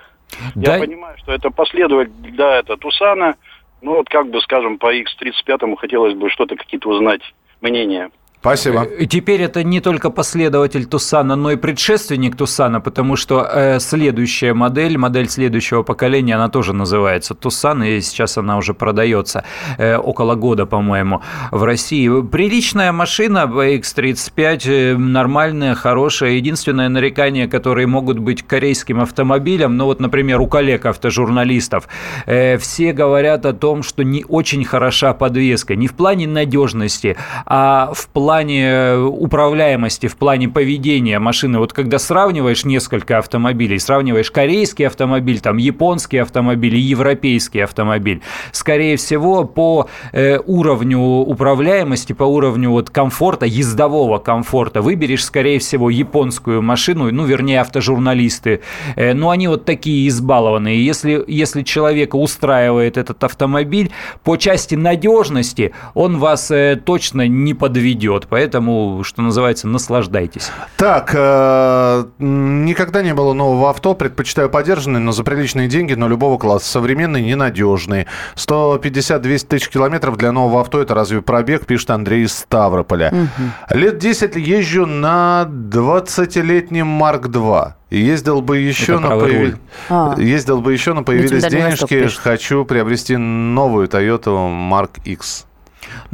Да. 0.55 0.75
Я 0.75 0.79
понимаю, 0.79 1.17
что 1.19 1.33
это 1.33 1.49
последователь, 1.51 2.11
да, 2.35 2.57
это 2.57 2.77
Тусана, 2.77 3.35
ну 3.81 3.97
вот 3.97 4.09
как 4.09 4.29
бы, 4.29 4.41
скажем, 4.41 4.79
по 4.79 4.95
X35 4.95 5.75
хотелось 5.77 6.15
бы 6.15 6.29
что-то 6.29 6.55
какие-то 6.55 6.89
узнать 6.89 7.21
мнения. 7.61 8.09
Спасибо. 8.45 8.83
И 8.83 9.07
теперь 9.07 9.41
это 9.41 9.63
не 9.63 9.79
только 9.79 10.11
последователь 10.11 10.85
Тусана, 10.85 11.35
но 11.35 11.49
и 11.49 11.55
предшественник 11.55 12.35
Тусана, 12.35 12.79
потому 12.79 13.15
что 13.15 13.41
э, 13.41 13.79
следующая 13.79 14.53
модель, 14.53 14.99
модель 14.99 15.27
следующего 15.29 15.81
поколения, 15.81 16.35
она 16.35 16.47
тоже 16.47 16.71
называется 16.71 17.33
Тусан, 17.33 17.81
и 17.81 18.01
сейчас 18.01 18.37
она 18.37 18.57
уже 18.57 18.75
продается 18.75 19.45
э, 19.79 19.97
около 19.97 20.35
года, 20.35 20.67
по-моему, 20.67 21.21
в 21.49 21.63
России. 21.63 22.07
Приличная 22.21 22.91
машина 22.91 23.49
X35, 23.51 24.61
э, 24.67 24.95
нормальная, 24.95 25.73
хорошая. 25.73 26.33
Единственное 26.33 26.89
нарекание, 26.89 27.47
которые 27.47 27.87
могут 27.87 28.19
быть 28.19 28.43
корейским 28.43 29.01
автомобилем, 29.01 29.75
ну 29.75 29.85
вот, 29.85 29.99
например, 29.99 30.39
у 30.39 30.45
коллег 30.45 30.85
автожурналистов, 30.85 31.87
э, 32.27 32.59
все 32.59 32.93
говорят 32.93 33.47
о 33.47 33.53
том, 33.53 33.81
что 33.81 34.03
не 34.03 34.23
очень 34.29 34.63
хороша 34.63 35.15
подвеска, 35.15 35.75
не 35.75 35.87
в 35.87 35.95
плане 35.95 36.27
надежности, 36.27 37.17
а 37.47 37.91
в 37.91 38.07
плане 38.09 38.34
плане 38.35 38.67
э, 38.67 38.97
управляемости, 38.97 40.07
в 40.07 40.17
плане 40.17 40.49
поведения 40.49 41.19
машины, 41.19 41.57
вот 41.57 41.71
когда 41.71 41.97
сравниваешь 41.99 42.65
несколько 42.65 43.17
автомобилей, 43.17 43.79
сравниваешь 43.79 44.29
корейский 44.29 44.87
автомобиль, 44.87 45.39
там 45.39 45.55
японский 45.55 46.17
автомобиль 46.17 46.75
и 46.75 46.79
европейский 46.79 47.61
автомобиль, 47.61 48.21
скорее 48.51 48.97
всего, 48.97 49.45
по 49.45 49.87
э, 50.11 50.37
уровню 50.45 50.99
управляемости, 50.99 52.11
по 52.11 52.25
уровню 52.25 52.71
вот 52.71 52.89
комфорта, 52.89 53.45
ездового 53.45 54.17
комфорта, 54.17 54.81
выберешь, 54.81 55.23
скорее 55.23 55.59
всего, 55.59 55.89
японскую 55.89 56.61
машину, 56.61 57.09
ну, 57.13 57.23
вернее, 57.23 57.61
автожурналисты. 57.61 58.59
Э, 58.97 59.13
ну, 59.13 59.29
они 59.29 59.47
вот 59.47 59.63
такие 59.63 60.09
избалованные. 60.09 60.85
Если, 60.85 61.23
если 61.25 61.61
человека 61.61 62.17
устраивает 62.17 62.97
этот 62.97 63.23
автомобиль, 63.23 63.91
по 64.25 64.35
части 64.35 64.75
надежности 64.75 65.71
он 65.93 66.17
вас 66.17 66.51
э, 66.51 66.75
точно 66.83 67.29
не 67.29 67.53
подведет. 67.53 68.24
Поэтому, 68.29 69.03
что 69.03 69.21
называется, 69.21 69.67
наслаждайтесь. 69.67 70.51
Так, 70.77 71.11
э, 71.13 72.05
никогда 72.19 73.01
не 73.01 73.13
было 73.13 73.33
нового 73.33 73.69
авто. 73.69 73.93
Предпочитаю 73.93 74.49
подержанный, 74.49 74.99
но 74.99 75.11
за 75.11 75.23
приличные 75.23 75.67
деньги, 75.67 75.93
но 75.93 76.07
любого 76.07 76.37
класса. 76.37 76.69
Современный, 76.69 77.21
ненадежный. 77.21 78.07
150-200 78.35 79.47
тысяч 79.47 79.69
километров 79.69 80.17
для 80.17 80.31
нового 80.31 80.61
авто. 80.61 80.81
Это 80.81 80.93
разве 80.93 81.21
пробег, 81.21 81.65
пишет 81.65 81.91
Андрей 81.91 82.23
из 82.23 82.33
Ставрополя. 82.33 83.11
Угу. 83.11 83.77
Лет 83.77 83.97
10 83.97 84.35
езжу 84.35 84.85
на 84.85 85.47
20-летнем 85.49 86.87
Марк-2. 86.87 87.73
Ездил 87.91 88.41
бы 88.41 88.57
еще 88.57 88.99
на 88.99 89.09
появ... 89.09 89.55
а. 89.89 90.15
ездил 90.17 90.59
бы 90.59 90.73
еще, 90.73 90.93
но 90.93 91.03
появились 91.03 91.45
денежки. 91.45 92.07
Хочу 92.17 92.65
приобрести 92.65 93.15
новую 93.15 93.87
Toyota 93.87 94.49
Mark 94.69 95.01
X. 95.05 95.45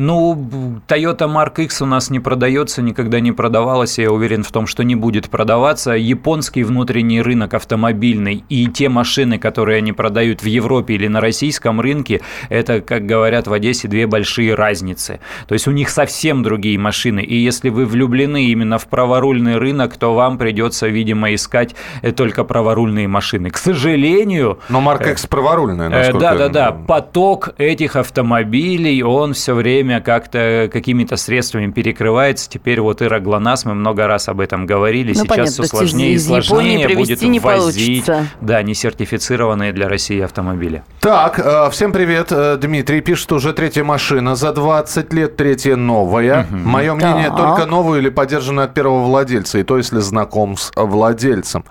Ну, 0.04 0.82
Toyota 0.88 1.28
Mark 1.28 1.62
X 1.62 1.84
у 1.84 1.86
нас 1.86 2.10
не 2.10 2.20
продается, 2.20 2.82
никогда 2.82 3.20
не 3.20 3.32
продавалась, 3.32 4.00
я 4.00 4.12
уверен 4.12 4.44
в 4.44 4.52
том, 4.52 4.66
что 4.66 4.84
не 4.84 4.96
будет 4.96 5.30
продаваться. 5.30 5.92
Японский 5.92 6.64
внутренний 6.64 7.22
рынок 7.22 7.54
автомобильный 7.54 8.44
и 8.50 8.66
те 8.66 8.90
машины, 8.90 9.38
которые 9.38 9.78
они 9.78 9.94
продают 9.94 10.42
в 10.42 10.48
Европе 10.48 10.96
или 10.96 11.06
на 11.06 11.22
российском 11.22 11.80
рынке, 11.80 12.22
это, 12.50 12.82
как 12.82 13.06
говорят 13.06 13.46
в 13.46 13.54
Одессе, 13.54 13.88
две 13.88 14.08
большие 14.08 14.56
разницы. 14.56 15.20
То 15.48 15.54
есть 15.54 15.68
у 15.68 15.72
них 15.72 15.92
совсем 15.92 16.42
другие 16.42 16.80
машины. 16.80 17.20
И 17.20 17.36
если 17.36 17.70
вы 17.70 17.86
влюблены 17.86 18.46
именно 18.46 18.80
в 18.80 18.88
праворульный 18.88 19.58
рынок, 19.58 19.98
то 19.98 20.16
вам 20.16 20.40
придется, 20.40 20.88
видимо, 20.88 21.32
искать 21.36 21.76
э, 22.02 22.12
только 22.12 22.44
праворульные 22.44 23.08
машины. 23.08 23.52
К 23.52 23.58
сожалению... 23.58 24.58
Но 24.68 24.82
Mark 24.82 25.12
X 25.12 25.28
праворульная, 25.28 25.90
э, 25.90 25.90
насколько 25.90 26.20
Да, 26.20 26.36
да, 26.36 26.50
да. 26.50 26.72
Поток 26.72 27.50
этих 27.60 27.96
автомобилей, 27.96 29.04
он 29.04 29.34
все 29.34 29.54
время 29.54 29.90
как-то 29.99 30.69
какими-то 30.71 31.17
средствами 31.17 31.71
перекрывается. 31.71 32.49
Теперь 32.49 32.80
вот 32.80 33.01
Ира 33.01 33.19
ГЛОНАСС, 33.19 33.65
мы 33.65 33.73
много 33.73 34.08
раз 34.08 34.30
об 34.30 34.39
этом 34.39 34.65
говорили, 34.65 35.10
ну, 35.10 35.15
сейчас 35.15 35.27
понятно, 35.27 35.51
все 35.51 35.63
сложнее 35.65 36.13
и 36.13 36.19
сложнее 36.19 36.95
будет 36.95 37.21
не 37.21 37.39
возить 37.39 38.10
да, 38.39 38.62
несертифицированные 38.63 39.73
для 39.73 39.89
России 39.89 40.21
автомобили. 40.21 40.84
Так, 40.99 41.39
э, 41.39 41.69
всем 41.71 41.91
привет. 41.91 42.27
Э, 42.32 42.58
Дмитрий 42.58 43.01
пишет, 43.01 43.32
уже 43.32 43.54
третья 43.54 43.84
машина. 43.84 44.36
За 44.36 44.54
20 44.54 45.12
лет 45.13 45.36
третья 45.36 45.75
новая. 45.75 46.43
Угу. 46.43 46.56
Мое 46.56 46.93
мнение, 46.93 47.30
так. 47.30 47.38
только 47.38 47.65
новую 47.65 47.99
или 47.99 48.10
поддержанную 48.10 48.65
от 48.65 48.73
первого 48.73 49.04
владельца, 49.04 49.60
и 49.60 49.63
то, 49.63 49.77
если 49.77 49.99
знаком 49.99 50.58
с 50.58 50.71
владельцем. 50.75 51.65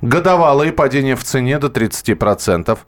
Годовалые 0.00 0.72
падение 0.72 1.14
в 1.14 1.24
цене 1.24 1.58
до 1.58 1.68
30%. 1.68 2.78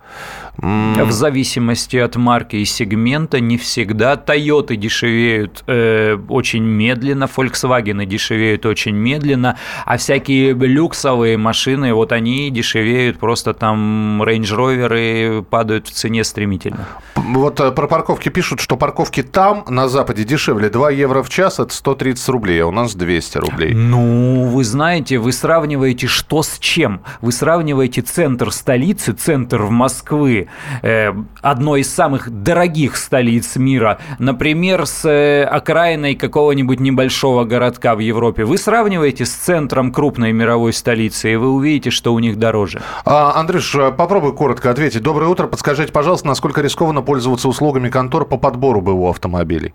В 0.58 1.10
зависимости 1.10 1.96
от 1.96 2.16
марки 2.16 2.56
и 2.56 2.64
сегмента 2.64 3.40
не 3.40 3.56
всегда 3.56 4.14
Toyota 4.14 4.76
дешевеют 4.76 5.64
э, 5.66 6.18
очень 6.28 6.62
медленно, 6.62 7.24
Volkswagen 7.24 8.04
дешевеют 8.04 8.66
очень 8.66 8.94
медленно, 8.94 9.56
а 9.86 9.96
всякие 9.96 10.52
люксовые 10.52 11.38
машины, 11.38 11.94
вот 11.94 12.12
они 12.12 12.50
дешевеют, 12.50 13.18
просто 13.18 13.54
там 13.54 14.22
Range 14.22 14.42
Rover 14.42 15.42
падают 15.42 15.88
в 15.88 15.92
цене 15.92 16.22
стремительно. 16.22 16.86
Вот 17.14 17.60
э, 17.60 17.70
про 17.72 17.86
парковки 17.86 18.28
пишут, 18.28 18.60
что 18.60 18.76
парковки 18.76 19.22
там, 19.22 19.64
на 19.68 19.88
Западе, 19.88 20.24
дешевле. 20.24 20.68
2 20.68 20.90
евро 20.90 21.22
в 21.22 21.30
час– 21.30 21.58
это 21.60 21.74
130 21.74 22.28
рублей, 22.28 22.62
а 22.62 22.66
у 22.66 22.70
нас 22.72 22.94
200 22.94 23.38
рублей. 23.38 23.74
Ну, 23.74 24.44
вы 24.44 24.64
знаете, 24.64 25.18
вы 25.18 25.32
сравниваете 25.32 26.06
что 26.06 26.42
с 26.42 26.58
чем? 26.58 27.02
Вы 27.20 27.32
сравниваете 27.32 28.02
центр 28.02 28.52
столицы, 28.52 29.12
центр 29.12 29.62
в 29.62 29.70
Москве, 29.70 30.41
Э, 30.82 31.12
одной 31.40 31.80
из 31.80 31.92
самых 31.92 32.30
дорогих 32.30 32.96
столиц 32.96 33.56
мира, 33.56 33.98
например, 34.18 34.86
с 34.86 35.04
э, 35.04 35.44
окраиной 35.44 36.14
какого-нибудь 36.14 36.80
небольшого 36.80 37.44
городка 37.44 37.94
в 37.94 37.98
Европе, 37.98 38.44
вы 38.44 38.58
сравниваете 38.58 39.24
с 39.24 39.32
центром 39.32 39.92
крупной 39.92 40.32
мировой 40.32 40.72
столицы, 40.72 41.32
и 41.32 41.36
вы 41.36 41.50
увидите, 41.50 41.90
что 41.90 42.14
у 42.14 42.18
них 42.18 42.38
дороже. 42.38 42.82
А, 43.04 43.34
Андрюш, 43.36 43.76
попробуй 43.96 44.34
коротко 44.34 44.70
ответить. 44.70 45.02
Доброе 45.02 45.26
утро. 45.26 45.46
Подскажите, 45.46 45.92
пожалуйста, 45.92 46.26
насколько 46.26 46.60
рискованно 46.60 47.02
пользоваться 47.02 47.48
услугами 47.48 47.88
контор 47.88 48.24
по 48.24 48.36
подбору 48.36 48.80
БУ 48.80 49.08
автомобилей? 49.08 49.74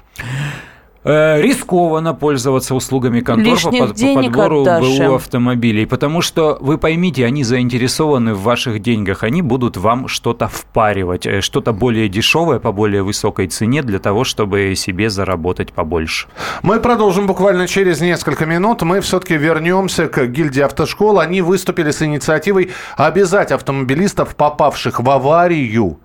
Э, 1.09 1.41
рискованно 1.41 2.13
пользоваться 2.13 2.75
услугами 2.75 3.21
контор 3.21 3.57
по, 3.63 3.87
по 3.87 3.87
подбору 3.87 4.65
БУ 4.65 5.15
автомобилей, 5.15 5.85
потому 5.85 6.19
что, 6.19 6.57
вы 6.59 6.77
поймите, 6.77 7.25
они 7.25 7.45
заинтересованы 7.45 8.33
в 8.33 8.41
ваших 8.41 8.81
деньгах, 8.81 9.23
они 9.23 9.41
будут 9.41 9.77
вам 9.77 10.09
что-то 10.09 10.49
впаривать, 10.49 11.25
э, 11.25 11.39
что-то 11.39 11.71
более 11.71 12.09
дешевое 12.09 12.59
по 12.59 12.73
более 12.73 13.03
высокой 13.03 13.47
цене 13.47 13.83
для 13.83 13.99
того, 13.99 14.25
чтобы 14.25 14.73
себе 14.75 15.09
заработать 15.09 15.71
побольше. 15.71 16.27
Мы 16.61 16.81
продолжим 16.81 17.25
буквально 17.25 17.69
через 17.69 18.01
несколько 18.01 18.45
минут. 18.45 18.81
Мы 18.81 18.99
все-таки 18.99 19.37
вернемся 19.37 20.09
к 20.09 20.27
гильдии 20.27 20.61
автошкол. 20.61 21.19
Они 21.19 21.41
выступили 21.41 21.91
с 21.91 22.01
инициативой 22.01 22.71
обязать 22.97 23.53
автомобилистов, 23.53 24.35
попавших 24.35 24.99
в 24.99 25.09
аварию, 25.09 26.01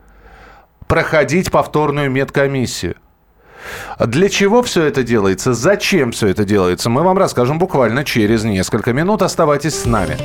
проходить 0.86 1.50
повторную 1.50 2.08
медкомиссию. 2.08 2.94
Для 3.98 4.28
чего 4.28 4.62
все 4.62 4.84
это 4.84 5.02
делается? 5.02 5.54
Зачем 5.54 6.12
все 6.12 6.28
это 6.28 6.44
делается? 6.44 6.90
Мы 6.90 7.02
вам 7.02 7.18
расскажем 7.18 7.58
буквально 7.58 8.04
через 8.04 8.44
несколько 8.44 8.92
минут. 8.92 9.22
Оставайтесь 9.22 9.74
с 9.74 9.84
нами. 9.84 10.16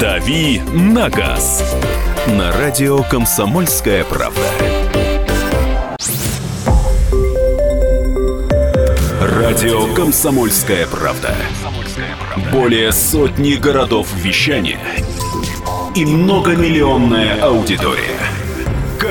«Дави 0.00 0.60
на 0.72 1.08
газ» 1.08 1.74
на 2.26 2.52
радио 2.52 3.02
«Комсомольская 3.04 4.04
правда». 4.04 4.40
Радио 9.20 9.94
«Комсомольская 9.94 10.86
правда». 10.86 11.34
Более 12.52 12.92
сотни 12.92 13.54
городов 13.54 14.08
вещания 14.14 14.80
и 15.94 16.04
многомиллионная 16.04 17.40
аудитория. 17.40 18.23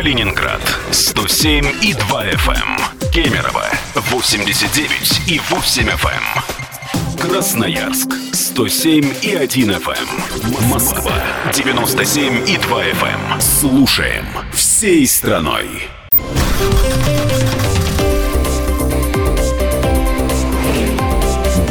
Калининград 0.03 0.59
107 0.91 1.65
и 1.81 1.93
2 1.93 2.25
FM. 2.25 2.51
Эм. 2.51 3.09
Кемерово 3.09 3.63
89 3.95 5.21
и 5.29 5.39
8 5.49 5.87
FM. 5.87 6.23
Эм. 6.35 7.17
Красноярск 7.17 8.09
107 8.33 9.13
и 9.21 9.33
1 9.33 9.71
FM. 9.71 9.95
Эм. 9.95 10.67
Москва 10.67 11.13
97 11.53 12.49
и 12.49 12.57
2 12.57 12.83
FM. 12.83 13.39
Слушаем 13.39 14.25
всей 14.51 15.07
страной. 15.07 15.87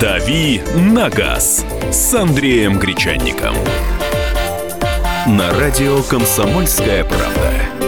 «Дави 0.00 0.62
на 0.74 1.10
газ» 1.10 1.66
с 1.92 2.14
Андреем 2.14 2.78
Гречанником. 2.78 3.54
На 5.26 5.52
радио 5.52 6.02
«Комсомольская 6.04 7.04
правда». 7.04 7.81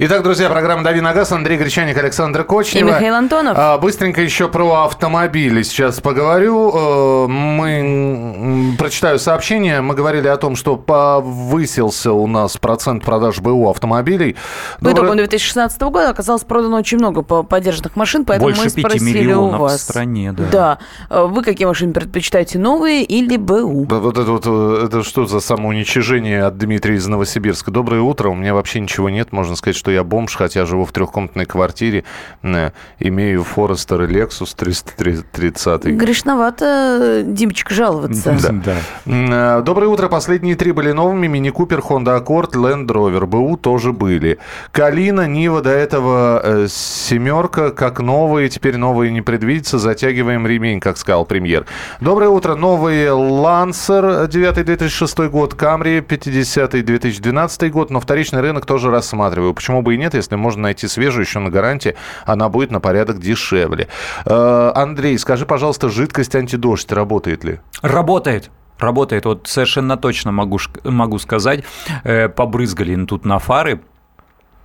Итак, 0.00 0.22
друзья, 0.22 0.48
программа 0.48 0.84
«Дави 0.84 1.00
на 1.00 1.12
газ». 1.12 1.32
Андрей 1.32 1.58
Гречаник, 1.58 1.98
Александр 1.98 2.44
Кочнева. 2.44 2.88
И 2.88 2.92
Михаил 2.92 3.16
Антонов. 3.16 3.54
А, 3.58 3.78
быстренько 3.78 4.22
еще 4.22 4.46
про 4.46 4.84
автомобили 4.84 5.62
сейчас 5.62 5.98
поговорю. 5.98 6.70
Э, 6.72 7.26
мы 7.26 8.76
прочитаю 8.78 9.18
сообщение. 9.18 9.80
Мы 9.80 9.96
говорили 9.96 10.28
о 10.28 10.36
том, 10.36 10.54
что 10.54 10.76
повысился 10.76 12.12
у 12.12 12.28
нас 12.28 12.56
процент 12.58 13.04
продаж 13.04 13.40
БУ 13.40 13.68
автомобилей. 13.70 14.36
По 14.80 14.92
итогам 14.92 15.16
2016 15.16 15.80
года 15.80 16.10
оказалось 16.10 16.44
продано 16.44 16.76
очень 16.76 16.98
много 16.98 17.22
поддержанных 17.22 17.96
машин, 17.96 18.24
поэтому 18.24 18.50
Больше 18.50 18.62
мы 18.62 18.70
спросили 18.70 19.32
у 19.32 19.48
вас. 19.48 19.80
в 19.80 19.80
стране, 19.80 20.30
да. 20.30 20.44
Да. 20.52 20.78
Э, 21.10 21.24
вы 21.24 21.42
какие 21.42 21.66
машины 21.66 21.92
предпочитаете, 21.92 22.60
новые 22.60 23.02
или 23.02 23.36
БУ? 23.36 23.88
Вот 23.90 24.16
это 24.16 24.30
вот, 24.30 24.44
э, 24.46 24.84
это 24.86 25.02
что 25.02 25.26
за 25.26 25.40
самоуничижение 25.40 26.44
от 26.44 26.56
Дмитрия 26.56 26.94
из 26.94 27.06
Новосибирска. 27.08 27.72
Доброе 27.72 28.02
утро. 28.02 28.28
У 28.28 28.36
меня 28.36 28.54
вообще 28.54 28.78
ничего 28.78 29.10
нет. 29.10 29.32
Можно 29.32 29.56
сказать, 29.56 29.74
что 29.74 29.87
что 29.88 29.92
я 29.92 30.04
бомж, 30.04 30.36
хотя 30.36 30.66
живу 30.66 30.84
в 30.84 30.92
трехкомнатной 30.92 31.46
квартире, 31.46 32.04
э, 32.42 32.72
имею 32.98 33.42
Форестер 33.42 34.02
и 34.02 34.06
Lexus 34.06 34.54
330. 34.54 35.84
Грешновато, 35.96 37.22
Димочка, 37.24 37.72
жаловаться. 37.72 38.36
Да. 38.42 38.76
да. 39.06 39.58
Э, 39.58 39.62
доброе 39.62 39.86
утро. 39.86 40.08
Последние 40.08 40.56
три 40.56 40.72
были 40.72 40.92
новыми. 40.92 41.26
Мини 41.26 41.48
Купер, 41.48 41.78
Honda 41.78 42.22
Accord, 42.22 42.52
Land 42.52 42.88
Rover. 42.88 43.24
БУ 43.24 43.56
тоже 43.56 43.94
были. 43.94 44.36
Калина, 44.72 45.26
Нива, 45.26 45.62
до 45.62 45.70
этого 45.70 46.42
э, 46.44 46.66
семерка, 46.68 47.70
как 47.70 48.00
новые. 48.00 48.50
Теперь 48.50 48.76
новые 48.76 49.10
не 49.10 49.22
предвидится. 49.22 49.78
Затягиваем 49.78 50.46
ремень, 50.46 50.80
как 50.80 50.98
сказал 50.98 51.24
премьер. 51.24 51.64
Доброе 52.02 52.28
утро. 52.28 52.56
Новые 52.56 53.08
Lancer 53.08 54.28
9 54.28 54.66
2006 54.66 55.18
год, 55.30 55.54
Camry 55.54 56.02
50 56.02 56.84
2012 56.84 57.72
год. 57.72 57.88
Но 57.88 58.00
вторичный 58.00 58.42
рынок 58.42 58.66
тоже 58.66 58.90
рассматриваю. 58.90 59.54
Почему 59.54 59.77
почему 59.78 59.82
бы 59.82 59.94
и 59.94 59.98
нет, 59.98 60.14
если 60.14 60.36
можно 60.36 60.62
найти 60.62 60.88
свежую 60.88 61.24
еще 61.24 61.38
на 61.38 61.50
гарантии, 61.50 61.94
она 62.26 62.48
будет 62.48 62.70
на 62.70 62.80
порядок 62.80 63.18
дешевле. 63.20 63.88
Э, 64.24 64.72
Андрей, 64.74 65.18
скажи, 65.18 65.46
пожалуйста, 65.46 65.88
жидкость 65.88 66.34
антидождь 66.34 66.90
работает 66.92 67.44
ли? 67.44 67.60
Работает. 67.82 68.50
Работает, 68.78 69.24
вот 69.24 69.48
совершенно 69.48 69.96
точно 69.96 70.30
могу, 70.30 70.58
могу 70.84 71.18
сказать. 71.18 71.64
Э, 72.04 72.28
побрызгали 72.28 73.04
тут 73.06 73.24
на 73.24 73.38
фары, 73.38 73.80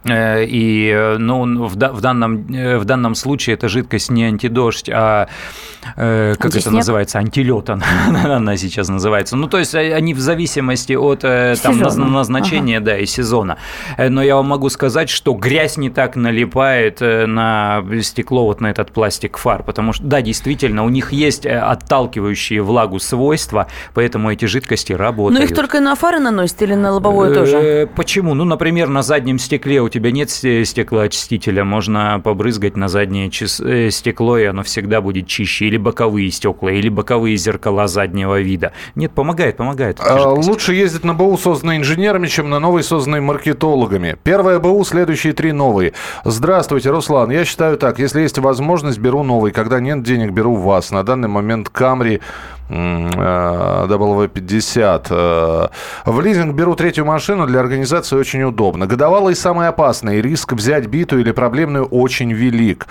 и 0.06 0.92
э, 0.94 1.18
ну, 1.18 1.66
в, 1.66 1.76
в, 1.76 2.02
данном, 2.02 2.54
э, 2.54 2.78
в 2.78 2.86
данном 2.86 3.16
случае 3.16 3.54
это 3.54 3.70
жидкость 3.70 4.12
не 4.12 4.26
антидождь, 4.26 4.90
а 4.90 5.28
как 5.96 6.46
Антиснег? 6.46 6.62
это 6.62 6.72
называется, 6.72 7.20
антилет 7.20 7.70
она, 7.70 8.38
она 8.38 8.56
сейчас 8.56 8.88
называется. 8.88 9.36
Ну, 9.36 9.48
то 9.48 9.60
есть 9.60 9.76
они 9.76 10.14
в 10.14 10.20
зависимости 10.20 10.94
от 10.94 11.20
там, 11.20 11.78
назначения 11.78 12.78
ага. 12.78 12.86
да, 12.86 12.98
и 12.98 13.06
сезона. 13.06 13.58
Но 13.98 14.24
я 14.24 14.38
вам 14.38 14.48
могу 14.48 14.70
сказать, 14.70 15.10
что 15.10 15.34
грязь 15.34 15.76
не 15.76 15.90
так 15.90 16.16
налипает 16.16 17.02
на 17.02 17.84
стекло, 18.02 18.46
вот 18.46 18.62
на 18.62 18.68
этот 18.68 18.94
пластик 18.94 19.38
фар, 19.38 19.64
потому 19.64 19.92
что, 19.92 20.06
да, 20.06 20.22
действительно, 20.22 20.86
у 20.86 20.90
них 20.90 21.12
есть 21.12 21.46
отталкивающие 21.46 22.62
влагу 22.62 23.00
свойства, 23.00 23.68
поэтому 23.94 24.32
эти 24.32 24.46
жидкости 24.46 24.94
работают. 24.94 25.40
Но 25.40 25.46
их 25.46 25.54
только 25.54 25.82
на 25.82 25.96
фары 25.96 26.20
наносят 26.20 26.62
или 26.62 26.76
на 26.76 26.94
лобовое 26.94 27.34
тоже? 27.34 27.90
Почему? 27.96 28.34
Ну, 28.34 28.46
например, 28.46 28.88
на 28.88 29.02
заднем 29.02 29.38
стекле 29.38 29.82
у 29.82 29.90
тебя 29.94 30.12
нет 30.12 30.32
стеклоочистителя, 30.32 31.64
можно 31.64 32.20
побрызгать 32.24 32.76
на 32.76 32.88
заднее 32.88 33.30
э, 33.30 33.92
стекло, 33.92 34.38
и 34.40 34.46
оно 34.46 34.64
всегда 34.64 35.02
будет 35.02 35.28
чище. 35.28 35.68
Или 35.68 35.78
боковые 35.78 36.32
стекла, 36.32 36.72
или 36.72 36.90
боковые 36.90 37.38
зеркала 37.38 37.88
заднего 37.88 38.42
вида. 38.42 38.74
Нет, 38.96 39.12
помогает, 39.12 39.58
помогает. 39.58 40.00
А, 40.00 40.32
лучше 40.32 40.74
ездить 40.74 41.04
на 41.04 41.14
БУ, 41.14 41.38
созданной 41.38 41.78
инженерами, 41.78 42.28
чем 42.28 42.50
на 42.50 42.60
новой, 42.60 42.84
созданной 42.84 43.22
маркетологами. 43.22 44.18
Первое 44.24 44.60
БУ, 44.60 44.84
следующие 44.84 45.34
три 45.34 45.52
новые. 45.52 45.94
Здравствуйте, 46.26 46.90
Руслан. 46.90 47.30
Я 47.30 47.46
считаю 47.46 47.78
так, 47.78 48.00
если 48.00 48.22
есть 48.22 48.40
возможность, 48.40 48.98
беру 48.98 49.22
новый. 49.22 49.52
Когда 49.52 49.80
нет 49.80 50.02
денег, 50.02 50.32
беру 50.32 50.56
вас. 50.56 50.90
На 50.90 51.04
данный 51.04 51.30
момент 51.30 51.70
Камри 51.70 52.22
W50. 52.74 55.08
Э, 55.10 55.68
в 56.06 56.22
лизинг 56.22 56.56
беру 56.56 56.76
третью 56.76 57.06
машину, 57.06 57.46
для 57.46 57.60
организации 57.60 58.16
очень 58.16 58.42
удобно. 58.44 58.88
Годовалый 58.88 59.36
самый 59.36 59.68
опасный. 59.68 60.22
Риск 60.22 60.54
взять 60.54 60.88
битую 60.88 61.22
или 61.22 61.32
проблемную 61.32 61.86
очень 61.86 62.34
велик. 62.34 62.88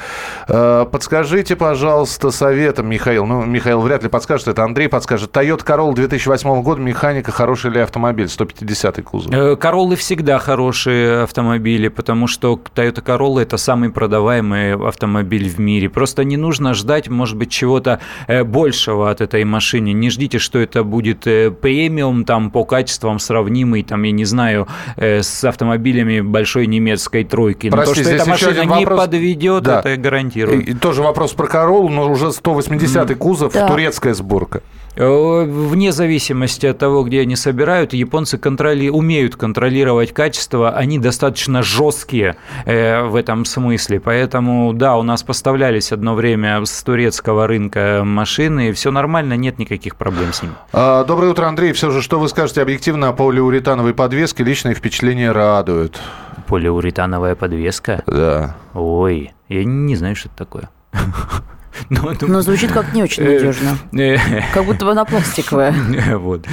Э, 0.49 0.87
подскажите, 0.91 1.57
пожалуйста, 1.57 2.31
советом, 2.31 2.89
Михаил. 2.89 3.27
Ну, 3.27 3.45
Михаил 3.45 3.81
вряд 3.81 4.05
ли 4.05 4.09
подскажет, 4.09 4.49
это 4.49 4.65
Андрей 4.65 4.89
подскажет. 4.89 5.37
Toyota 5.37 5.65
Corolla 5.65 5.95
2008 5.95 6.63
года, 6.63 6.81
механика, 6.81 7.33
хороший 7.33 7.71
ли 7.71 7.81
автомобиль? 7.81 8.29
150 8.29 9.03
кузов. 9.03 9.59
Короллы 9.59 9.95
э, 9.95 9.97
всегда 9.97 10.39
хорошие 10.39 11.23
автомобили, 11.23 11.89
потому 11.89 12.29
что 12.29 12.61
Toyota 12.75 13.03
Corolla 13.03 13.43
это 13.43 13.57
самый 13.57 13.91
продаваемый 13.91 14.75
автомобиль 14.75 15.49
в 15.49 15.59
мире. 15.59 15.89
Просто 15.89 16.23
не 16.25 16.37
нужно 16.37 16.75
ждать, 16.75 17.09
может 17.09 17.37
быть, 17.37 17.51
чего-то 17.51 17.99
большего 18.45 19.11
от 19.11 19.21
этой 19.21 19.45
машины 19.45 19.72
машине. 19.73 19.93
Не 19.93 20.11
ждите, 20.11 20.39
что 20.39 20.59
это 20.59 20.85
будет 20.85 21.27
э, 21.27 21.51
премиум, 21.51 22.25
там 22.25 22.51
по 22.51 22.65
качествам 22.65 23.19
сравнимый, 23.19 23.83
там, 23.83 24.03
я 24.03 24.13
не 24.13 24.25
знаю, 24.25 24.69
э, 24.97 25.23
с 25.23 25.45
автомобилями 25.45 26.21
большой 26.21 26.67
немецкой 26.67 27.25
тройки. 27.25 27.71
Прости, 27.71 27.89
но 27.89 27.95
то, 27.95 28.01
что 28.03 28.15
эта 28.15 28.29
машина 28.29 28.61
не 28.61 28.85
вопрос... 28.85 29.01
подведет, 29.01 29.63
да. 29.65 29.81
это 29.81 29.97
гарантирую. 29.97 30.63
И, 30.63 30.71
и 30.73 30.75
тоже 30.75 31.03
вопрос 31.03 31.33
про 31.33 31.47
Королу, 31.47 31.89
но 31.89 32.11
уже 32.11 32.33
180 32.33 33.11
mm. 33.11 33.15
кузов, 33.15 33.53
да. 33.53 33.67
турецкая 33.67 34.15
сборка. 34.15 34.63
Э, 34.95 35.45
вне 35.45 35.91
зависимости 35.93 36.67
от 36.67 36.79
того, 36.79 37.03
где 37.05 37.23
они 37.23 37.37
собирают, 37.37 37.93
японцы 37.95 38.37
контроли... 38.37 38.89
умеют 38.89 39.37
контролировать 39.37 40.13
качество, 40.13 40.71
они 40.71 40.99
достаточно 40.99 41.63
жесткие 41.63 42.37
э, 42.67 43.03
в 43.03 43.17
этом 43.17 43.45
смысле. 43.45 44.01
Поэтому, 44.01 44.73
да, 44.73 44.97
у 44.97 45.03
нас 45.03 45.23
поставлялись 45.23 45.93
одно 45.93 46.15
время 46.15 46.65
с 46.65 46.83
турецкого 46.83 47.47
рынка 47.47 48.03
машины, 48.05 48.69
и 48.69 48.73
все 48.73 48.91
нормально, 48.91 49.37
нет 49.37 49.59
никаких 49.59 49.97
проблем 49.97 50.33
с 50.33 50.43
ним. 50.43 50.53
А, 50.73 51.05
доброе 51.05 51.31
утро, 51.31 51.47
Андрей. 51.47 51.73
Все 51.73 51.91
же, 51.91 52.03
что 52.03 52.19
вы 52.19 52.29
скажете 52.29 52.61
объективно 52.61 53.09
о 53.09 53.13
полиуретановой 53.13 53.95
подвеске? 53.95 54.45
Личные 54.45 54.75
впечатления 54.75 55.33
радуют. 55.33 56.01
Полиуретановая 56.47 57.35
подвеска? 57.35 58.03
Да. 58.07 58.57
Ой, 58.75 59.33
я 59.49 59.65
не 59.65 59.97
знаю, 59.97 60.17
что 60.17 60.29
это 60.29 60.37
такое. 60.37 60.71
Но, 61.91 62.13
ну, 62.21 62.29
Но 62.29 62.41
звучит 62.43 62.73
как 62.73 62.93
не 62.93 63.03
очень 63.03 63.25
надежно. 63.25 63.77
Э, 63.93 64.17
как 64.53 64.65
будто 64.65 64.85
бы 64.85 64.93
она 64.93 65.05
пластиковая. 65.05 65.75
Вот. 66.19 66.47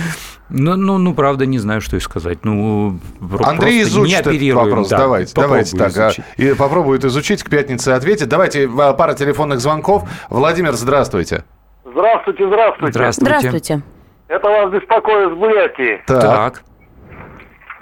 Ну, 0.49 0.75
ну, 0.75 0.97
ну, 0.97 1.13
правда, 1.13 1.45
не 1.45 1.59
знаю, 1.59 1.79
что 1.79 1.95
и 1.95 1.99
сказать. 1.99 2.39
Ну, 2.43 2.99
Андрей 3.43 3.83
изучит 3.83 4.25
этот 4.25 4.53
вопрос. 4.53 4.89
Да, 4.89 4.97
давайте, 4.97 5.33
давайте 5.35 5.77
так. 5.77 5.95
А, 5.97 6.11
и 6.37 6.55
попробует 6.55 7.05
изучить, 7.05 7.43
к 7.43 7.49
пятнице 7.49 7.89
ответит. 7.89 8.29
Давайте 8.29 8.67
а, 8.79 8.93
пара 8.93 9.13
телефонных 9.13 9.59
звонков. 9.59 10.09
Владимир, 10.29 10.73
здравствуйте. 10.73 11.43
Здравствуйте, 11.85 12.47
здравствуйте. 12.47 12.93
Здравствуйте. 12.93 13.37
Здравствуйте. 13.37 13.81
Это 14.27 14.47
вас 14.47 14.71
беспокоит 14.71 15.33
с 15.33 15.35
Бурятии. 15.35 16.01
Так. 16.07 16.21
так. 16.21 16.63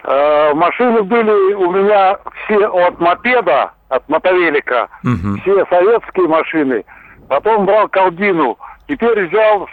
Э, 0.04 0.54
машины 0.54 1.04
были 1.04 1.54
у 1.54 1.71
меня 1.71 2.17
все 2.45 2.67
от 2.67 3.00
мопеда, 3.00 3.71
от 3.89 4.08
мотовелика. 4.10 4.89
Угу. 5.04 5.41
Все 5.41 5.65
советские 5.69 6.28
машины– 6.28 6.84
потом 7.27 7.65
брал 7.65 7.87
Калдину, 7.89 8.57
теперь 8.87 9.27
взял 9.27 9.67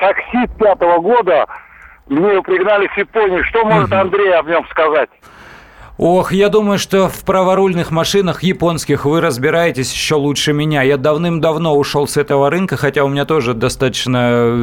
Саксит 0.00 0.56
пятого 0.58 0.98
года, 0.98 1.46
мне 2.06 2.32
его 2.32 2.42
пригнали 2.42 2.88
с 2.92 2.96
Японии. 2.96 3.42
Что 3.42 3.64
может 3.64 3.92
Андрей 3.92 4.32
об 4.34 4.48
нем 4.48 4.66
сказать? 4.70 5.10
Ох, 6.02 6.32
я 6.32 6.48
думаю, 6.48 6.78
что 6.78 7.10
в 7.10 7.24
праворульных 7.24 7.90
машинах 7.90 8.42
японских 8.42 9.04
вы 9.04 9.20
разбираетесь 9.20 9.92
еще 9.92 10.14
лучше 10.14 10.54
меня. 10.54 10.80
Я 10.80 10.96
давным-давно 10.96 11.76
ушел 11.76 12.08
с 12.08 12.16
этого 12.16 12.48
рынка, 12.48 12.78
хотя 12.78 13.04
у 13.04 13.08
меня 13.08 13.26
тоже 13.26 13.52
достаточно 13.52 14.56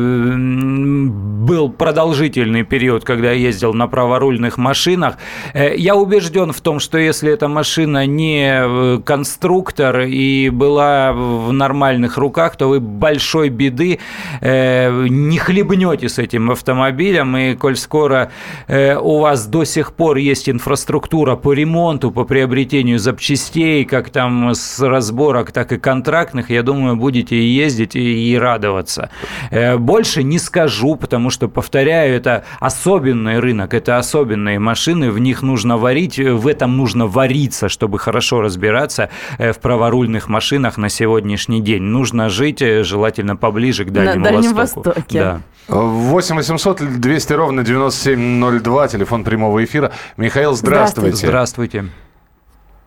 был 1.47 1.69
продолжительный 1.69 2.63
период, 2.63 3.03
когда 3.03 3.31
я 3.31 3.37
ездил 3.49 3.75
на 3.75 3.87
праворульных 3.87 4.57
машинах. 4.57 5.17
Э, 5.53 5.75
я 5.75 5.95
убежден 5.95 6.51
в 6.53 6.61
том, 6.61 6.79
что 6.79 6.97
если 6.97 7.31
эта 7.31 7.47
машина 7.47 8.07
не 8.07 8.49
э, 8.51 8.99
конструктор 9.05 10.01
и 10.01 10.49
была 10.49 11.13
в 11.13 11.53
нормальных 11.53 12.17
руках, 12.17 12.55
то 12.55 12.67
вы 12.67 12.79
большой 12.79 13.49
беды 13.49 13.99
э, 14.41 15.07
не 15.07 15.37
хлебнете 15.37 16.09
с 16.09 16.17
этим 16.17 16.49
автомобилем. 16.49 17.37
И 17.37 17.55
коль 17.55 17.77
скоро 17.77 18.31
у 18.67 19.19
вас 19.19 19.45
до 19.47 19.63
сих 19.63 19.93
пор 19.93 20.17
есть 20.17 20.49
инфраструктура, 20.49 21.26
процедура 21.27 21.35
по 21.35 21.53
ремонту, 21.53 22.11
по 22.11 22.23
приобретению 22.23 22.99
запчастей, 22.99 23.85
как 23.85 24.09
там 24.09 24.51
с 24.51 24.79
разборок, 24.79 25.51
так 25.51 25.71
и 25.71 25.77
контрактных, 25.77 26.49
я 26.49 26.63
думаю, 26.63 26.95
будете 26.95 27.35
и 27.35 27.45
ездить, 27.45 27.95
и, 27.95 28.31
и 28.31 28.37
радоваться. 28.37 29.09
Э, 29.51 29.77
больше 29.77 30.23
не 30.23 30.39
скажу, 30.39 30.95
потому 30.95 31.29
что, 31.29 31.47
повторяю, 31.49 32.15
это 32.15 32.43
особенный 32.59 33.39
рынок, 33.39 33.73
это 33.73 33.97
особенные 33.97 34.59
машины, 34.59 35.11
в 35.11 35.19
них 35.19 35.41
нужно 35.43 35.77
варить, 35.77 36.19
в 36.19 36.47
этом 36.47 36.77
нужно 36.77 37.07
вариться, 37.07 37.69
чтобы 37.69 37.99
хорошо 37.99 38.41
разбираться 38.41 39.09
э, 39.37 39.51
в 39.51 39.57
праворульных 39.57 40.29
машинах 40.29 40.77
на 40.77 40.89
сегодняшний 40.89 41.61
день. 41.61 41.83
Нужно 41.83 42.29
жить 42.29 42.61
э, 42.61 42.83
желательно 42.83 43.35
поближе 43.35 43.83
к 43.85 43.91
Дальнему 43.91 44.25
на 44.25 44.31
Дальнем 44.31 44.53
Востоку. 44.53 44.89
Востоке. 44.89 45.19
Да. 45.19 45.41
8 45.67 46.35
800 46.35 46.99
200 46.99 47.33
ровно 47.33 47.63
9702, 47.63 48.87
телефон 48.87 49.23
прямого 49.23 49.63
эфира. 49.63 49.91
Михаил, 50.15 50.53
здравствуйте. 50.53 51.16
Здравствуйте. 51.25 51.85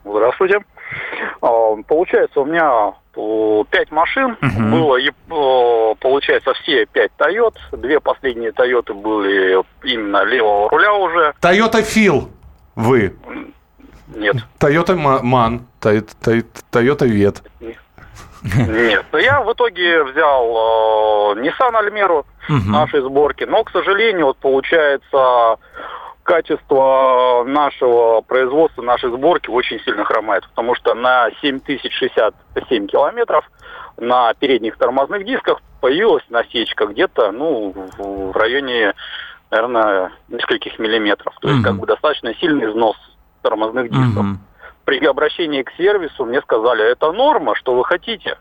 Здравствуйте. 0.04 0.60
А, 1.42 1.76
получается, 1.86 2.40
у 2.40 2.44
меня 2.44 2.94
пять 3.70 3.90
машин 3.90 4.36
угу. 4.40 4.96
было, 5.28 5.94
получается, 6.00 6.52
все 6.54 6.86
пять 6.86 7.12
Тойот. 7.16 7.56
Две 7.72 8.00
последние 8.00 8.52
Тойоты 8.52 8.94
были 8.94 9.62
именно 9.82 10.22
левого 10.24 10.70
руля 10.70 10.94
уже. 10.94 11.34
Тойота 11.40 11.82
Фил 11.82 12.30
вы? 12.74 13.14
Нет. 14.14 14.36
Тойота 14.58 14.96
Ман, 14.96 15.66
Тойота 15.80 17.06
Вет. 17.06 17.42
Нет. 18.42 19.04
Я 19.12 19.42
в 19.42 19.52
итоге 19.52 20.02
взял 20.02 21.36
э, 21.36 21.40
Nissan 21.40 21.74
Almera 21.74 22.24
угу. 22.48 22.70
нашей 22.70 23.02
сборки, 23.02 23.44
но, 23.44 23.64
к 23.64 23.70
сожалению, 23.70 24.26
вот 24.26 24.38
получается 24.38 25.58
качество 26.30 27.42
нашего 27.44 28.20
производства, 28.20 28.82
нашей 28.82 29.10
сборки 29.10 29.50
очень 29.50 29.80
сильно 29.80 30.04
хромает, 30.04 30.48
потому 30.50 30.76
что 30.76 30.94
на 30.94 31.28
7067 31.40 32.86
километров 32.86 33.44
на 33.96 34.32
передних 34.34 34.76
тормозных 34.76 35.26
дисках 35.26 35.60
появилась 35.80 36.22
насечка 36.28 36.86
где-то, 36.86 37.32
ну, 37.32 37.74
в 37.98 38.36
районе, 38.36 38.94
наверное, 39.50 40.12
нескольких 40.28 40.78
миллиметров. 40.78 41.34
То 41.40 41.48
есть, 41.48 41.64
как 41.64 41.80
бы 41.80 41.86
достаточно 41.88 42.32
сильный 42.36 42.70
износ 42.70 42.96
тормозных 43.42 43.90
дисков. 43.90 44.26
При 44.84 45.04
обращении 45.04 45.62
к 45.64 45.72
сервису 45.72 46.24
мне 46.26 46.40
сказали, 46.42 46.84
это 46.92 47.10
норма, 47.10 47.56
что 47.56 47.74
вы 47.74 47.84
хотите. 47.84 48.38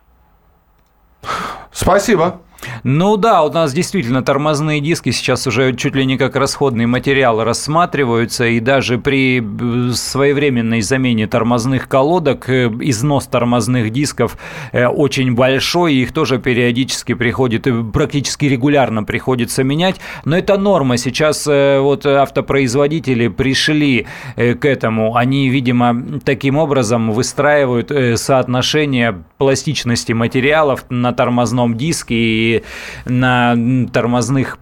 Спасибо. 1.71 2.39
Ну 2.84 3.17
да, 3.17 3.43
у 3.43 3.52
нас 3.52 3.74
действительно 3.74 4.22
тормозные 4.22 4.82
диски 4.82 5.12
сейчас 5.12 5.48
уже 5.48 5.76
чуть 5.76 5.95
ли 5.95 6.06
не 6.06 6.17
как 6.17 6.36
расходный 6.36 6.86
материал 6.86 7.43
рассматриваются, 7.43 8.45
и 8.45 8.60
даже 8.60 8.98
при 8.98 9.41
э, 9.41 9.93
своевременной 9.93 10.82
замене 10.82 11.28
тормозных 11.28 11.88
колодок 11.88 12.50
э, 12.50 12.67
износ 12.82 13.28
тормозных 13.28 13.91
дисков 13.91 14.38
э, 14.72 14.88
очень 14.88 15.36
большой, 15.36 15.95
их 15.95 16.13
тоже 16.13 16.39
периодически 16.39 17.13
приходит, 17.13 17.67
практически 17.93 18.45
регулярно 18.45 19.04
приходится 19.04 19.63
менять, 19.63 19.98
но 20.26 20.38
это 20.38 20.58
норма. 20.58 20.98
Сейчас 20.98 21.45
вот 21.45 22.06
автопроизводители 22.06 23.28
пришли 23.28 24.08
к 24.36 24.65
этому, 24.65 25.15
они, 25.15 25.50
видимо, 25.50 26.19
таким 26.24 26.58
образом 26.58 27.12
выстраивают 27.12 27.91
соотношение 28.19 29.24
пластичности 29.38 30.12
материалов 30.13 30.86
на 30.89 31.13
тормозном 31.13 31.76
диске 31.78 32.15
и 32.15 32.49
на 33.06 33.56
тормозных 33.92 34.58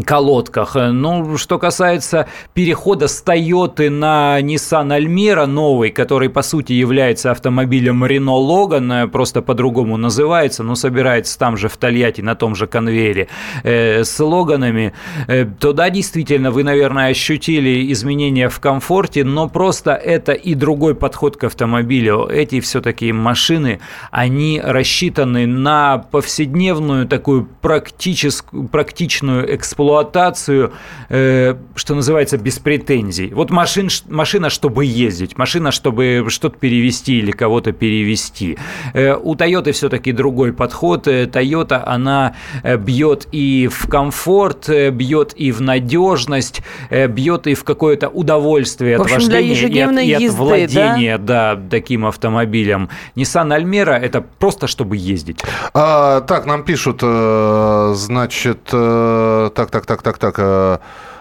колодках. 0.00 0.74
Ну, 0.74 1.36
что 1.36 1.58
касается 1.58 2.26
перехода 2.54 3.08
с 3.08 3.22
Toyota 3.22 3.90
на 3.90 4.40
Nissan 4.40 4.98
Almera 4.98 5.44
новый, 5.44 5.90
который, 5.90 6.30
по 6.30 6.40
сути, 6.40 6.72
является 6.72 7.30
автомобилем 7.30 8.02
Renault 8.02 8.48
Logan, 8.48 9.08
просто 9.08 9.42
по-другому 9.42 9.98
называется, 9.98 10.62
но 10.62 10.76
собирается 10.76 11.38
там 11.38 11.58
же 11.58 11.68
в 11.68 11.76
Тольятти 11.76 12.22
на 12.22 12.34
том 12.34 12.54
же 12.54 12.66
конвейере 12.66 13.28
э, 13.64 14.02
с 14.04 14.18
Логанами, 14.18 14.94
э, 15.28 15.44
то 15.44 15.74
да, 15.74 15.90
действительно, 15.90 16.50
вы, 16.50 16.64
наверное, 16.64 17.08
ощутили 17.08 17.92
изменения 17.92 18.48
в 18.48 18.60
комфорте, 18.60 19.24
но 19.24 19.48
просто 19.48 19.92
это 19.92 20.32
и 20.32 20.54
другой 20.54 20.94
подход 20.94 21.36
к 21.36 21.44
автомобилю. 21.44 22.26
Эти 22.28 22.60
все-таки 22.60 23.12
машины, 23.12 23.80
они 24.10 24.60
рассчитаны 24.64 25.46
на 25.46 25.98
повседневную 25.98 27.06
такую 27.06 27.46
практическую, 27.60 28.68
практичную 28.68 29.54
эксплуатацию 29.54 29.81
эксплуатацию, 29.82 30.72
э, 31.08 31.54
что 31.74 31.94
называется, 31.94 32.38
без 32.38 32.58
претензий. 32.58 33.32
Вот 33.34 33.50
машин, 33.50 33.88
машина, 34.08 34.50
чтобы 34.50 34.84
ездить, 34.84 35.38
машина, 35.38 35.72
чтобы 35.72 36.24
что-то 36.28 36.58
перевести 36.58 37.18
или 37.18 37.32
кого-то 37.32 37.72
перевести. 37.72 38.58
Э, 38.94 39.16
у 39.16 39.34
Toyota 39.34 39.72
все-таки 39.72 40.12
другой 40.12 40.52
подход. 40.52 41.08
Э, 41.08 41.24
Toyota, 41.24 41.82
она 41.84 42.34
э, 42.62 42.76
бьет 42.76 43.26
и 43.32 43.68
в 43.68 43.88
комфорт, 43.88 44.68
э, 44.68 44.90
бьет 44.90 45.32
и 45.36 45.52
в 45.52 45.60
надежность, 45.60 46.62
бьет 46.90 47.46
и 47.46 47.54
в 47.54 47.64
какое-то 47.64 48.08
удовольствие 48.08 48.98
в 48.98 49.02
общем, 49.02 49.16
от 49.16 49.22
вождения 49.22 49.68
и 49.68 49.80
от, 49.80 49.92
и 49.92 50.12
от 50.14 50.20
езды, 50.22 50.36
владения 50.36 51.18
да? 51.18 51.54
Да, 51.54 51.60
таким 51.70 52.06
автомобилем. 52.06 52.88
Nissan 53.16 53.48
Almera– 53.56 53.94
это 54.02 54.20
просто 54.20 54.66
чтобы 54.66 54.96
ездить. 54.96 55.40
А, 55.74 56.20
так, 56.20 56.46
нам 56.46 56.62
пишут, 56.62 57.00
значит, 57.00 58.64
так, 58.64 59.70
так, 59.72 59.86
так, 59.86 60.02
так, 60.02 60.18
так. 60.18 60.34
Э, 60.38 60.78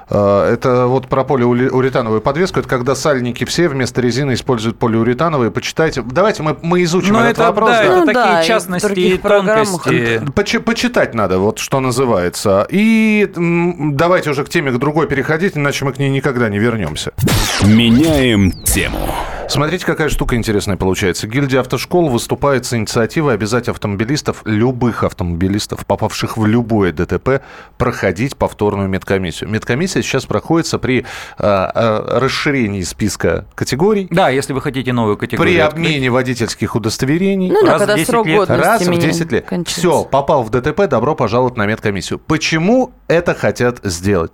э, 0.10 0.54
это 0.54 0.86
вот 0.86 1.08
про 1.08 1.24
полиуретановую 1.24 2.22
подвеску. 2.22 2.60
Это 2.60 2.70
когда 2.70 2.94
сальники 2.94 3.46
все 3.46 3.68
вместо 3.68 4.02
резины 4.02 4.34
используют 4.34 4.78
полиуретановые. 4.78 5.50
Почитайте. 5.50 6.04
Давайте 6.04 6.44
мы, 6.44 6.58
мы 6.62 6.84
изучим 6.84 7.14
Но 7.14 7.22
этот 7.22 7.38
это, 7.40 7.44
вопрос. 7.44 7.70
Да, 7.70 7.78
да. 7.78 7.84
это 7.84 7.96
ну, 7.96 8.06
такие 8.06 8.24
да, 8.24 8.44
частности 8.44 9.00
и 9.00 9.18
тонкости. 9.18 10.22
Поч 10.36 10.56
почитать 10.64 11.16
надо, 11.16 11.40
вот 11.40 11.58
что 11.58 11.80
называется. 11.80 12.68
И 12.70 13.32
давайте 13.36 14.30
уже 14.30 14.44
к 14.44 14.50
теме 14.50 14.72
к 14.72 14.78
другой 14.78 15.08
переходить, 15.08 15.58
иначе 15.58 15.86
мы 15.86 15.94
к 15.94 15.98
ней 15.98 16.10
никогда 16.10 16.50
не 16.50 16.60
вернемся. 16.60 17.14
Меняем 17.64 18.52
тему. 18.52 19.10
Смотрите, 19.52 19.86
какая 19.86 20.08
штука 20.08 20.38
интересная 20.38 20.78
получается. 20.78 21.28
Гильдия 21.28 21.60
автошкол 21.60 22.08
выступает 22.08 22.66
с 22.66 22.74
инициативой 22.74 23.34
обязать 23.34 23.68
автомобилистов, 23.68 24.44
любых 24.46 25.04
автомобилистов, 25.04 25.86
попавших 25.86 26.38
в 26.38 26.46
любое 26.46 26.94
ДТП, 26.94 27.42
проходить 27.78 28.38
повторную 28.38 28.88
медкомиссию. 28.88 29.50
Медкомиссия 29.50 30.04
сейчас 30.04 30.26
проходится 30.26 30.80
при 30.80 31.00
э, 31.00 31.04
э, 31.38 32.20
расширении 32.20 32.82
списка 32.84 33.46
категорий. 33.54 34.08
Да, 34.10 34.30
если 34.30 34.54
вы 34.54 34.62
хотите 34.62 34.94
новую 34.94 35.18
категорию. 35.18 35.54
При 35.54 35.60
обмене 35.60 36.10
водительских 36.10 36.74
удостоверений. 36.74 37.52
Ну 37.52 37.66
да, 37.66 37.74
раз 37.74 37.82
когда 37.82 38.06
срок 38.06 38.28
лет. 38.28 38.50
Раз 38.50 38.88
в 38.88 38.98
10 38.98 39.32
лет. 39.34 39.46
Кончается. 39.48 39.82
Все, 39.82 40.06
попал 40.06 40.44
в 40.44 40.50
ДТП, 40.50 40.88
добро 40.88 41.14
пожаловать 41.14 41.58
на 41.58 41.66
медкомиссию. 41.66 42.20
Почему 42.20 42.94
это 43.10 43.34
хотят 43.34 43.82
сделать? 43.84 44.32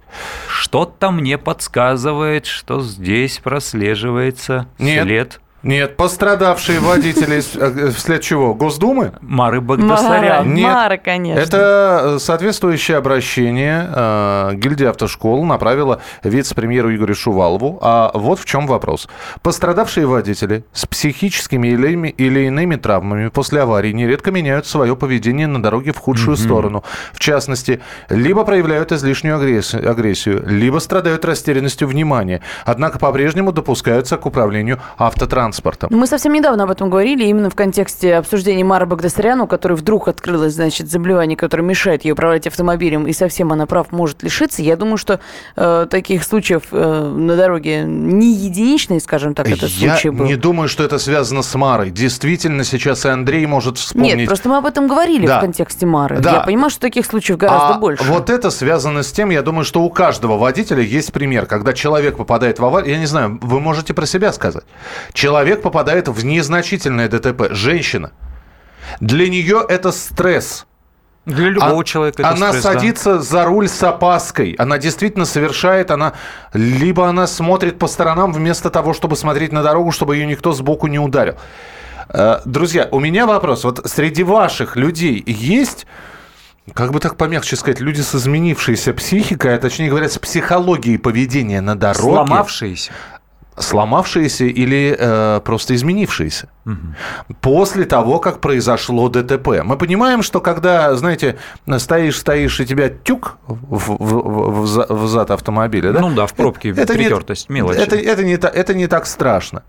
Что-то 0.47 1.09
мне 1.09 1.39
подсказывает, 1.39 2.45
что 2.45 2.81
здесь 2.81 3.39
прослеживается 3.39 4.67
Нет, 4.77 5.06
след 5.07 5.39
нет, 5.67 5.97
пострадавшие 5.97 6.79
водители 6.79 7.41
э, 7.55 7.91
вслед 7.91 8.21
чего? 8.21 8.53
Госдумы? 8.53 9.11
Мары 9.19 9.59
Багдасарян. 9.59 10.53
Нет, 10.53 10.63
Мара, 10.65 10.95
конечно. 10.95 11.41
Это 11.41 12.01
э, 12.15 12.19
соответствующее 12.19 12.95
обращение 12.95 13.85
э, 13.93 14.51
гильдия 14.53 14.91
автошкол 14.91 15.43
направила 15.43 15.99
вице-премьеру 16.23 16.95
Игорю 16.95 17.15
Шувалову. 17.15 17.79
А 17.81 18.11
вот 18.13 18.39
в 18.39 18.45
чем 18.45 18.65
вопрос. 18.65 19.09
Пострадавшие 19.41 20.07
водители 20.07 20.63
с 20.71 20.85
психическими 20.85 21.67
или, 21.67 22.07
или 22.11 22.39
иными 22.45 22.77
травмами 22.77 23.27
после 23.27 23.59
аварии 23.59 23.91
нередко 23.91 24.31
меняют 24.31 24.67
свое 24.67 24.95
поведение 24.95 25.47
на 25.47 25.61
дороге 25.61 25.91
в 25.91 25.97
худшую 25.97 26.37
mm-hmm. 26.37 26.45
сторону. 26.45 26.83
В 27.11 27.19
частности, 27.19 27.81
либо 28.07 28.45
проявляют 28.45 28.93
излишнюю 28.93 29.35
агрессию, 29.35 29.91
агрессию, 29.91 30.45
либо 30.47 30.79
страдают 30.79 31.25
растерянностью 31.25 31.89
внимания. 31.89 32.41
Однако 32.63 32.99
по-прежнему 32.99 33.51
допускаются 33.51 34.15
к 34.15 34.25
управлению 34.25 34.79
автотранспортом 34.97 35.56
транспортом. 35.57 35.89
Мы 35.91 36.07
совсем 36.07 36.33
недавно 36.33 36.63
об 36.63 36.71
этом 36.71 36.89
говорили, 36.89 37.25
именно 37.25 37.49
в 37.49 37.55
контексте 37.55 38.15
обсуждения 38.15 38.63
Мары 38.63 38.85
Багдасарян, 38.85 39.41
у 39.41 39.47
которой 39.47 39.73
вдруг 39.73 40.07
открылось, 40.07 40.53
значит, 40.53 40.89
заболевание, 40.89 41.37
которое 41.37 41.63
мешает 41.63 42.05
ей 42.05 42.11
управлять 42.11 42.47
автомобилем, 42.47 43.07
и 43.07 43.13
совсем 43.13 43.51
она 43.51 43.65
прав 43.65 43.91
может 43.91 44.23
лишиться. 44.23 44.61
Я 44.61 44.75
думаю, 44.75 44.97
что 44.97 45.19
э, 45.55 45.87
таких 45.89 46.23
случаев 46.23 46.63
э, 46.71 47.11
на 47.15 47.35
дороге 47.35 47.83
не 47.83 48.33
единичные, 48.33 48.99
скажем 48.99 49.33
так, 49.33 49.47
этот 49.47 49.69
Я 49.69 49.93
случай 49.93 50.09
был. 50.09 50.25
не 50.25 50.35
думаю, 50.35 50.69
что 50.69 50.83
это 50.83 50.97
связано 50.97 51.41
с 51.41 51.55
Марой. 51.55 51.89
Действительно, 51.89 52.63
сейчас 52.63 53.05
и 53.05 53.09
Андрей 53.09 53.45
может 53.45 53.77
вспомнить. 53.77 54.15
Нет, 54.15 54.27
просто 54.27 54.49
мы 54.49 54.57
об 54.57 54.65
этом 54.65 54.87
говорили 54.87 55.27
да. 55.27 55.37
в 55.37 55.41
контексте 55.41 55.85
Мары. 55.85 56.19
Да. 56.19 56.37
Я 56.37 56.39
понимаю, 56.41 56.69
что 56.69 56.81
таких 56.81 57.05
случаев 57.05 57.37
гораздо 57.37 57.75
а 57.75 57.79
больше. 57.79 58.03
вот 58.03 58.29
это 58.29 58.51
связано 58.51 59.03
с 59.03 59.11
тем, 59.11 59.29
я 59.29 59.41
думаю, 59.41 59.65
что 59.65 59.81
у 59.81 59.89
каждого 59.89 60.37
водителя 60.37 60.81
есть 60.81 61.11
пример, 61.11 61.45
когда 61.45 61.73
человек 61.73 62.17
попадает 62.17 62.59
в 62.59 62.65
аварию, 62.65 62.93
я 62.93 62.99
не 62.99 63.05
знаю, 63.05 63.39
вы 63.41 63.59
можете 63.59 63.93
про 63.93 64.05
себя 64.05 64.31
сказать. 64.33 64.63
Человек 65.13 65.36
попадает 65.61 66.07
в 66.07 66.17
в 66.17 66.25
незначительное 66.25 67.07
ДТП. 67.07 67.51
Женщина. 67.51 68.11
Для 68.99 69.29
нее 69.29 69.63
это 69.67 69.91
стресс. 69.91 70.65
Для 71.25 71.49
любого 71.49 71.81
а, 71.81 71.83
человека 71.83 72.21
это 72.21 72.31
Она 72.31 72.49
стресс, 72.49 72.63
садится 72.63 73.15
да. 73.15 73.21
за 73.21 73.45
руль 73.45 73.67
с 73.67 73.83
опаской. 73.83 74.53
Она 74.53 74.77
действительно 74.77 75.25
совершает, 75.25 75.91
она 75.91 76.13
либо 76.53 77.07
она 77.07 77.27
смотрит 77.27 77.77
по 77.77 77.87
сторонам 77.87 78.31
вместо 78.31 78.69
того, 78.69 78.93
чтобы 78.93 79.17
смотреть 79.17 79.51
на 79.51 79.61
дорогу, 79.61 79.91
чтобы 79.91 80.15
ее 80.15 80.25
никто 80.25 80.53
сбоку 80.53 80.87
не 80.87 80.99
ударил. 80.99 81.35
Э, 82.09 82.39
друзья, 82.45 82.87
у 82.91 82.99
меня 83.01 83.25
вопрос. 83.25 83.65
Вот 83.65 83.81
среди 83.85 84.23
ваших 84.23 84.77
людей 84.77 85.21
есть 85.27 85.85
как 86.73 86.91
бы 86.91 86.99
так 86.99 87.15
помягче 87.15 87.55
сказать, 87.55 87.79
люди 87.79 88.01
с 88.01 88.13
изменившейся 88.13 88.93
психикой, 88.93 89.55
а 89.55 89.57
точнее 89.57 89.89
говоря, 89.89 90.09
с 90.09 90.17
психологией 90.19 90.99
поведения 90.99 91.61
на 91.61 91.77
дороге. 91.77 92.01
Сломавшиеся 92.01 92.91
сломавшиеся 93.57 94.45
или 94.45 94.95
э, 94.97 95.41
просто 95.43 95.75
изменившиеся. 95.75 96.49
Угу. 96.65 97.35
После 97.41 97.85
того, 97.85 98.19
как 98.19 98.39
произошло 98.39 99.09
ДТП. 99.09 99.63
Мы 99.63 99.77
понимаем, 99.77 100.21
что 100.21 100.41
когда, 100.41 100.95
знаете, 100.95 101.37
стоишь, 101.77 102.17
стоишь, 102.17 102.59
и 102.59 102.65
тебя 102.65 102.89
тюк 102.89 103.37
в, 103.47 103.95
в, 103.95 104.65
в, 104.65 104.85
в 104.89 105.07
зад 105.07 105.31
автомобиля, 105.31 105.91
да? 105.91 106.01
Ну 106.01 106.13
да, 106.13 106.27
в 106.27 106.33
пробке 106.33 106.69
это, 106.69 106.93
притертость, 106.93 107.49
не, 107.49 107.55
мелочь. 107.55 107.77
Это, 107.77 107.95
это, 107.95 108.23
не, 108.23 108.33
это 108.33 108.73
не 108.73 108.87
так 108.87 109.07
страшно. 109.07 109.63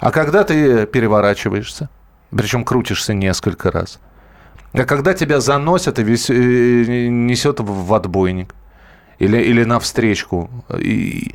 А 0.00 0.10
когда 0.10 0.44
ты 0.44 0.86
переворачиваешься, 0.86 1.88
причем 2.30 2.64
крутишься 2.64 3.14
несколько 3.14 3.70
раз, 3.70 3.98
а 4.72 4.84
когда 4.84 5.14
тебя 5.14 5.40
заносят 5.40 5.98
и 5.98 6.02
весь, 6.02 6.28
несет 6.28 7.60
в 7.60 7.94
отбойник, 7.94 8.54
или, 9.22 9.38
или 9.38 9.64
на 9.64 9.78
встречку. 9.78 10.50
И, 10.78 11.32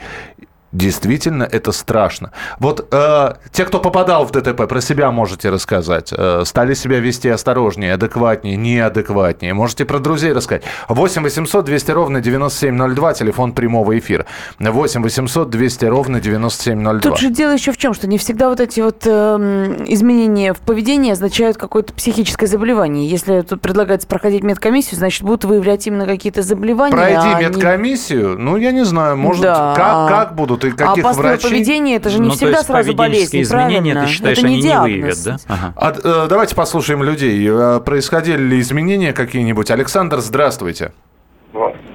Действительно, 0.74 1.44
это 1.44 1.72
страшно. 1.72 2.32
Вот 2.60 2.88
э, 2.92 3.34
те, 3.52 3.64
кто 3.64 3.80
попадал 3.80 4.26
в 4.26 4.32
ДТП, 4.32 4.68
про 4.68 4.82
себя 4.82 5.12
можете 5.12 5.50
рассказать. 5.50 6.14
Э, 6.16 6.44
стали 6.46 6.74
себя 6.74 7.00
вести 7.00 7.30
осторожнее, 7.30 7.94
адекватнее, 7.94 8.58
неадекватнее. 8.58 9.54
Можете 9.54 9.86
про 9.86 10.00
друзей 10.00 10.34
рассказать. 10.34 10.64
8 10.90 11.24
800 11.24 11.64
200 11.64 11.92
ровно 11.92 12.20
9702, 12.20 13.14
телефон 13.14 13.54
прямого 13.54 13.98
эфира. 13.98 14.26
8 14.60 15.02
800 15.02 15.50
200 15.50 15.86
ровно 15.86 16.20
9702. 16.20 17.12
Тут 17.12 17.20
же 17.20 17.30
дело 17.30 17.52
еще 17.52 17.72
в 17.72 17.78
чем, 17.78 17.94
что 17.94 18.08
не 18.08 18.18
всегда 18.18 18.50
вот 18.50 18.60
эти 18.60 18.82
вот 18.82 19.04
э, 19.06 19.86
изменения 19.88 20.54
в 20.54 20.60
поведении 20.60 21.14
означают 21.14 21.56
какое-то 21.56 21.94
психическое 21.94 22.48
заболевание. 22.48 23.08
Если 23.08 23.40
тут 23.40 23.62
предлагается 23.62 24.06
проходить 24.06 24.44
медкомиссию, 24.44 24.98
значит, 24.98 25.24
будут 25.24 25.46
выявлять 25.46 25.88
именно 25.88 26.06
какие-то 26.06 26.42
заболевания. 26.42 26.92
Пройди 26.92 27.16
а 27.16 27.40
медкомиссию, 27.40 28.32
не... 28.32 28.44
ну, 28.44 28.58
я 28.58 28.72
не 28.72 28.84
знаю, 28.84 29.16
может, 29.16 29.44
да. 29.44 29.74
как, 29.74 30.10
как 30.10 30.36
будут 30.36 30.57
будут 30.58 30.74
и 30.74 30.78
каких 30.78 31.06
а 31.06 31.14
врачей... 31.14 31.50
поведение 31.50 31.98
это 31.98 32.10
же 32.10 32.20
не 32.20 32.30
ну, 32.30 32.34
всегда 32.34 32.64
сразу 32.64 32.94
болезнь, 32.94 33.42
изменения, 33.42 33.94
правильно? 33.94 34.02
ты 34.02 34.08
считаешь, 34.08 34.38
это 34.38 34.48
не 34.48 34.54
они 34.56 34.64
диагноз. 34.64 34.90
не 34.90 35.02
выявят, 35.02 35.24
да? 35.24 35.38
Ага. 35.48 35.74
А, 35.76 35.94
э, 36.26 36.28
давайте 36.28 36.56
послушаем 36.56 37.04
людей. 37.04 37.48
Э, 37.50 37.80
происходили 37.80 38.42
ли 38.42 38.60
изменения 38.60 39.14
какие-нибудь? 39.14 39.72
Александр, 39.72 40.20
здравствуйте. 40.20 40.92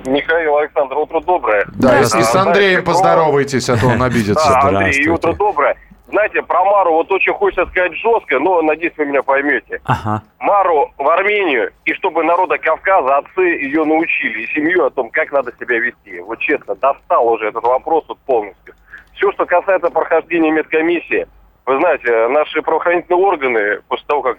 Михаил, 0.07 0.57
Александр, 0.57 0.97
утро 0.97 1.21
доброе. 1.21 1.67
Да, 1.75 2.01
и 2.01 2.05
с 2.05 2.35
Андреем 2.35 2.85
поздоровайтесь, 2.85 3.69
а 3.69 3.77
то 3.77 3.87
он 3.87 4.03
обидится. 4.03 4.49
Да, 4.49 4.69
Андрей, 4.69 5.09
утро 5.09 5.33
доброе. 5.33 5.77
Знаете, 6.13 6.43
про 6.43 6.63
Мару 6.63 6.93
вот 6.93 7.11
очень 7.11 7.33
хочется 7.33 7.65
сказать 7.71 7.95
жестко, 7.95 8.39
но 8.39 8.61
надеюсь, 8.61 8.93
вы 8.99 9.07
меня 9.07 9.23
поймете. 9.23 9.81
Ага. 9.85 10.23
Мару 10.41 10.93
в 10.99 11.09
Армению, 11.09 11.73
и 11.87 11.95
чтобы 11.95 12.23
народа 12.23 12.59
Кавказа, 12.59 13.17
отцы 13.17 13.41
ее 13.41 13.83
научили, 13.85 14.43
и 14.43 14.47
семью 14.49 14.85
о 14.85 14.91
том, 14.91 15.09
как 15.09 15.33
надо 15.33 15.55
себя 15.59 15.79
вести. 15.79 16.21
Вот 16.21 16.39
честно, 16.39 16.75
достал 16.75 17.27
уже 17.29 17.49
этот 17.49 17.65
вопрос 17.65 18.05
вот 18.09 18.19
полностью. 18.27 18.75
Все, 19.15 19.33
что 19.33 19.47
касается 19.47 19.89
прохождения 19.89 20.51
медкомиссии, 20.51 21.27
вы 21.65 21.79
знаете, 21.79 22.29
наши 22.29 22.61
правоохранительные 22.61 23.25
органы, 23.25 23.81
после 23.89 24.07
того, 24.07 24.21
как 24.23 24.39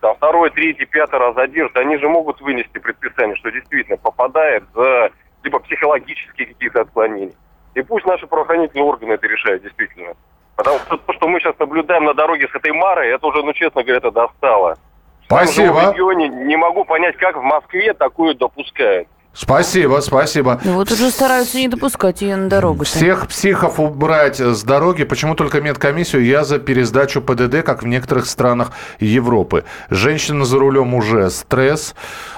там, 0.00 0.16
второй, 0.16 0.48
третий, 0.48 0.86
пятый 0.86 1.18
раз 1.18 1.34
задержат, 1.34 1.76
они 1.76 1.98
же 1.98 2.08
могут 2.08 2.40
вынести 2.40 2.78
предписание, 2.78 3.36
что 3.36 3.50
действительно 3.50 3.98
попадает 3.98 4.64
за 4.74 5.10
либо 5.42 5.58
психологические 5.58 6.46
какие-то 6.46 6.80
отклонения. 6.80 7.34
И 7.74 7.82
пусть 7.82 8.06
наши 8.06 8.26
правоохранительные 8.26 8.86
органы 8.86 9.12
это 9.12 9.26
решают 9.26 9.62
действительно. 9.62 10.14
Потому 10.56 10.78
что 10.80 10.96
то, 10.96 11.12
что 11.12 11.28
мы 11.28 11.40
сейчас 11.40 11.58
наблюдаем 11.58 12.04
на 12.04 12.14
дороге 12.14 12.48
с 12.48 12.54
этой 12.54 12.72
Марой, 12.72 13.08
это 13.08 13.26
уже, 13.26 13.42
ну, 13.42 13.52
честно 13.52 13.82
говоря, 13.82 13.98
это 13.98 14.10
достало. 14.10 14.76
Спасибо. 15.24 15.72
В 15.72 15.92
регионе 15.92 16.28
не 16.28 16.56
могу 16.56 16.84
понять, 16.84 17.16
как 17.16 17.36
в 17.36 17.42
Москве 17.42 17.94
такое 17.94 18.34
допускают. 18.34 19.08
Спасибо, 19.34 20.00
спасибо. 20.02 20.60
Ну 20.62 20.74
вот 20.74 20.90
уже 20.90 21.10
стараются 21.10 21.56
не 21.56 21.68
допускать 21.68 22.20
ее 22.20 22.36
на 22.36 22.48
дорогу. 22.48 22.84
Всех 22.84 23.28
психов 23.28 23.80
убрать 23.80 24.38
с 24.40 24.62
дороги. 24.62 25.04
Почему 25.04 25.34
только 25.34 25.60
медкомиссию? 25.60 26.24
Я 26.24 26.44
за 26.44 26.58
пересдачу 26.58 27.22
ПДД, 27.22 27.62
как 27.64 27.82
в 27.82 27.86
некоторых 27.86 28.26
странах 28.26 28.72
Европы. 29.00 29.64
Женщина 29.88 30.44
за 30.44 30.58
рулем 30.58 30.94
уже 30.94 31.30
стресс. 31.30 31.94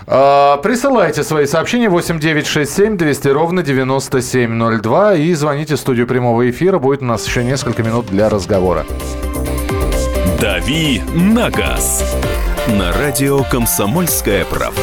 А, 0.06 0.58
присылайте 0.58 1.24
свои 1.24 1.46
сообщения 1.46 1.88
8967 1.88 2.96
200 2.96 3.28
ровно 3.28 3.62
9702 3.62 5.14
и 5.14 5.34
звоните 5.34 5.74
в 5.74 5.80
студию 5.80 6.06
прямого 6.06 6.48
эфира. 6.48 6.78
Будет 6.78 7.02
у 7.02 7.06
нас 7.06 7.26
еще 7.26 7.42
несколько 7.42 7.82
минут 7.82 8.06
для 8.06 8.28
разговора. 8.28 8.86
«Дави 10.40 11.02
на 11.14 11.50
газ» 11.50 12.04
на 12.68 12.92
радио 12.92 13.42
«Комсомольская 13.44 14.44
правда». 14.44 14.82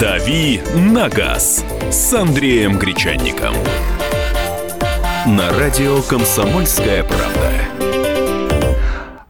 «Дави 0.00 0.60
на 0.74 1.08
газ» 1.08 1.64
с 1.90 2.12
Андреем 2.14 2.78
Гречанником. 2.78 3.54
На 5.24 5.56
радио 5.56 6.02
«Комсомольская 6.02 7.04
правда». 7.04 7.52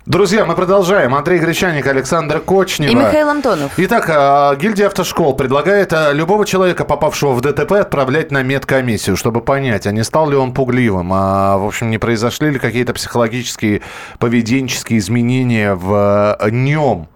Друзья, 0.06 0.46
мы 0.46 0.54
продолжаем. 0.54 1.14
Андрей 1.14 1.38
Гречаник, 1.38 1.86
Александр 1.86 2.40
Кочнева. 2.40 2.90
И 2.90 2.94
Михаил 2.94 3.28
Антонов. 3.28 3.72
Итак, 3.76 4.06
а, 4.08 4.54
гильдия 4.54 4.86
автошкол 4.86 5.34
предлагает 5.34 5.92
а, 5.92 6.12
любого 6.12 6.46
человека, 6.46 6.84
попавшего 6.84 7.32
в 7.32 7.42
ДТП, 7.42 7.72
отправлять 7.72 8.30
на 8.30 8.42
медкомиссию, 8.42 9.16
чтобы 9.16 9.42
понять, 9.42 9.86
а 9.86 9.92
не 9.92 10.02
стал 10.02 10.30
ли 10.30 10.36
он 10.36 10.54
пугливым, 10.54 11.10
а, 11.12 11.58
в 11.58 11.66
общем, 11.66 11.90
не 11.90 11.98
произошли 11.98 12.50
ли 12.50 12.58
какие-то 12.58 12.94
психологические, 12.94 13.82
поведенческие 14.18 14.98
изменения 14.98 15.74
в 15.74 16.36
а, 16.38 16.50
нем. 16.50 17.08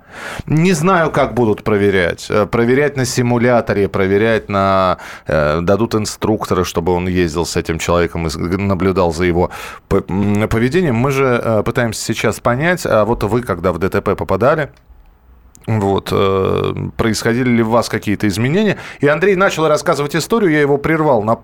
Не 0.46 0.72
знаю, 0.72 1.10
как 1.10 1.34
будут 1.34 1.64
проверять. 1.64 2.26
Э, 2.30 2.46
Проверять 2.46 2.96
на 2.96 3.04
симуляторе, 3.04 3.88
проверять 3.88 4.48
на... 4.48 4.98
э, 5.26 5.60
дадут 5.60 5.94
инструктора, 5.94 6.64
чтобы 6.64 6.92
он 6.92 7.08
ездил 7.08 7.44
с 7.44 7.56
этим 7.56 7.78
человеком 7.78 8.26
и 8.26 8.56
наблюдал 8.56 9.12
за 9.12 9.24
его 9.24 9.50
поведением. 9.88 10.96
Мы 10.96 11.10
же 11.10 11.40
э, 11.42 11.62
пытаемся 11.64 12.02
сейчас 12.02 12.40
понять, 12.40 12.86
а 12.86 13.04
вот 13.04 13.22
вы, 13.24 13.42
когда 13.42 13.72
в 13.72 13.78
ДТП 13.78 14.16
попадали, 14.16 14.70
вот, 15.66 16.12
происходили 16.96 17.50
ли 17.50 17.62
у 17.62 17.68
вас 17.68 17.90
какие-то 17.90 18.26
изменения? 18.26 18.78
И 19.00 19.06
Андрей 19.06 19.36
начал 19.36 19.68
рассказывать 19.68 20.16
историю, 20.16 20.50
я 20.50 20.60
его 20.62 20.78
прервал 20.78 21.22
на 21.22 21.40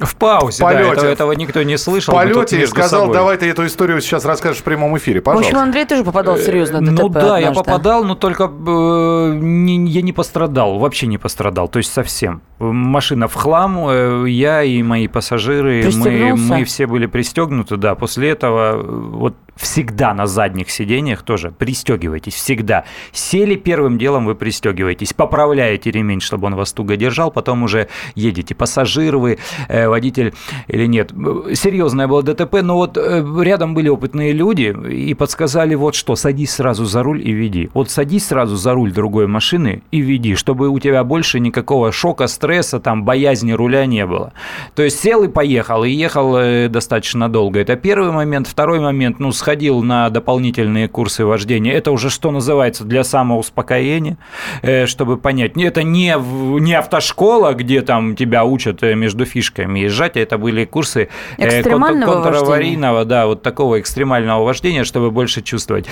В 0.00 0.16
паузе, 0.16 0.58
да, 0.58 0.64
полете. 0.72 0.90
этого, 0.90 1.06
этого 1.06 1.32
никто 1.32 1.62
не 1.62 1.78
слышал. 1.78 2.12
в 2.14 2.16
полете 2.16 2.60
и 2.60 2.66
сказал, 2.66 3.02
собой. 3.02 3.14
давай 3.16 3.36
ты 3.38 3.48
эту 3.48 3.64
историю 3.64 4.00
сейчас 4.00 4.24
расскажешь 4.24 4.60
в 4.60 4.64
прямом 4.64 4.96
эфире, 4.98 5.20
В 5.20 5.28
общем, 5.28 5.36
пожалуйста. 5.36 5.62
Андрей 5.62 5.84
тоже 5.84 6.02
попадал 6.02 6.34
в 6.34 6.40
серьезно 6.40 6.80
в 6.80 6.82
ДТП 6.84 7.00
Ну 7.00 7.08
да, 7.10 7.38
я 7.38 7.48
однажды. 7.50 7.64
попадал, 7.70 8.04
но 8.04 8.16
только 8.16 8.44
э, 8.44 9.38
не- 9.40 9.88
я 9.88 10.02
не 10.02 10.12
пострадал, 10.12 10.78
вообще 10.80 11.06
не 11.06 11.16
пострадал, 11.18 11.68
то 11.68 11.78
есть 11.78 11.92
совсем. 11.92 12.42
Машина 12.58 13.28
в 13.28 13.34
хлам, 13.34 13.88
э, 13.88 14.24
я 14.28 14.64
и 14.64 14.82
мои 14.82 15.06
пассажиры, 15.06 15.88
мы, 15.94 16.34
мы 16.34 16.64
все 16.64 16.86
были 16.88 17.06
пристегнуты, 17.06 17.76
да. 17.76 17.94
После 17.94 18.30
этого 18.30 18.72
э, 18.74 18.82
вот 18.82 19.34
всегда 19.56 20.14
на 20.14 20.26
задних 20.26 20.70
сиденьях 20.70 21.22
тоже 21.22 21.50
пристегивайтесь, 21.50 22.34
всегда. 22.34 22.84
Сели 23.12 23.54
первым 23.56 23.98
делом, 23.98 24.26
вы 24.26 24.34
пристегиваетесь, 24.34 25.12
поправляете 25.12 25.90
ремень, 25.90 26.20
чтобы 26.20 26.46
он 26.46 26.54
вас 26.54 26.72
туго 26.72 26.96
держал, 26.96 27.30
потом 27.30 27.62
уже 27.62 27.88
едете. 28.14 28.54
Пассажир 28.54 29.16
вы, 29.16 29.38
э, 29.68 29.88
водитель 29.88 30.34
или 30.68 30.86
нет. 30.86 31.12
Э, 31.12 31.54
Серьезное 31.54 32.06
было 32.06 32.22
ДТП, 32.22 32.62
но 32.62 32.76
вот 32.76 32.96
э, 32.96 33.24
рядом 33.42 33.74
были 33.74 33.88
опытные 33.88 34.32
люди 34.32 34.74
и 34.90 35.14
подсказали 35.14 35.74
вот 35.74 35.94
что, 35.94 36.16
садись 36.16 36.52
сразу 36.52 36.84
за 36.84 37.02
руль 37.02 37.26
и 37.26 37.32
веди. 37.32 37.70
Вот 37.74 37.90
садись 37.90 38.26
сразу 38.26 38.56
за 38.56 38.72
руль 38.74 38.92
другой 38.92 39.26
машины 39.26 39.82
и 39.90 40.00
веди, 40.00 40.34
чтобы 40.34 40.68
у 40.68 40.78
тебя 40.78 41.04
больше 41.04 41.40
никакого 41.40 41.92
шока, 41.92 42.26
стресса, 42.26 42.80
там, 42.80 43.04
боязни 43.04 43.52
руля 43.52 43.86
не 43.86 44.06
было. 44.06 44.32
То 44.74 44.82
есть 44.82 45.00
сел 45.00 45.22
и 45.22 45.28
поехал, 45.28 45.84
и 45.84 45.90
ехал 45.90 46.68
достаточно 46.68 47.28
долго. 47.28 47.60
Это 47.60 47.76
первый 47.76 48.10
момент. 48.10 48.46
Второй 48.46 48.80
момент, 48.80 49.18
ну, 49.18 49.32
сходил 49.44 49.82
на 49.82 50.08
дополнительные 50.08 50.88
курсы 50.88 51.26
вождения. 51.26 51.70
Это 51.74 51.92
уже 51.92 52.08
что 52.08 52.30
называется 52.30 52.84
для 52.84 53.04
самоуспокоения, 53.04 54.16
э, 54.62 54.86
чтобы 54.86 55.18
понять. 55.18 55.52
Это 55.58 55.82
не, 55.82 56.16
не 56.60 56.72
автошкола, 56.72 57.52
где 57.52 57.82
там 57.82 58.16
тебя 58.16 58.44
учат 58.44 58.82
э, 58.82 58.94
между 58.94 59.26
фишками 59.26 59.80
езжать, 59.80 60.16
а 60.16 60.20
это 60.20 60.38
были 60.38 60.64
курсы 60.64 61.10
э, 61.36 61.62
контраварийного, 61.62 63.04
да, 63.04 63.26
вот 63.26 63.42
такого 63.42 63.80
экстремального 63.80 64.42
вождения, 64.42 64.84
чтобы 64.84 65.10
больше 65.10 65.42
чувствовать. 65.42 65.86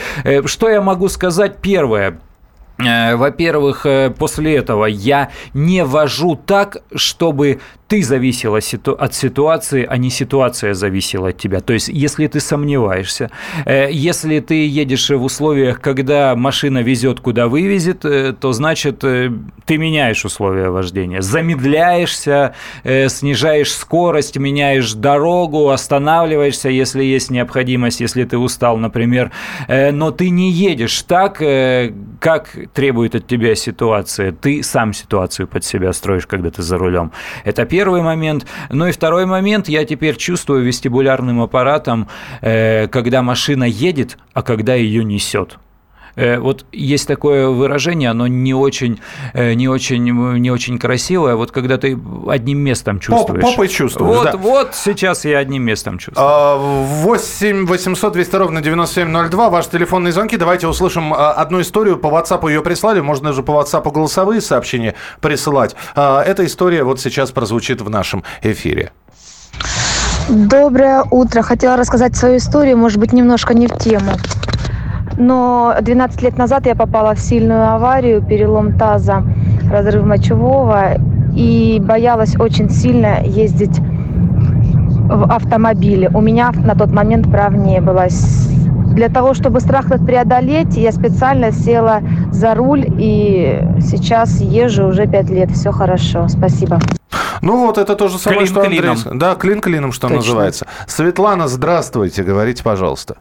Что 0.46 0.70
я 0.70 0.80
могу 0.80 1.08
сказать? 1.08 1.58
Первое. 1.60 2.20
Во-первых, 2.78 3.86
после 4.18 4.56
этого 4.56 4.86
я 4.86 5.28
не 5.52 5.84
вожу 5.84 6.36
так, 6.36 6.78
чтобы 6.94 7.60
ты 7.92 8.02
зависела 8.02 8.60
от 8.98 9.14
ситуации, 9.14 9.86
а 9.86 9.98
не 9.98 10.08
ситуация 10.08 10.72
зависела 10.72 11.28
от 11.28 11.36
тебя. 11.36 11.60
То 11.60 11.74
есть, 11.74 11.88
если 11.88 12.26
ты 12.26 12.40
сомневаешься, 12.40 13.30
э, 13.66 13.90
если 13.92 14.40
ты 14.40 14.66
едешь 14.66 15.10
в 15.10 15.22
условиях, 15.22 15.78
когда 15.82 16.34
машина 16.34 16.82
везет, 16.82 17.20
куда 17.20 17.48
вывезет, 17.48 18.06
э, 18.06 18.32
то 18.32 18.52
значит 18.52 19.04
э, 19.04 19.30
ты 19.66 19.76
меняешь 19.76 20.24
условия 20.24 20.70
вождения, 20.70 21.20
замедляешься, 21.20 22.54
снижаешь 22.82 23.72
скорость, 23.72 24.38
меняешь 24.38 24.94
дорогу, 24.94 25.68
останавливаешься, 25.68 26.70
если 26.70 27.04
есть 27.04 27.30
необходимость, 27.30 28.00
если 28.00 28.24
ты 28.24 28.38
устал, 28.38 28.78
например, 28.78 29.30
но 29.68 30.10
ты 30.10 30.30
не 30.30 30.50
едешь 30.50 31.02
так, 31.02 31.42
как 32.20 32.56
требует 32.72 33.14
от 33.14 33.26
тебя 33.26 33.54
ситуация. 33.54 34.32
Ты 34.32 34.62
сам 34.62 34.92
ситуацию 34.92 35.46
под 35.46 35.64
себя 35.64 35.92
строишь, 35.92 36.26
когда 36.26 36.50
ты 36.50 36.62
за 36.62 36.78
рулем. 36.78 37.12
Это 37.44 37.64
первый 37.82 38.02
момент. 38.02 38.46
Ну 38.70 38.86
и 38.86 38.92
второй 38.92 39.26
момент, 39.26 39.68
я 39.68 39.84
теперь 39.84 40.16
чувствую 40.16 40.62
вестибулярным 40.62 41.40
аппаратом, 41.42 42.06
э, 42.40 42.86
когда 42.86 43.22
машина 43.22 43.64
едет, 43.64 44.18
а 44.34 44.42
когда 44.42 44.74
ее 44.74 45.02
несет. 45.02 45.58
Э, 46.16 46.38
Вот 46.38 46.64
есть 46.72 47.08
такое 47.08 47.48
выражение, 47.48 48.10
оно 48.10 48.26
не 48.26 48.54
очень, 48.54 49.00
э, 49.34 49.54
не 49.54 49.68
очень, 49.68 50.04
не 50.38 50.50
очень 50.50 50.78
красивое. 50.78 51.34
Вот 51.36 51.50
когда 51.50 51.78
ты 51.78 51.98
одним 52.28 52.58
местом 52.58 53.00
чувствуешь. 53.00 53.42
попой 53.42 53.68
чувствуешь, 53.68 54.16
Вот, 54.16 54.24
да. 54.32 54.36
вот 54.36 54.74
сейчас 54.74 55.24
я 55.24 55.38
одним 55.38 55.62
местом 55.62 55.98
чувствую. 55.98 56.26
А, 56.28 56.56
8 56.56 57.66
800 57.66 58.12
200 58.12 58.36
ровно 58.36 58.60
9702. 58.60 59.50
Ваши 59.50 59.70
телефонные 59.70 60.12
звонки. 60.12 60.36
Давайте 60.36 60.66
услышим 60.66 61.12
а, 61.14 61.32
одну 61.32 61.60
историю. 61.60 61.96
По 61.96 62.08
WhatsApp 62.08 62.48
ее 62.48 62.62
прислали. 62.62 63.00
Можно 63.00 63.32
же 63.32 63.42
по 63.42 63.52
WhatsApp 63.52 63.90
голосовые 63.90 64.40
сообщения 64.40 64.94
присылать. 65.20 65.74
А, 65.94 66.22
Эта 66.22 66.44
история 66.46 66.84
вот 66.84 67.00
сейчас 67.00 67.30
прозвучит 67.30 67.80
в 67.80 67.88
нашем 67.90 68.24
эфире. 68.42 68.92
Доброе 70.28 71.04
утро. 71.10 71.42
Хотела 71.42 71.76
рассказать 71.76 72.16
свою 72.16 72.36
историю, 72.36 72.76
может 72.76 72.98
быть, 72.98 73.12
немножко 73.12 73.54
не 73.54 73.66
в 73.66 73.76
тему. 73.78 74.12
Но 75.16 75.74
12 75.80 76.22
лет 76.22 76.38
назад 76.38 76.66
я 76.66 76.74
попала 76.74 77.14
в 77.14 77.20
сильную 77.20 77.70
аварию, 77.74 78.22
перелом 78.22 78.78
таза, 78.78 79.22
разрыв 79.70 80.04
мочевого, 80.04 80.94
и 81.34 81.80
боялась 81.82 82.36
очень 82.38 82.70
сильно 82.70 83.22
ездить 83.22 83.78
в 83.78 85.32
автомобиле. 85.32 86.10
У 86.12 86.20
меня 86.20 86.52
на 86.54 86.74
тот 86.74 86.92
момент 86.92 87.30
прав 87.30 87.52
не 87.52 87.80
было. 87.80 88.06
Для 88.94 89.08
того, 89.08 89.32
чтобы 89.32 89.60
страх 89.60 89.86
этот 89.86 90.04
преодолеть, 90.06 90.76
я 90.76 90.92
специально 90.92 91.50
села 91.50 92.00
за 92.30 92.54
руль, 92.54 92.84
и 92.98 93.62
сейчас 93.80 94.40
езжу 94.40 94.86
уже 94.86 95.06
5 95.06 95.30
лет. 95.30 95.50
Все 95.50 95.72
хорошо. 95.72 96.28
Спасибо. 96.28 96.78
Ну 97.40 97.66
вот 97.66 97.78
это 97.78 97.96
то 97.96 98.08
же 98.08 98.18
самое, 98.18 98.40
Клин 98.40 98.52
что 98.52 98.60
Андрей. 98.60 98.78
клином. 98.80 99.18
Да, 99.18 99.34
клин 99.34 99.60
клином, 99.60 99.92
что 99.92 100.08
Точно. 100.08 100.16
называется. 100.16 100.66
Светлана, 100.86 101.48
здравствуйте. 101.48 102.22
Говорите, 102.22 102.62
пожалуйста. 102.62 103.16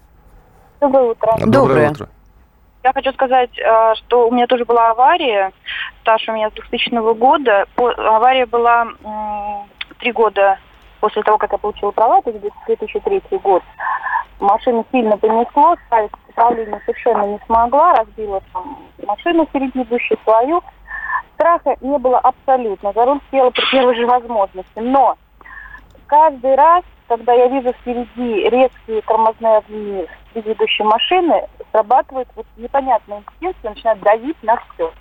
Доброе 0.81 1.11
утро. 1.11 1.33
Доброе. 1.45 1.91
утро. 1.91 2.09
Я 2.83 2.91
хочу 2.91 3.13
сказать, 3.13 3.51
э, 3.59 3.93
что 3.95 4.27
у 4.27 4.31
меня 4.31 4.47
тоже 4.47 4.65
была 4.65 4.89
авария. 4.89 5.51
Стаж 6.01 6.27
у 6.27 6.31
меня 6.31 6.49
с 6.49 6.53
2000 6.53 7.13
года. 7.13 7.65
Авария 7.77 8.47
была 8.47 8.87
три 9.99 10.11
года 10.11 10.57
после 10.99 11.21
того, 11.21 11.37
как 11.37 11.51
я 11.51 11.59
получила 11.59 11.91
права, 11.91 12.23
то 12.23 12.31
есть 12.31 12.41
2003 12.65 13.21
год. 13.43 13.61
Машину 14.39 14.83
сильно 14.91 15.17
понесло, 15.17 15.75
ставить 15.85 16.11
управление 16.29 16.81
совершенно 16.83 17.25
не 17.25 17.39
смогла, 17.45 17.93
разбила 17.93 18.41
там 18.51 18.79
машину 19.05 19.45
впереди 19.45 19.83
идущую 19.83 20.17
свою. 20.23 20.63
Страха 21.35 21.75
не 21.81 21.97
было 21.99 22.17
абсолютно. 22.17 22.91
За 22.93 23.05
руль 23.05 23.19
села 23.29 23.51
при 23.51 23.63
первой 23.69 23.95
же 23.95 24.07
возможности. 24.07 24.79
Но 24.79 25.15
каждый 26.07 26.55
раз, 26.55 26.83
когда 27.11 27.33
я 27.33 27.49
вижу 27.49 27.73
впереди 27.73 28.49
резкие 28.49 29.01
тормозные 29.01 29.57
огни 29.57 30.07
предыдущей 30.31 30.83
машины, 30.83 31.45
срабатывает 31.73 32.29
вот 32.37 32.45
непонятный 32.55 33.17
инстинкт, 33.17 33.57
и 33.65 33.67
начинает 33.67 33.99
давить 33.99 34.41
на 34.43 34.55
все. 34.55 34.93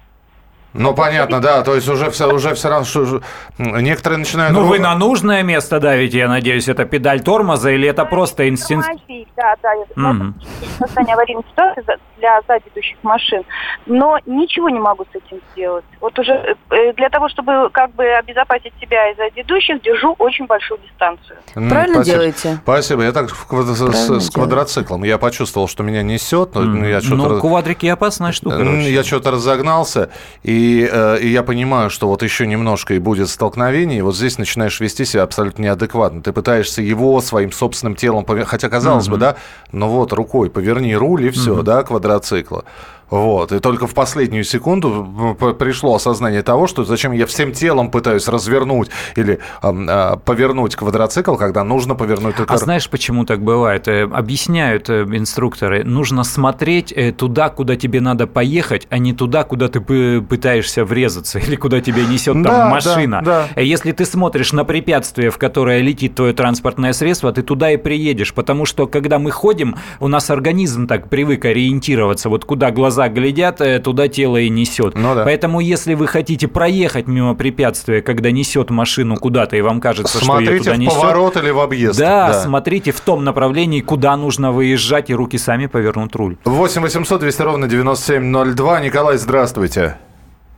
Ну, 0.73 0.95
понятно, 0.95 1.41
да. 1.41 1.63
То 1.63 1.75
есть 1.75 1.89
уже 1.89 2.11
все, 2.11 2.33
уже 2.33 2.55
все 2.55 2.69
равно... 2.69 2.85
что 2.85 3.21
Некоторые 3.59 4.19
начинают... 4.19 4.55
Ну, 4.55 4.65
вы 4.65 4.79
на 4.79 4.95
нужное 4.95 5.43
место 5.43 5.81
давите, 5.81 6.19
я 6.19 6.29
надеюсь, 6.29 6.69
это 6.69 6.85
педаль 6.85 7.21
тормоза 7.21 7.71
или 7.71 7.89
это 7.89 8.05
просто 8.05 8.49
инстинкт? 8.49 8.89
Да, 9.37 9.55
да, 9.63 9.71
Мгм. 9.97 10.35
создание 10.79 11.15
аварийной 11.15 11.45
ситуации 11.51 11.83
для 12.19 12.41
сзади 12.47 12.65
идущих 12.73 12.97
машин. 13.03 13.43
Но 13.87 14.19
ничего 14.27 14.69
не 14.69 14.79
могу 14.79 15.05
с 15.05 15.17
этим 15.17 15.41
сделать. 15.53 15.85
Вот 16.01 16.19
уже 16.19 16.33
э, 16.33 16.93
для 16.93 17.09
того, 17.09 17.29
чтобы 17.29 17.71
как 17.73 17.93
бы 17.95 18.05
обезопасить 18.05 18.73
себя 18.81 19.11
и 19.11 19.17
сзади 19.17 19.41
идущих, 19.41 19.83
держу 19.83 20.15
очень 20.19 20.47
большую 20.47 20.79
дистанцию. 20.81 21.39
Правильно 21.55 21.97
спасибо. 21.97 22.05
делаете. 22.05 22.61
Спасибо. 22.63 23.03
Я 23.03 23.13
так 23.13 23.31
с, 23.31 24.31
квадроциклом. 24.31 25.05
Я 25.05 25.19
почувствовал, 25.19 25.69
что 25.69 25.83
меня 25.83 26.03
несет. 26.03 26.55
но 26.55 26.63
ну, 26.63 26.85
я 26.87 27.01
что-то... 27.01 27.29
Ну, 27.29 27.41
квадрики 27.41 27.87
опасная 27.87 28.33
штука. 28.33 28.63
Я 28.63 29.03
что-то 29.03 29.31
разогнался, 29.31 30.11
и, 30.43 30.60
э, 30.91 31.19
и 31.21 31.29
я 31.29 31.43
понимаю, 31.43 31.91
что 31.91 32.09
вот 32.09 32.23
еще 32.23 32.47
немножко 32.47 32.95
и 32.95 32.99
будет 32.99 33.29
столкновение, 33.29 33.99
и 33.99 34.03
вот 34.03 34.17
здесь 34.17 34.39
начинаешь 34.39 34.81
вести 34.81 35.05
себя 35.05 35.23
абсолютно 35.23 35.63
неадекватно. 35.63 36.23
Ты 36.23 36.33
пытаешься 36.33 36.83
его 36.83 37.21
своим 37.21 37.53
собственным 37.53 37.95
телом, 37.95 38.25
хотя 38.45 38.69
казалось 38.69 39.09
бы, 39.09 39.17
да, 39.17 39.37
но 39.73 39.89
вот 39.89 40.13
рукой 40.13 40.51
поверни 40.51 40.95
руль 40.95 41.27
и 41.27 41.31
все, 41.31 41.63
да, 41.63 41.83
квадроцикла. 41.83 42.65
Вот. 43.11 43.53
И 43.53 43.59
только 43.61 43.87
в 43.87 43.95
последнюю 43.95 44.45
секунду 44.45 45.37
п- 45.39 45.53
пришло 45.55 45.95
осознание 45.95 46.43
того, 46.43 46.67
что 46.67 46.85
зачем 46.85 47.13
я 47.13 47.27
всем 47.27 47.53
телом 47.53 47.91
пытаюсь 47.91 48.29
развернуть 48.29 48.89
или 49.17 49.41
э, 49.63 50.17
повернуть 50.25 50.77
квадроцикл, 50.77 51.35
когда 51.37 51.65
нужно 51.65 51.95
повернуть 51.95 52.37
только... 52.37 52.55
А 52.55 52.57
знаешь, 52.59 52.89
почему 52.89 53.25
так 53.25 53.43
бывает? 53.43 53.89
Э, 53.89 54.05
Объясняют 54.05 54.89
э, 54.91 55.03
инструкторы. 55.03 55.83
Нужно 55.85 56.25
смотреть 56.25 56.93
э, 56.93 57.13
туда, 57.13 57.49
куда 57.49 57.77
тебе 57.77 58.01
надо 58.01 58.27
поехать, 58.27 58.87
а 58.91 58.99
не 58.99 59.13
туда, 59.13 59.45
куда 59.45 59.69
ты 59.69 59.81
пы- 59.81 60.21
пытаешься 60.23 60.85
врезаться 60.85 61.39
или 61.47 61.57
куда 61.57 61.81
тебя 61.81 62.05
несет 62.07 62.35
там 62.35 62.43
Да, 62.45 62.69
машина. 62.69 63.23
да, 63.25 63.49
Э, 63.57 63.65
Если 63.65 63.93
ты 63.93 64.05
смотришь 64.05 64.53
на 64.53 64.65
препятствие, 64.65 65.31
в 65.31 65.39
которое 65.39 65.81
летит 65.81 66.15
твое 66.15 66.33
транспортное 66.33 66.93
средство, 66.93 67.33
ты 67.33 67.43
туда 67.43 67.71
и 67.73 67.77
приедешь. 67.77 68.33
Потому 68.35 68.67
что, 68.67 68.87
когда 68.87 69.19
мы 69.19 69.31
ходим, 69.31 69.77
у 69.99 70.09
нас 70.09 70.31
организм 70.31 70.87
так 70.87 71.09
привык 71.09 71.45
ориентироваться. 71.45 72.29
Вот 72.29 72.45
куда 72.45 72.71
глаза 72.71 73.00
глядят, 73.09 73.61
э, 73.61 73.79
туда 73.79 74.09
тело 74.09 74.37
и 74.37 74.49
несет. 74.49 74.95
Ну 74.97 75.15
да. 75.15 75.25
Поэтому, 75.25 75.61
если 75.61 75.95
вы 75.95 76.07
хотите 76.07 76.49
проехать 76.49 77.07
мимо 77.07 77.35
препятствия, 77.35 78.03
когда 78.03 78.31
несет 78.31 78.71
машину 78.71 79.17
куда-то, 79.17 79.57
и 79.57 79.61
вам 79.61 79.81
кажется, 79.81 80.19
что 80.19 80.39
ее 80.39 80.47
Смотрите 80.47 80.59
туда 80.59 80.75
в 80.75 80.79
несет... 80.79 81.01
поворот 81.01 81.37
или 81.37 81.51
в 81.51 81.61
объезд. 81.61 81.99
Да, 81.99 82.33
смотрите 82.35 82.93
в 82.93 83.01
том 83.01 83.25
направлении, 83.25 83.81
куда 83.81 84.17
нужно 84.17 84.53
выезжать, 84.53 85.11
и 85.11 85.15
руки 85.15 85.39
сами 85.39 85.67
повернут 85.67 86.15
руль. 86.17 86.37
8 86.45 86.83
800 86.83 87.21
200 87.21 87.43
ровно 87.43 87.69
9702. 87.69 88.81
Николай, 88.81 89.17
здравствуйте. 89.17 89.97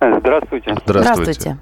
Здравствуйте. 0.00 0.74
Здравствуйте. 0.84 1.58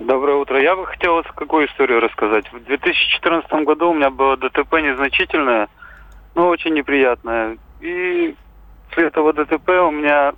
Доброе 0.00 0.36
утро. 0.36 0.60
Я 0.60 0.76
бы 0.76 0.86
хотел 0.86 1.14
вот 1.14 1.26
какую 1.34 1.66
историю 1.66 2.00
рассказать. 2.00 2.44
В 2.52 2.64
2014 2.64 3.50
году 3.64 3.90
у 3.90 3.94
меня 3.94 4.10
было 4.10 4.36
ДТП 4.36 4.74
незначительное, 4.74 5.68
но 6.34 6.48
очень 6.48 6.74
неприятное. 6.74 7.56
И 7.80 8.34
после 8.86 9.08
этого 9.08 9.32
ДТП 9.32 9.68
у 9.68 9.90
меня, 9.90 10.34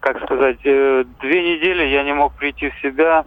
как 0.00 0.22
сказать, 0.24 0.58
э, 0.64 1.04
две 1.20 1.54
недели 1.54 1.84
я 1.84 2.02
не 2.02 2.12
мог 2.12 2.34
прийти 2.34 2.70
в 2.70 2.80
себя. 2.80 3.24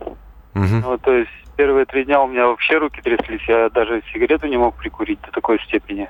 Ну, 0.53 0.97
то 0.99 1.11
есть 1.11 1.31
первые 1.57 1.85
три 1.85 2.05
дня 2.05 2.21
у 2.21 2.27
меня 2.27 2.47
вообще 2.47 2.77
руки 2.77 3.01
тряслись, 3.01 3.41
я 3.47 3.69
даже 3.69 4.03
сигарету 4.13 4.47
не 4.47 4.57
мог 4.57 4.75
прикурить 4.75 5.19
до 5.21 5.31
такой 5.31 5.59
степени. 5.61 6.09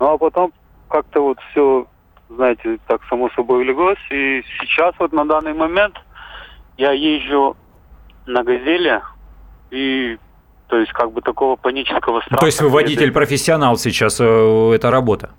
Ну 0.00 0.12
а 0.12 0.18
потом 0.18 0.52
как-то 0.88 1.20
вот 1.20 1.38
все, 1.50 1.86
знаете, 2.28 2.78
так 2.86 3.02
само 3.08 3.30
собой 3.30 3.64
леглось. 3.64 3.98
И 4.10 4.42
сейчас 4.60 4.94
вот 4.98 5.12
на 5.12 5.24
данный 5.24 5.54
момент 5.54 5.96
я 6.76 6.92
езжу 6.92 7.56
на 8.26 8.42
«Газели», 8.42 9.00
и 9.70 10.18
то 10.68 10.78
есть 10.78 10.92
как 10.92 11.12
бы 11.12 11.20
такого 11.20 11.56
панического 11.56 12.20
страха. 12.20 12.40
То 12.40 12.46
есть 12.46 12.60
вы 12.60 12.68
водитель-профессионал 12.68 13.76
сейчас, 13.76 14.20
э, 14.20 14.72
это 14.74 14.90
работа? 14.90 15.30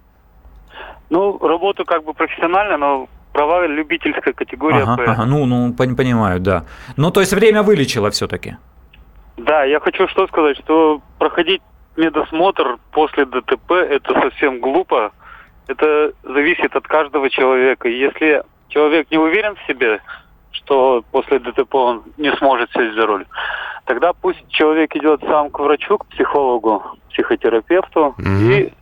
Ну, 1.09 1.37
работаю 1.39 1.85
как 1.85 2.03
бы 2.03 2.13
профессионально, 2.13 2.77
но 2.77 3.07
права 3.33 3.67
любительская 3.67 4.33
категория 4.33 4.83
Ага, 4.83 5.03
ага, 5.07 5.25
ну, 5.25 5.45
ну, 5.45 5.69
пон- 5.73 5.95
понимаю, 5.95 6.39
да. 6.39 6.63
Ну, 6.97 7.11
то 7.11 7.19
есть 7.19 7.33
время 7.33 7.63
вылечило 7.63 8.09
все-таки. 8.09 8.55
Да, 9.37 9.63
я 9.65 9.79
хочу 9.79 10.07
что 10.07 10.27
сказать, 10.27 10.57
что 10.59 11.01
проходить 11.19 11.61
медосмотр 11.97 12.77
после 12.91 13.25
ДТП 13.25 13.71
это 13.71 14.13
совсем 14.21 14.59
глупо. 14.59 15.11
Это 15.67 16.13
зависит 16.23 16.75
от 16.75 16.87
каждого 16.87 17.29
человека. 17.29 17.89
И 17.89 17.97
Если 17.97 18.43
человек 18.69 19.09
не 19.11 19.17
уверен 19.17 19.55
в 19.55 19.67
себе, 19.67 19.99
что 20.51 21.03
после 21.11 21.39
ДТП 21.39 21.75
он 21.75 22.03
не 22.17 22.31
сможет 22.37 22.71
сесть 22.71 22.95
за 22.95 23.05
руль, 23.05 23.25
тогда 23.85 24.13
пусть 24.13 24.47
человек 24.49 24.95
идет 24.95 25.21
сам 25.27 25.49
к 25.49 25.59
врачу, 25.59 25.97
к 25.97 26.05
психологу, 26.07 26.83
психотерапевту 27.09 28.15
и 28.51 28.73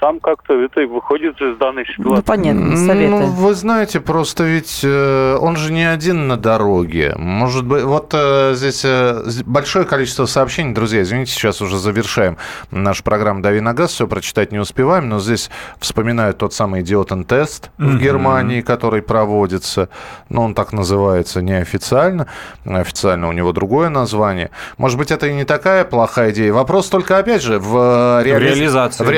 сам 0.00 0.20
как-то 0.20 0.54
это 0.54 0.80
и 0.82 0.86
выходит 0.86 1.40
из 1.40 1.56
данной 1.58 1.86
ситуации. 1.86 2.16
Ну, 2.16 2.22
понятно, 2.22 2.76
советы. 2.76 3.10
Ну, 3.10 3.26
вы 3.26 3.54
знаете, 3.54 4.00
просто 4.00 4.44
ведь 4.44 4.80
э, 4.84 5.36
он 5.40 5.56
же 5.56 5.72
не 5.72 5.84
один 5.84 6.28
на 6.28 6.36
дороге. 6.36 7.14
Может 7.16 7.64
быть, 7.66 7.82
вот 7.82 8.10
э, 8.12 8.52
здесь 8.54 8.82
э, 8.84 9.22
большое 9.46 9.84
количество 9.84 10.26
сообщений, 10.26 10.74
друзья, 10.74 11.02
извините, 11.02 11.32
сейчас 11.32 11.60
уже 11.60 11.78
завершаем 11.78 12.36
нашу 12.70 13.02
программу 13.04 13.40
«Дави 13.42 13.60
на 13.60 13.72
газ», 13.74 13.92
все 13.92 14.06
прочитать 14.06 14.52
не 14.52 14.58
успеваем, 14.58 15.08
но 15.08 15.18
здесь 15.18 15.50
вспоминают 15.78 16.38
тот 16.38 16.52
самый 16.52 16.82
идиотен-тест 16.82 17.70
в 17.78 17.82
Мгм. 17.82 17.98
Германии, 17.98 18.60
который 18.60 19.02
проводится, 19.02 19.88
но 20.28 20.42
он 20.44 20.54
так 20.54 20.72
называется 20.72 21.42
неофициально, 21.42 22.26
официально 22.64 23.28
у 23.28 23.32
него 23.32 23.52
другое 23.52 23.88
название. 23.88 24.50
Может 24.78 24.98
быть, 24.98 25.10
это 25.10 25.26
и 25.26 25.34
не 25.34 25.44
такая 25.44 25.84
плохая 25.84 26.30
идея. 26.32 26.52
Вопрос 26.52 26.88
только, 26.88 27.18
опять 27.18 27.42
же, 27.42 27.58
в, 27.58 28.22
реали- 28.24 28.44
реализации, 28.44 29.04
В 29.04 29.06
да. 29.08 29.12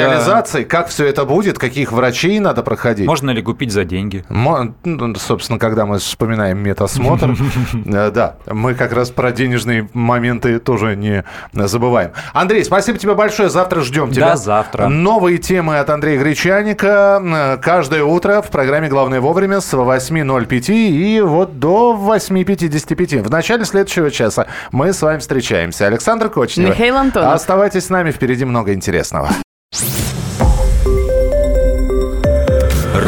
Как 0.68 0.88
все 0.88 1.06
это 1.06 1.24
будет, 1.24 1.58
каких 1.58 1.92
врачей 1.92 2.38
надо 2.38 2.62
проходить. 2.62 3.06
Можно 3.06 3.30
ли 3.30 3.42
купить 3.42 3.72
за 3.72 3.84
деньги? 3.84 4.24
Мо- 4.28 4.74
ну, 4.84 5.14
Собственно, 5.16 5.58
когда 5.58 5.86
мы 5.86 5.98
вспоминаем 5.98 6.58
медосмотр, 6.58 7.34
э, 7.86 8.10
да, 8.10 8.36
мы 8.46 8.74
как 8.74 8.92
раз 8.92 9.10
про 9.10 9.32
денежные 9.32 9.88
моменты 9.92 10.58
тоже 10.58 10.96
не 10.96 11.24
забываем. 11.52 12.12
Андрей, 12.32 12.64
спасибо 12.64 12.98
тебе 12.98 13.14
большое. 13.14 13.48
Завтра 13.50 13.80
ждем 13.80 14.12
тебя. 14.12 14.30
Да, 14.30 14.36
завтра. 14.36 14.88
Новые 14.88 15.38
темы 15.38 15.78
от 15.78 15.90
Андрея 15.90 16.20
Гречаника 16.20 17.20
э, 17.24 17.56
каждое 17.62 18.04
утро 18.04 18.42
в 18.42 18.50
программе 18.50 18.88
«Главное 18.88 19.20
вовремя» 19.20 19.60
с 19.60 19.72
8.05 19.74 20.70
и 20.70 21.20
вот 21.20 21.58
до 21.58 21.94
8.55. 21.98 23.22
В 23.22 23.30
начале 23.30 23.64
следующего 23.64 24.10
часа 24.10 24.46
мы 24.72 24.92
с 24.92 25.02
вами 25.02 25.18
встречаемся. 25.18 25.86
Александр 25.86 26.28
Кочнев. 26.28 26.70
Михаил 26.70 26.96
Антонов. 26.96 27.34
Оставайтесь 27.34 27.86
с 27.86 27.90
нами, 27.90 28.10
впереди 28.10 28.44
много 28.44 28.74
интересного. 28.74 29.28